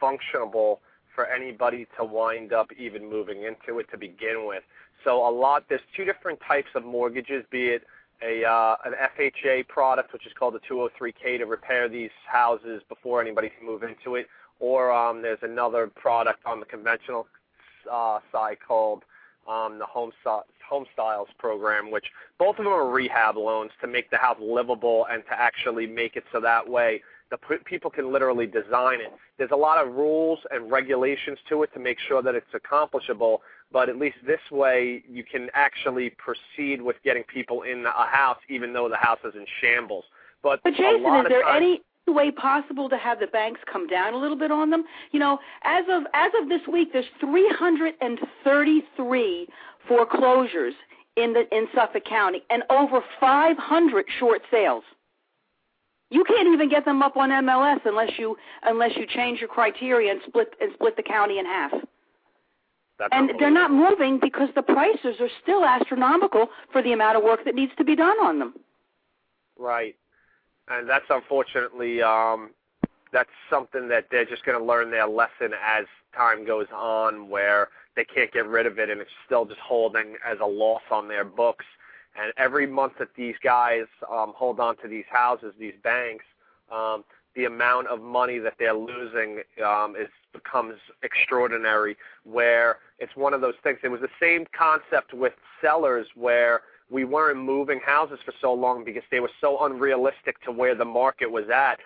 functionable 0.00 0.78
for 1.20 1.26
anybody 1.26 1.86
to 1.98 2.02
wind 2.02 2.54
up 2.54 2.70
even 2.78 3.06
moving 3.06 3.42
into 3.42 3.78
it 3.78 3.86
to 3.90 3.98
begin 3.98 4.46
with. 4.46 4.62
So 5.04 5.28
a 5.28 5.30
lot 5.30 5.64
there's 5.68 5.82
two 5.94 6.06
different 6.06 6.38
types 6.48 6.68
of 6.74 6.82
mortgages, 6.82 7.44
be 7.50 7.68
it 7.68 7.82
a 8.22 8.42
uh, 8.42 8.76
an 8.86 8.94
FHA 9.18 9.68
product, 9.68 10.14
which 10.14 10.26
is 10.26 10.32
called 10.38 10.54
the 10.54 10.60
203k 10.60 11.38
to 11.38 11.44
repair 11.44 11.90
these 11.90 12.10
houses 12.26 12.80
before 12.88 13.20
anybody 13.20 13.50
can 13.50 13.66
move 13.66 13.82
into 13.82 14.14
it, 14.14 14.28
or 14.60 14.90
um, 14.90 15.20
there's 15.20 15.42
another 15.42 15.88
product 15.88 16.40
on 16.46 16.58
the 16.58 16.64
conventional 16.64 17.26
uh, 17.92 18.20
side 18.32 18.56
called 18.66 19.02
um, 19.46 19.78
the 19.78 19.84
home 19.84 20.12
Sti- 20.22 20.48
home 20.66 20.86
styles 20.94 21.28
program, 21.38 21.90
which 21.90 22.06
both 22.38 22.58
of 22.58 22.64
them 22.64 22.72
are 22.72 22.88
rehab 22.88 23.36
loans 23.36 23.72
to 23.82 23.86
make 23.86 24.10
the 24.10 24.16
house 24.16 24.38
livable 24.40 25.06
and 25.10 25.22
to 25.26 25.38
actually 25.38 25.86
make 25.86 26.16
it 26.16 26.24
so 26.32 26.40
that 26.40 26.66
way 26.66 27.02
the 27.30 27.38
p- 27.38 27.56
people 27.64 27.90
can 27.90 28.12
literally 28.12 28.46
design 28.46 29.00
it. 29.00 29.12
There's 29.38 29.52
a 29.52 29.56
lot 29.56 29.82
of 29.84 29.94
rules 29.94 30.38
and 30.50 30.70
regulations 30.70 31.38
to 31.48 31.62
it 31.62 31.72
to 31.74 31.80
make 31.80 31.98
sure 32.08 32.22
that 32.22 32.34
it's 32.34 32.52
accomplishable, 32.54 33.42
but 33.72 33.88
at 33.88 33.96
least 33.96 34.16
this 34.26 34.40
way 34.50 35.02
you 35.08 35.24
can 35.24 35.48
actually 35.54 36.10
proceed 36.10 36.82
with 36.82 36.96
getting 37.04 37.22
people 37.24 37.62
in 37.62 37.86
a 37.86 38.06
house 38.06 38.38
even 38.48 38.72
though 38.72 38.88
the 38.88 38.96
house 38.96 39.18
is 39.24 39.34
in 39.34 39.46
shambles. 39.60 40.04
But, 40.42 40.60
But 40.64 40.72
Jason, 40.74 41.04
is 41.04 41.26
there 41.28 41.42
times, 41.42 41.56
any 41.56 41.82
way 42.08 42.30
possible 42.30 42.88
to 42.88 42.96
have 42.96 43.20
the 43.20 43.26
banks 43.28 43.60
come 43.70 43.86
down 43.86 44.14
a 44.14 44.16
little 44.16 44.38
bit 44.38 44.50
on 44.50 44.70
them? 44.70 44.84
You 45.12 45.20
know, 45.20 45.38
as 45.62 45.84
of 45.90 46.04
as 46.14 46.32
of 46.40 46.48
this 46.48 46.62
week, 46.70 46.92
there's 46.92 47.04
333 47.20 49.48
foreclosures 49.86 50.74
in 51.16 51.34
the 51.34 51.46
in 51.54 51.68
Suffolk 51.74 52.04
County 52.04 52.42
and 52.50 52.62
over 52.70 53.02
500 53.20 54.06
short 54.18 54.42
sales. 54.50 54.84
You 56.10 56.24
can't 56.24 56.48
even 56.48 56.68
get 56.68 56.84
them 56.84 57.02
up 57.02 57.16
on 57.16 57.30
MLS 57.30 57.80
unless 57.84 58.18
you 58.18 58.36
unless 58.64 58.96
you 58.96 59.06
change 59.06 59.38
your 59.38 59.48
criteria 59.48 60.10
and 60.10 60.20
split 60.26 60.54
and 60.60 60.72
split 60.74 60.96
the 60.96 61.02
county 61.02 61.38
in 61.38 61.46
half. 61.46 61.70
that's 62.98 63.12
And 63.12 63.30
they're 63.38 63.50
not 63.50 63.70
moving 63.70 64.18
because 64.20 64.48
the 64.54 64.62
prices 64.62 65.16
are 65.20 65.28
still 65.42 65.64
astronomical 65.64 66.48
for 66.72 66.82
the 66.82 66.92
amount 66.92 67.16
of 67.16 67.22
work 67.22 67.44
that 67.44 67.54
needs 67.54 67.72
to 67.78 67.84
be 67.84 67.94
done 67.94 68.18
on 68.20 68.40
them. 68.40 68.54
Right. 69.56 69.94
And 70.68 70.88
that's 70.88 71.06
unfortunately 71.08 72.02
um 72.02 72.50
that's 73.12 73.30
something 73.48 73.88
that 73.88 74.06
they're 74.10 74.24
just 74.24 74.44
going 74.44 74.58
to 74.58 74.64
learn 74.64 74.90
their 74.90 75.06
lesson 75.06 75.52
as 75.64 75.84
time 76.16 76.46
goes 76.46 76.66
on 76.74 77.28
where 77.28 77.68
they 77.96 78.04
can't 78.04 78.32
get 78.32 78.46
rid 78.46 78.66
of 78.66 78.78
it 78.78 78.88
and 78.88 79.00
it's 79.00 79.10
still 79.26 79.44
just 79.44 79.60
holding 79.60 80.16
as 80.24 80.38
a 80.40 80.46
loss 80.46 80.82
on 80.90 81.08
their 81.08 81.24
books. 81.24 81.64
And 82.18 82.32
every 82.36 82.66
month 82.66 82.94
that 82.98 83.14
these 83.16 83.36
guys 83.42 83.86
um 84.10 84.32
hold 84.36 84.60
on 84.60 84.76
to 84.78 84.88
these 84.88 85.04
houses, 85.10 85.52
these 85.58 85.74
banks, 85.82 86.24
um 86.70 87.04
the 87.36 87.44
amount 87.44 87.86
of 87.86 88.00
money 88.00 88.38
that 88.38 88.54
they're 88.58 88.74
losing 88.74 89.42
um 89.64 89.94
is 89.96 90.08
becomes 90.32 90.76
extraordinary 91.02 91.96
where 92.24 92.78
it's 92.98 93.16
one 93.16 93.34
of 93.34 93.40
those 93.40 93.54
things. 93.62 93.78
It 93.82 93.88
was 93.88 94.00
the 94.00 94.08
same 94.20 94.46
concept 94.56 95.12
with 95.14 95.32
sellers 95.60 96.06
where 96.14 96.62
we 96.90 97.04
weren't 97.04 97.38
moving 97.38 97.80
houses 97.84 98.18
for 98.24 98.34
so 98.40 98.52
long 98.52 98.84
because 98.84 99.04
they 99.10 99.20
were 99.20 99.30
so 99.40 99.64
unrealistic 99.64 100.40
to 100.42 100.52
where 100.52 100.74
the 100.74 100.84
market 100.84 101.30
was 101.30 101.48
at. 101.48 101.78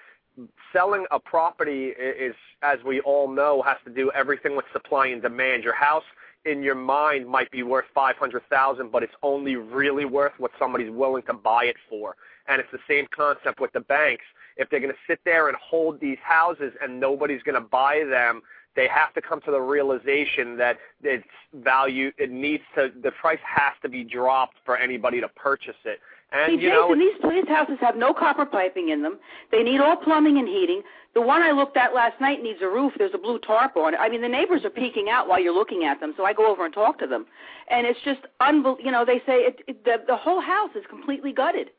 selling 0.72 1.04
a 1.10 1.18
property 1.20 1.88
is, 1.88 2.34
as 2.62 2.78
we 2.84 3.00
all 3.00 3.28
know, 3.28 3.62
has 3.62 3.76
to 3.84 3.90
do 3.90 4.10
everything 4.12 4.56
with 4.56 4.64
supply 4.72 5.06
and 5.08 5.22
demand. 5.22 5.62
Your 5.62 5.74
house 5.74 6.04
in 6.44 6.62
your 6.62 6.74
mind 6.74 7.26
might 7.26 7.50
be 7.50 7.62
worth 7.62 7.86
500,000 7.94 8.90
but 8.90 9.02
it's 9.02 9.14
only 9.22 9.56
really 9.56 10.04
worth 10.04 10.32
what 10.38 10.50
somebody's 10.58 10.90
willing 10.90 11.22
to 11.24 11.34
buy 11.34 11.64
it 11.64 11.76
for. 11.88 12.16
And 12.48 12.60
it's 12.60 12.70
the 12.72 12.78
same 12.86 13.06
concept 13.14 13.60
with 13.60 13.72
the 13.72 13.80
banks. 13.80 14.24
If 14.56 14.68
they're 14.68 14.80
going 14.80 14.92
to 14.92 14.98
sit 15.06 15.20
there 15.24 15.48
and 15.48 15.56
hold 15.56 16.00
these 16.00 16.18
houses 16.22 16.72
and 16.82 17.00
nobody's 17.00 17.42
going 17.42 17.60
to 17.60 17.68
buy 17.68 18.04
them, 18.08 18.42
they 18.76 18.88
have 18.88 19.14
to 19.14 19.22
come 19.22 19.40
to 19.42 19.50
the 19.50 19.60
realization 19.60 20.56
that 20.58 20.78
its 21.02 21.24
value 21.54 22.12
it 22.18 22.30
needs 22.30 22.62
to 22.74 22.90
the 23.02 23.12
price 23.12 23.38
has 23.44 23.72
to 23.82 23.88
be 23.88 24.04
dropped 24.04 24.56
for 24.64 24.76
anybody 24.76 25.20
to 25.20 25.28
purchase 25.28 25.76
it. 25.84 26.00
And 26.34 26.58
See, 26.58 26.64
you 26.64 26.70
know, 26.70 26.88
Jason, 26.88 26.98
these 26.98 27.42
these 27.42 27.48
houses 27.48 27.78
have 27.80 27.96
no 27.96 28.12
copper 28.12 28.44
piping 28.44 28.88
in 28.88 29.02
them. 29.02 29.18
They 29.52 29.62
need 29.62 29.80
all 29.80 29.96
plumbing 29.96 30.38
and 30.38 30.48
heating. 30.48 30.82
The 31.14 31.20
one 31.20 31.42
I 31.42 31.52
looked 31.52 31.76
at 31.76 31.94
last 31.94 32.20
night 32.20 32.42
needs 32.42 32.58
a 32.60 32.66
roof. 32.66 32.92
There's 32.98 33.14
a 33.14 33.18
blue 33.18 33.38
tarp 33.38 33.76
on 33.76 33.94
it. 33.94 33.98
I 34.00 34.08
mean, 34.08 34.20
the 34.20 34.28
neighbors 34.28 34.64
are 34.64 34.70
peeking 34.70 35.08
out 35.08 35.28
while 35.28 35.40
you're 35.40 35.54
looking 35.54 35.84
at 35.84 36.00
them, 36.00 36.12
so 36.16 36.24
I 36.24 36.32
go 36.32 36.50
over 36.50 36.64
and 36.64 36.74
talk 36.74 36.98
to 36.98 37.06
them, 37.06 37.26
and 37.70 37.86
it's 37.86 38.00
just 38.04 38.20
unbel. 38.42 38.76
You 38.82 38.90
know, 38.90 39.04
they 39.04 39.18
say 39.18 39.42
it, 39.46 39.60
it, 39.68 39.84
the 39.84 39.98
the 40.08 40.16
whole 40.16 40.40
house 40.40 40.70
is 40.74 40.82
completely 40.90 41.32
gutted. 41.32 41.70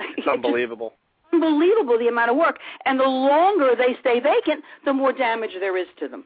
it's 0.00 0.26
unbelievable. 0.26 0.94
unbelievable 1.32 1.98
the 1.98 2.08
amount 2.08 2.32
of 2.32 2.36
work, 2.36 2.58
and 2.84 2.98
the 2.98 3.04
longer 3.04 3.76
they 3.78 3.96
stay 4.00 4.18
vacant, 4.18 4.64
the 4.84 4.92
more 4.92 5.12
damage 5.12 5.52
there 5.60 5.76
is 5.76 5.86
to 6.00 6.08
them. 6.08 6.24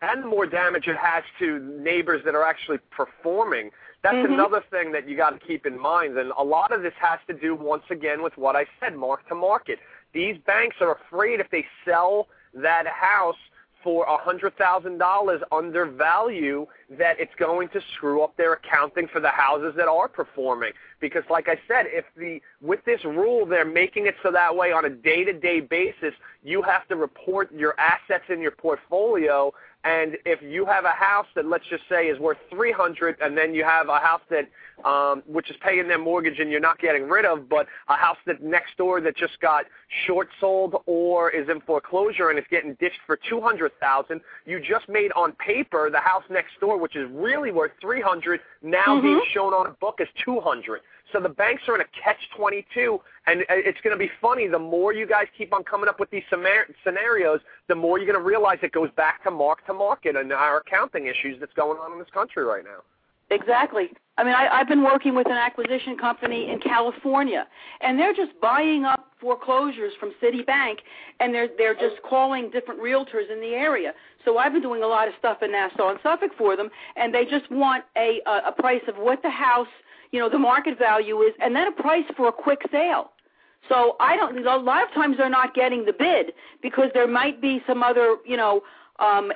And 0.00 0.24
the 0.24 0.28
more 0.28 0.46
damage 0.46 0.88
it 0.88 0.96
has 0.96 1.24
to 1.40 1.58
neighbors 1.58 2.22
that 2.24 2.34
are 2.34 2.44
actually 2.44 2.78
performing. 2.90 3.70
That's 4.02 4.16
Mhm. 4.16 4.34
another 4.34 4.60
thing 4.70 4.92
that 4.92 5.08
you 5.08 5.16
got 5.16 5.30
to 5.38 5.46
keep 5.46 5.66
in 5.66 5.78
mind. 5.78 6.16
And 6.16 6.32
a 6.36 6.44
lot 6.44 6.72
of 6.72 6.82
this 6.82 6.94
has 6.94 7.18
to 7.26 7.34
do, 7.34 7.54
once 7.54 7.84
again, 7.90 8.22
with 8.22 8.36
what 8.36 8.56
I 8.56 8.66
said, 8.80 8.96
mark 8.96 9.26
to 9.28 9.34
market. 9.34 9.80
These 10.12 10.38
banks 10.38 10.76
are 10.80 10.92
afraid 10.92 11.40
if 11.40 11.50
they 11.50 11.66
sell 11.84 12.28
that 12.54 12.86
house 12.86 13.36
for 13.82 14.04
a 14.06 14.16
$100,000 14.18 15.42
under 15.52 15.86
value 15.86 16.66
that 16.90 17.20
it's 17.20 17.34
going 17.36 17.68
to 17.68 17.80
screw 17.94 18.20
up 18.20 18.36
their 18.36 18.54
accounting 18.54 19.06
for 19.06 19.20
the 19.20 19.28
houses 19.28 19.74
that 19.76 19.86
are 19.86 20.08
performing. 20.08 20.72
Because 20.98 21.22
like 21.30 21.48
I 21.48 21.56
said, 21.68 21.86
if 21.90 22.04
the 22.16 22.42
with 22.60 22.84
this 22.84 23.04
rule 23.04 23.46
they're 23.46 23.64
making 23.64 24.06
it 24.06 24.16
so 24.24 24.32
that 24.32 24.56
way 24.56 24.72
on 24.72 24.84
a 24.84 24.90
day-to-day 24.90 25.60
basis, 25.60 26.14
you 26.42 26.62
have 26.62 26.88
to 26.88 26.96
report 26.96 27.52
your 27.52 27.78
assets 27.78 28.24
in 28.28 28.40
your 28.40 28.50
portfolio 28.50 29.52
and 29.86 30.16
if 30.24 30.42
you 30.42 30.66
have 30.66 30.84
a 30.84 30.90
house 30.90 31.26
that 31.36 31.46
let's 31.46 31.64
just 31.70 31.84
say 31.88 32.06
is 32.08 32.18
worth 32.18 32.38
300 32.50 33.16
and 33.20 33.38
then 33.38 33.54
you 33.54 33.62
have 33.64 33.88
a 33.88 33.98
house 33.98 34.20
that 34.30 34.48
um 34.84 35.22
which 35.26 35.48
is 35.48 35.56
paying 35.60 35.86
their 35.88 35.98
mortgage 35.98 36.38
and 36.40 36.50
you're 36.50 36.60
not 36.70 36.78
getting 36.78 37.04
rid 37.08 37.24
of, 37.24 37.48
but 37.48 37.66
a 37.88 37.96
house 37.96 38.16
that 38.26 38.42
next 38.42 38.76
door 38.76 39.00
that 39.00 39.16
just 39.16 39.38
got 39.40 39.64
short 40.06 40.28
sold 40.40 40.74
or 40.86 41.30
is 41.30 41.48
in 41.48 41.60
foreclosure 41.60 42.28
and 42.30 42.38
it's 42.38 42.48
getting 42.48 42.74
ditched 42.74 43.00
for 43.06 43.16
200,000, 43.28 44.20
you 44.44 44.60
just 44.60 44.88
made 44.88 45.12
on 45.12 45.32
paper 45.32 45.88
the 45.90 46.00
house 46.00 46.24
next 46.30 46.58
door 46.60 46.76
which 46.78 46.96
is 46.96 47.08
really 47.12 47.52
worth 47.52 47.72
300 47.80 48.40
now 48.62 48.96
Mhm. 48.96 49.02
being 49.02 49.22
shown 49.32 49.54
on 49.54 49.66
a 49.66 49.70
book 49.70 50.00
as 50.00 50.08
200. 50.24 50.80
So 51.12 51.20
the 51.20 51.28
banks 51.28 51.62
are 51.68 51.74
in 51.76 51.80
a 51.80 52.02
catch-22, 52.02 52.98
and 53.26 53.44
it's 53.48 53.80
going 53.82 53.96
to 53.96 53.98
be 53.98 54.10
funny. 54.20 54.48
The 54.48 54.58
more 54.58 54.92
you 54.92 55.06
guys 55.06 55.26
keep 55.38 55.54
on 55.54 55.62
coming 55.62 55.88
up 55.88 56.00
with 56.00 56.10
these 56.10 56.24
scenarios, 56.30 57.40
the 57.68 57.74
more 57.74 57.98
you're 57.98 58.06
going 58.10 58.18
to 58.18 58.24
realize 58.24 58.58
it 58.62 58.72
goes 58.72 58.90
back 58.96 59.22
to 59.24 59.30
mark 59.30 59.64
to 59.66 59.74
market 59.74 60.16
and 60.16 60.32
our 60.32 60.58
accounting 60.58 61.06
issues 61.06 61.38
that's 61.38 61.52
going 61.54 61.78
on 61.78 61.92
in 61.92 61.98
this 61.98 62.10
country 62.12 62.44
right 62.44 62.64
now. 62.64 62.82
Exactly. 63.30 63.90
I 64.18 64.24
mean, 64.24 64.34
I, 64.34 64.48
I've 64.48 64.68
been 64.68 64.84
working 64.84 65.14
with 65.14 65.26
an 65.26 65.36
acquisition 65.36 65.96
company 65.96 66.50
in 66.50 66.60
California, 66.60 67.46
and 67.80 67.98
they're 67.98 68.14
just 68.14 68.32
buying 68.40 68.84
up 68.84 68.95
foreclosures 69.20 69.92
from 69.98 70.12
Citibank, 70.22 70.78
and 71.20 71.34
they're 71.34 71.48
they're 71.56 71.74
just 71.74 72.02
calling 72.08 72.50
different 72.50 72.80
realtors 72.80 73.30
in 73.30 73.40
the 73.40 73.54
area. 73.54 73.92
So 74.24 74.38
I've 74.38 74.52
been 74.52 74.62
doing 74.62 74.82
a 74.82 74.86
lot 74.86 75.08
of 75.08 75.14
stuff 75.18 75.38
in 75.42 75.52
Nassau 75.52 75.90
and 75.90 75.98
Suffolk 76.02 76.32
for 76.36 76.56
them, 76.56 76.70
and 76.96 77.14
they 77.14 77.24
just 77.24 77.50
want 77.50 77.84
a 77.96 78.20
a, 78.26 78.48
a 78.48 78.52
price 78.52 78.82
of 78.88 78.96
what 78.96 79.22
the 79.22 79.30
house, 79.30 79.68
you 80.12 80.20
know, 80.20 80.28
the 80.28 80.38
market 80.38 80.78
value 80.78 81.20
is, 81.22 81.32
and 81.40 81.54
then 81.54 81.68
a 81.68 81.72
price 81.72 82.04
for 82.16 82.28
a 82.28 82.32
quick 82.32 82.60
sale. 82.70 83.12
So 83.68 83.96
I 84.00 84.16
don't. 84.16 84.46
A 84.46 84.56
lot 84.56 84.82
of 84.82 84.92
times 84.92 85.16
they're 85.16 85.28
not 85.28 85.54
getting 85.54 85.84
the 85.84 85.92
bid 85.92 86.32
because 86.62 86.90
there 86.94 87.08
might 87.08 87.40
be 87.40 87.62
some 87.66 87.82
other, 87.82 88.16
you 88.24 88.36
know, 88.36 88.62
um, 88.98 89.32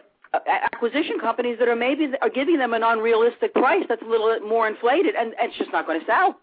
acquisition 0.46 1.18
companies 1.18 1.58
that 1.58 1.68
are 1.68 1.76
maybe 1.76 2.08
are 2.22 2.30
giving 2.30 2.58
them 2.58 2.72
an 2.72 2.82
unrealistic 2.82 3.54
price 3.54 3.84
that's 3.88 4.02
a 4.02 4.06
little 4.06 4.28
bit 4.28 4.46
more 4.46 4.68
inflated, 4.68 5.14
and, 5.16 5.34
and 5.40 5.50
it's 5.50 5.58
just 5.58 5.72
not 5.72 5.86
going 5.86 6.00
to 6.00 6.06
sell. 6.06 6.38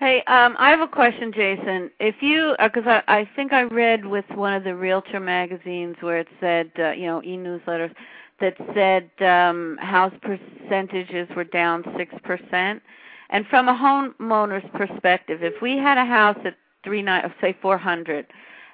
Hey, 0.00 0.22
um, 0.28 0.56
I 0.58 0.70
have 0.70 0.80
a 0.80 0.88
question, 0.88 1.30
Jason. 1.30 1.90
If 2.00 2.22
you, 2.22 2.56
because 2.58 2.84
I, 2.86 3.02
I 3.06 3.28
think 3.36 3.52
I 3.52 3.64
read 3.64 4.06
with 4.06 4.24
one 4.34 4.54
of 4.54 4.64
the 4.64 4.74
realtor 4.74 5.20
magazines 5.20 5.94
where 6.00 6.20
it 6.20 6.28
said, 6.40 6.70
uh, 6.78 6.92
you 6.92 7.04
know, 7.04 7.22
e-newsletters 7.22 7.94
that 8.40 8.56
said 8.74 9.10
um, 9.22 9.76
house 9.78 10.14
percentages 10.22 11.28
were 11.36 11.44
down 11.44 11.84
six 11.98 12.14
percent. 12.24 12.80
And 13.28 13.46
from 13.48 13.68
a 13.68 13.74
homeowner's 13.74 14.66
perspective, 14.72 15.42
if 15.42 15.60
we 15.60 15.76
had 15.76 15.98
a 15.98 16.06
house 16.06 16.38
at 16.46 16.56
three 16.82 17.02
nine, 17.02 17.30
say 17.38 17.54
four 17.60 17.76
hundred, 17.76 18.24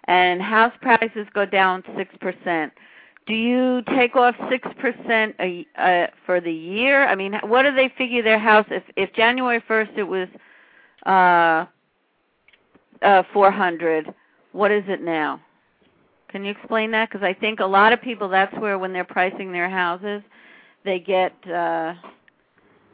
and 0.05 0.41
house 0.41 0.75
prices 0.81 1.27
go 1.35 1.45
down 1.45 1.83
six 1.97 2.15
percent, 2.21 2.73
do 3.27 3.35
you 3.35 3.83
take 3.97 4.15
off 4.15 4.37
six 4.49 4.69
percent 4.79 5.35
uh, 5.77 6.07
for 6.25 6.41
the 6.41 6.53
year? 6.53 7.09
I 7.09 7.17
mean, 7.17 7.35
what 7.43 7.63
do 7.63 7.75
they 7.75 7.93
figure 7.99 8.23
their 8.23 8.39
house? 8.39 8.67
If 8.71 8.85
if 8.97 9.13
January 9.13 9.61
first 9.67 9.91
it 9.97 10.05
was 10.05 10.29
uh, 11.07 11.67
uh, 13.03 13.23
400. 13.33 14.13
What 14.53 14.71
is 14.71 14.85
it 14.89 15.03
now? 15.03 15.41
Can 16.29 16.45
you 16.45 16.51
explain 16.51 16.91
that? 16.91 17.09
Because 17.09 17.25
I 17.25 17.33
think 17.33 17.61
a 17.61 17.67
lot 17.67 17.93
of 17.93 18.03
people, 18.03 18.29
that's 18.29 18.55
where 18.59 18.79
when 18.79 18.93
they're 18.93 19.05
pricing 19.05 19.53
their 19.53 19.71
houses, 19.71 20.23
they 20.85 20.99
get 20.99 21.33
uh, 21.49 21.95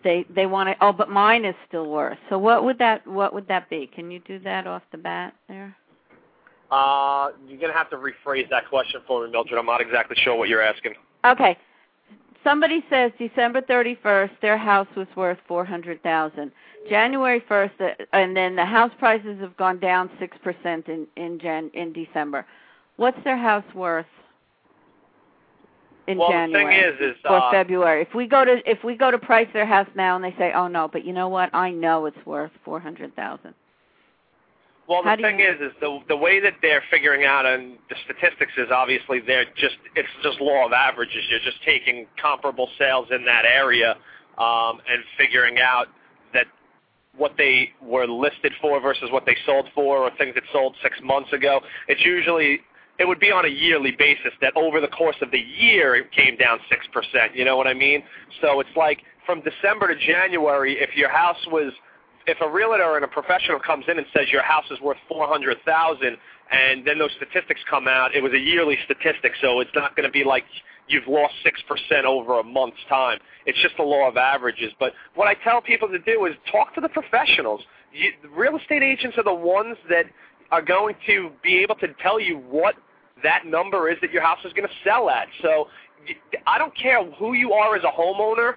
they 0.04 0.24
they 0.34 0.46
want 0.46 0.68
to. 0.68 0.76
Oh, 0.80 0.92
but 0.92 1.08
mine 1.08 1.44
is 1.44 1.54
still 1.66 1.88
worse. 1.88 2.18
So 2.28 2.38
what 2.38 2.64
would 2.64 2.78
that 2.78 3.06
what 3.06 3.32
would 3.32 3.48
that 3.48 3.70
be? 3.70 3.90
Can 3.92 4.10
you 4.10 4.20
do 4.20 4.38
that 4.40 4.66
off 4.66 4.82
the 4.92 4.98
bat 4.98 5.34
there? 5.48 5.76
Uh, 6.70 7.30
you're 7.46 7.58
going 7.58 7.70
to 7.70 7.76
have 7.76 7.90
to 7.90 7.96
rephrase 7.96 8.48
that 8.48 8.66
question 8.68 9.02
for 9.06 9.26
me, 9.26 9.30
Mildred. 9.30 9.58
I'm 9.58 9.66
not 9.66 9.82
exactly 9.82 10.16
sure 10.22 10.34
what 10.34 10.48
you're 10.48 10.62
asking. 10.62 10.94
Okay. 11.24 11.56
Somebody 12.44 12.84
says 12.90 13.12
December 13.18 13.60
31st 13.62 14.40
their 14.40 14.58
house 14.58 14.88
was 14.96 15.06
worth 15.16 15.38
400,000. 15.46 16.50
January 16.88 17.40
1st 17.48 17.70
uh, 17.80 18.04
and 18.12 18.36
then 18.36 18.56
the 18.56 18.64
house 18.64 18.90
prices 18.98 19.38
have 19.40 19.56
gone 19.56 19.78
down 19.78 20.10
6% 20.20 20.88
in 20.88 21.06
in 21.16 21.38
Jan 21.38 21.70
in 21.74 21.92
December. 21.92 22.44
What's 22.96 23.22
their 23.24 23.36
house 23.36 23.64
worth 23.74 24.06
in 26.08 26.18
well, 26.18 26.30
January 26.30 26.90
the 26.90 26.96
thing 26.98 27.08
is, 27.08 27.14
is 27.16 27.22
or 27.24 27.36
uh, 27.36 27.50
February? 27.52 28.02
If 28.02 28.14
we 28.14 28.26
go 28.26 28.44
to 28.44 28.58
if 28.68 28.82
we 28.82 28.96
go 28.96 29.10
to 29.12 29.18
price 29.18 29.48
their 29.52 29.66
house 29.66 29.88
now 29.94 30.16
and 30.16 30.24
they 30.24 30.34
say, 30.36 30.52
"Oh 30.52 30.66
no, 30.66 30.88
but 30.88 31.04
you 31.04 31.12
know 31.12 31.28
what? 31.28 31.54
I 31.54 31.70
know 31.70 32.06
it's 32.06 32.26
worth 32.26 32.50
400,000." 32.64 33.54
Well, 34.88 35.02
How 35.04 35.16
the 35.16 35.22
thing 35.22 35.40
is, 35.40 35.60
is 35.60 35.72
the 35.80 36.00
the 36.08 36.16
way 36.16 36.40
that 36.40 36.54
they're 36.60 36.82
figuring 36.90 37.24
out, 37.24 37.46
and 37.46 37.78
the 37.88 37.96
statistics 38.04 38.52
is 38.56 38.68
obviously 38.74 39.20
they're 39.20 39.46
just 39.56 39.76
it's 39.94 40.08
just 40.22 40.40
law 40.40 40.66
of 40.66 40.72
averages. 40.72 41.22
You're 41.30 41.40
just 41.40 41.62
taking 41.64 42.06
comparable 42.20 42.68
sales 42.78 43.06
in 43.10 43.24
that 43.24 43.44
area 43.44 43.92
um, 44.38 44.80
and 44.90 45.02
figuring 45.16 45.58
out 45.60 45.86
that 46.34 46.46
what 47.16 47.34
they 47.38 47.70
were 47.80 48.06
listed 48.06 48.52
for 48.60 48.80
versus 48.80 49.08
what 49.12 49.24
they 49.24 49.36
sold 49.46 49.66
for, 49.74 49.98
or 49.98 50.10
things 50.18 50.34
that 50.34 50.44
sold 50.52 50.74
six 50.82 50.98
months 51.02 51.32
ago. 51.32 51.60
It's 51.86 52.04
usually 52.04 52.60
it 52.98 53.06
would 53.06 53.20
be 53.20 53.30
on 53.30 53.44
a 53.44 53.48
yearly 53.48 53.92
basis 53.92 54.32
that 54.40 54.52
over 54.56 54.80
the 54.80 54.88
course 54.88 55.16
of 55.22 55.30
the 55.30 55.38
year 55.38 55.94
it 55.94 56.10
came 56.10 56.36
down 56.36 56.58
six 56.68 56.86
percent. 56.92 57.36
You 57.36 57.44
know 57.44 57.56
what 57.56 57.68
I 57.68 57.74
mean? 57.74 58.02
So 58.40 58.58
it's 58.58 58.76
like 58.76 59.02
from 59.26 59.42
December 59.42 59.94
to 59.94 60.06
January, 60.06 60.80
if 60.80 60.96
your 60.96 61.08
house 61.08 61.38
was 61.46 61.72
if 62.26 62.38
a 62.40 62.48
realtor 62.50 62.96
and 62.96 63.04
a 63.04 63.08
professional 63.08 63.58
comes 63.58 63.84
in 63.88 63.98
and 63.98 64.06
says 64.16 64.26
your 64.30 64.42
house 64.42 64.64
is 64.70 64.80
worth 64.80 64.98
four 65.08 65.26
hundred 65.26 65.58
thousand 65.64 66.16
and 66.50 66.86
then 66.86 66.98
those 66.98 67.10
statistics 67.16 67.60
come 67.68 67.88
out, 67.88 68.14
it 68.14 68.22
was 68.22 68.32
a 68.32 68.38
yearly 68.38 68.76
statistic, 68.84 69.32
so 69.40 69.60
it's 69.60 69.70
not 69.74 69.96
going 69.96 70.06
to 70.06 70.12
be 70.12 70.22
like 70.22 70.44
you've 70.88 71.06
lost 71.08 71.34
six 71.42 71.60
percent 71.66 72.04
over 72.04 72.40
a 72.40 72.42
month's 72.42 72.84
time. 72.88 73.18
It's 73.46 73.60
just 73.62 73.76
the 73.76 73.82
law 73.82 74.08
of 74.08 74.16
averages. 74.16 74.72
But 74.78 74.92
what 75.14 75.28
I 75.28 75.34
tell 75.42 75.60
people 75.60 75.88
to 75.88 75.98
do 75.98 76.26
is 76.26 76.34
talk 76.50 76.74
to 76.74 76.80
the 76.80 76.88
professionals. 76.88 77.62
You, 77.92 78.12
real 78.34 78.56
estate 78.56 78.82
agents 78.82 79.16
are 79.18 79.24
the 79.24 79.34
ones 79.34 79.76
that 79.88 80.06
are 80.50 80.62
going 80.62 80.94
to 81.06 81.30
be 81.42 81.58
able 81.58 81.76
to 81.76 81.88
tell 82.02 82.20
you 82.20 82.36
what 82.36 82.74
that 83.22 83.46
number 83.46 83.90
is 83.90 83.96
that 84.02 84.10
your 84.12 84.22
house 84.22 84.38
is 84.44 84.52
going 84.52 84.68
to 84.68 84.74
sell 84.84 85.08
at. 85.08 85.28
So 85.40 85.68
I 86.46 86.58
don't 86.58 86.76
care 86.76 87.04
who 87.12 87.32
you 87.32 87.52
are 87.52 87.76
as 87.76 87.84
a 87.84 87.90
homeowner. 87.90 88.54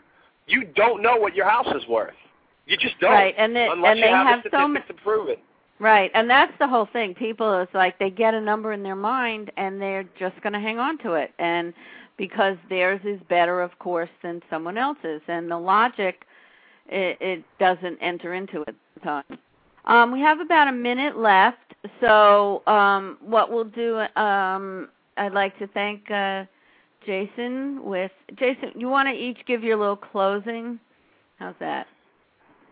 You 0.47 0.65
don't 0.75 1.01
know 1.01 1.15
what 1.15 1.35
your 1.35 1.49
house 1.49 1.67
is 1.75 1.87
worth. 1.87 2.13
You 2.65 2.77
just 2.77 2.99
don't. 2.99 3.11
Right, 3.11 3.35
and 3.37 3.55
they- 3.55 3.67
unless 3.67 3.91
and 3.91 3.99
you 3.99 4.05
they 4.05 4.11
have, 4.11 4.27
have 4.27 4.43
the 4.43 4.49
so 4.51 4.57
statistics 4.57 4.87
to 4.87 5.03
prove 5.03 5.29
it. 5.29 5.39
Right, 5.79 6.09
and 6.13 6.29
that's 6.29 6.53
the 6.57 6.67
whole 6.67 6.85
thing. 6.85 7.13
People, 7.13 7.59
it's 7.61 7.73
like 7.73 7.99
they 7.99 8.09
get 8.09 8.33
a 8.33 8.39
number 8.39 8.71
in 8.71 8.81
their 8.81 8.95
mind 8.95 9.51
and 9.57 9.81
they're 9.81 10.05
just 10.17 10.39
going 10.41 10.53
to 10.53 10.59
hang 10.59 10.79
on 10.79 10.97
to 10.99 11.13
it, 11.13 11.33
and 11.37 11.73
because 12.17 12.55
theirs 12.69 13.01
is 13.03 13.19
better, 13.27 13.61
of 13.61 13.77
course, 13.79 14.09
than 14.23 14.41
someone 14.49 14.77
else's, 14.77 15.21
and 15.27 15.51
the 15.51 15.57
logic, 15.57 16.25
it, 16.87 17.17
it 17.19 17.43
doesn't 17.59 17.97
enter 18.01 18.33
into 18.35 18.61
it 18.61 18.69
at 18.69 18.75
the 18.93 18.99
time. 19.01 19.39
Um, 19.83 20.11
we 20.11 20.21
have 20.21 20.39
about 20.39 20.69
a 20.69 20.71
minute 20.71 21.17
left, 21.17 21.75
so 21.99 22.65
um, 22.67 23.17
what 23.21 23.51
we'll 23.51 23.65
do, 23.65 23.99
um, 24.15 24.87
I'd 25.17 25.33
like 25.33 25.59
to 25.59 25.67
thank 25.67 26.09
uh, 26.09 26.45
Jason. 27.05 27.83
With 27.83 28.11
Jason, 28.35 28.71
you 28.75 28.87
want 28.87 29.09
to 29.09 29.13
each 29.13 29.39
give 29.45 29.61
your 29.61 29.77
little 29.77 29.97
closing? 29.97 30.79
How's 31.37 31.55
that? 31.59 31.87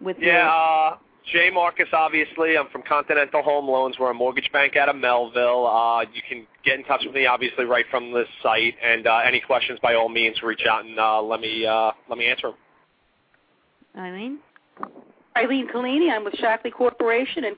With 0.04 0.18
Yeah, 0.20 0.44
your, 0.44 0.94
uh, 0.94 0.98
Jay 1.32 1.50
Marcus, 1.50 1.88
obviously. 1.94 2.58
I'm 2.58 2.68
from 2.70 2.82
Continental 2.84 3.42
Home 3.42 3.68
Loans. 3.68 3.96
We're 3.98 4.12
a 4.12 4.14
mortgage 4.14 4.52
bank 4.52 4.76
out 4.76 4.90
of 4.90 4.96
Melville. 4.98 5.66
Uh, 5.68 6.02
you 6.14 6.22
can 6.28 6.46
get 6.66 6.78
in 6.78 6.86
touch 6.86 7.04
with 7.06 7.16
me, 7.16 7.26
obviously, 7.26 7.64
right 7.66 7.86
from 7.90 8.12
this 8.14 8.28
site. 8.42 8.76
And 8.84 9.08
uh, 9.08 9.22
any 9.26 9.40
questions, 9.40 9.80
by 9.82 9.94
all 9.96 10.10
means, 10.10 10.42
reach 10.44 10.64
out 10.70 10.84
and 10.86 11.00
uh, 11.00 11.22
let 11.22 11.40
me 11.40 11.66
uh, 11.66 11.92
let 12.10 12.18
me 12.18 12.28
answer 12.28 12.48
them. 12.48 12.58
Eileen. 13.98 14.40
Eileen 15.38 15.68
Collini. 15.70 16.12
I'm 16.12 16.24
with 16.26 16.34
Shaklee 16.36 16.74
Corporation 16.74 17.46
and 17.46 17.56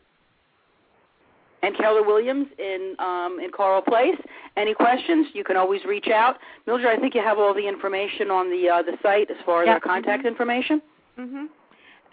and 1.63 1.75
Keller 1.77 2.03
Williams 2.03 2.47
in 2.59 2.95
um, 2.99 3.39
in 3.43 3.49
Carle 3.51 3.81
Place. 3.81 4.19
Any 4.55 4.75
questions? 4.75 5.27
You 5.33 5.43
can 5.43 5.57
always 5.57 5.83
reach 5.85 6.07
out. 6.09 6.37
Mildred, 6.67 6.87
I 6.95 6.99
think 7.01 7.15
you 7.15 7.21
have 7.21 7.39
all 7.39 7.53
the 7.55 7.67
information 7.67 8.29
on 8.29 8.51
the 8.51 8.69
uh, 8.69 8.81
the 8.83 8.97
site 9.01 9.31
as 9.31 9.37
far 9.45 9.63
as 9.63 9.67
Yeah. 9.67 9.73
our 9.73 9.79
contact 9.79 10.23
Mhm. 10.23 10.27
information. 10.27 10.81
Mhm. 11.17 11.47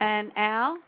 And 0.03 0.33
Al. 0.35 0.79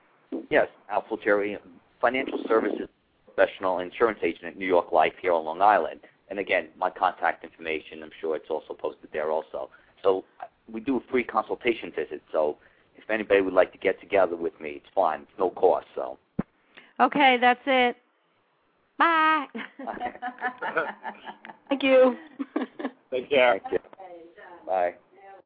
Yes, 0.51 0.67
Al 0.91 1.03
Fulgeri, 1.03 1.57
financial 2.01 2.41
services 2.49 2.89
professional 3.33 3.79
insurance 3.79 4.19
agent 4.25 4.45
at 4.45 4.57
New 4.57 4.67
York 4.67 4.91
Life 4.91 5.13
here 5.23 5.33
on 5.33 5.45
Long 5.45 5.63
Island. 5.63 6.01
And 6.31 6.41
again, 6.41 6.69
my 6.77 6.91
contact 6.91 7.45
information, 7.45 8.03
I'm 8.03 8.11
sure 8.21 8.35
it's 8.35 8.51
also 8.51 8.75
posted 8.75 9.11
there 9.13 9.31
also. 9.31 9.71
So 10.03 10.25
we 10.73 10.81
do 10.81 10.97
a 10.97 11.01
free 11.13 11.23
consultation 11.23 11.93
visit. 11.95 12.23
So 12.33 12.57
if 12.97 13.09
anybody 13.09 13.41
would 13.41 13.55
like 13.55 13.71
to 13.71 13.79
get 13.79 14.01
together 14.01 14.35
with 14.35 14.61
me, 14.61 14.71
it's 14.71 14.87
fine. 14.93 15.21
It's 15.21 15.39
no 15.39 15.51
cost. 15.51 15.87
So 15.95 16.19
Okay, 16.99 17.39
that's 17.41 17.61
it. 17.67 17.97
Bye. 18.99 19.47
Thank 21.69 21.83
you. 21.85 22.17
Take 23.13 23.31
care. 23.31 23.61
thank 23.61 23.73
you. 23.73 23.79
Bye. 24.67 24.95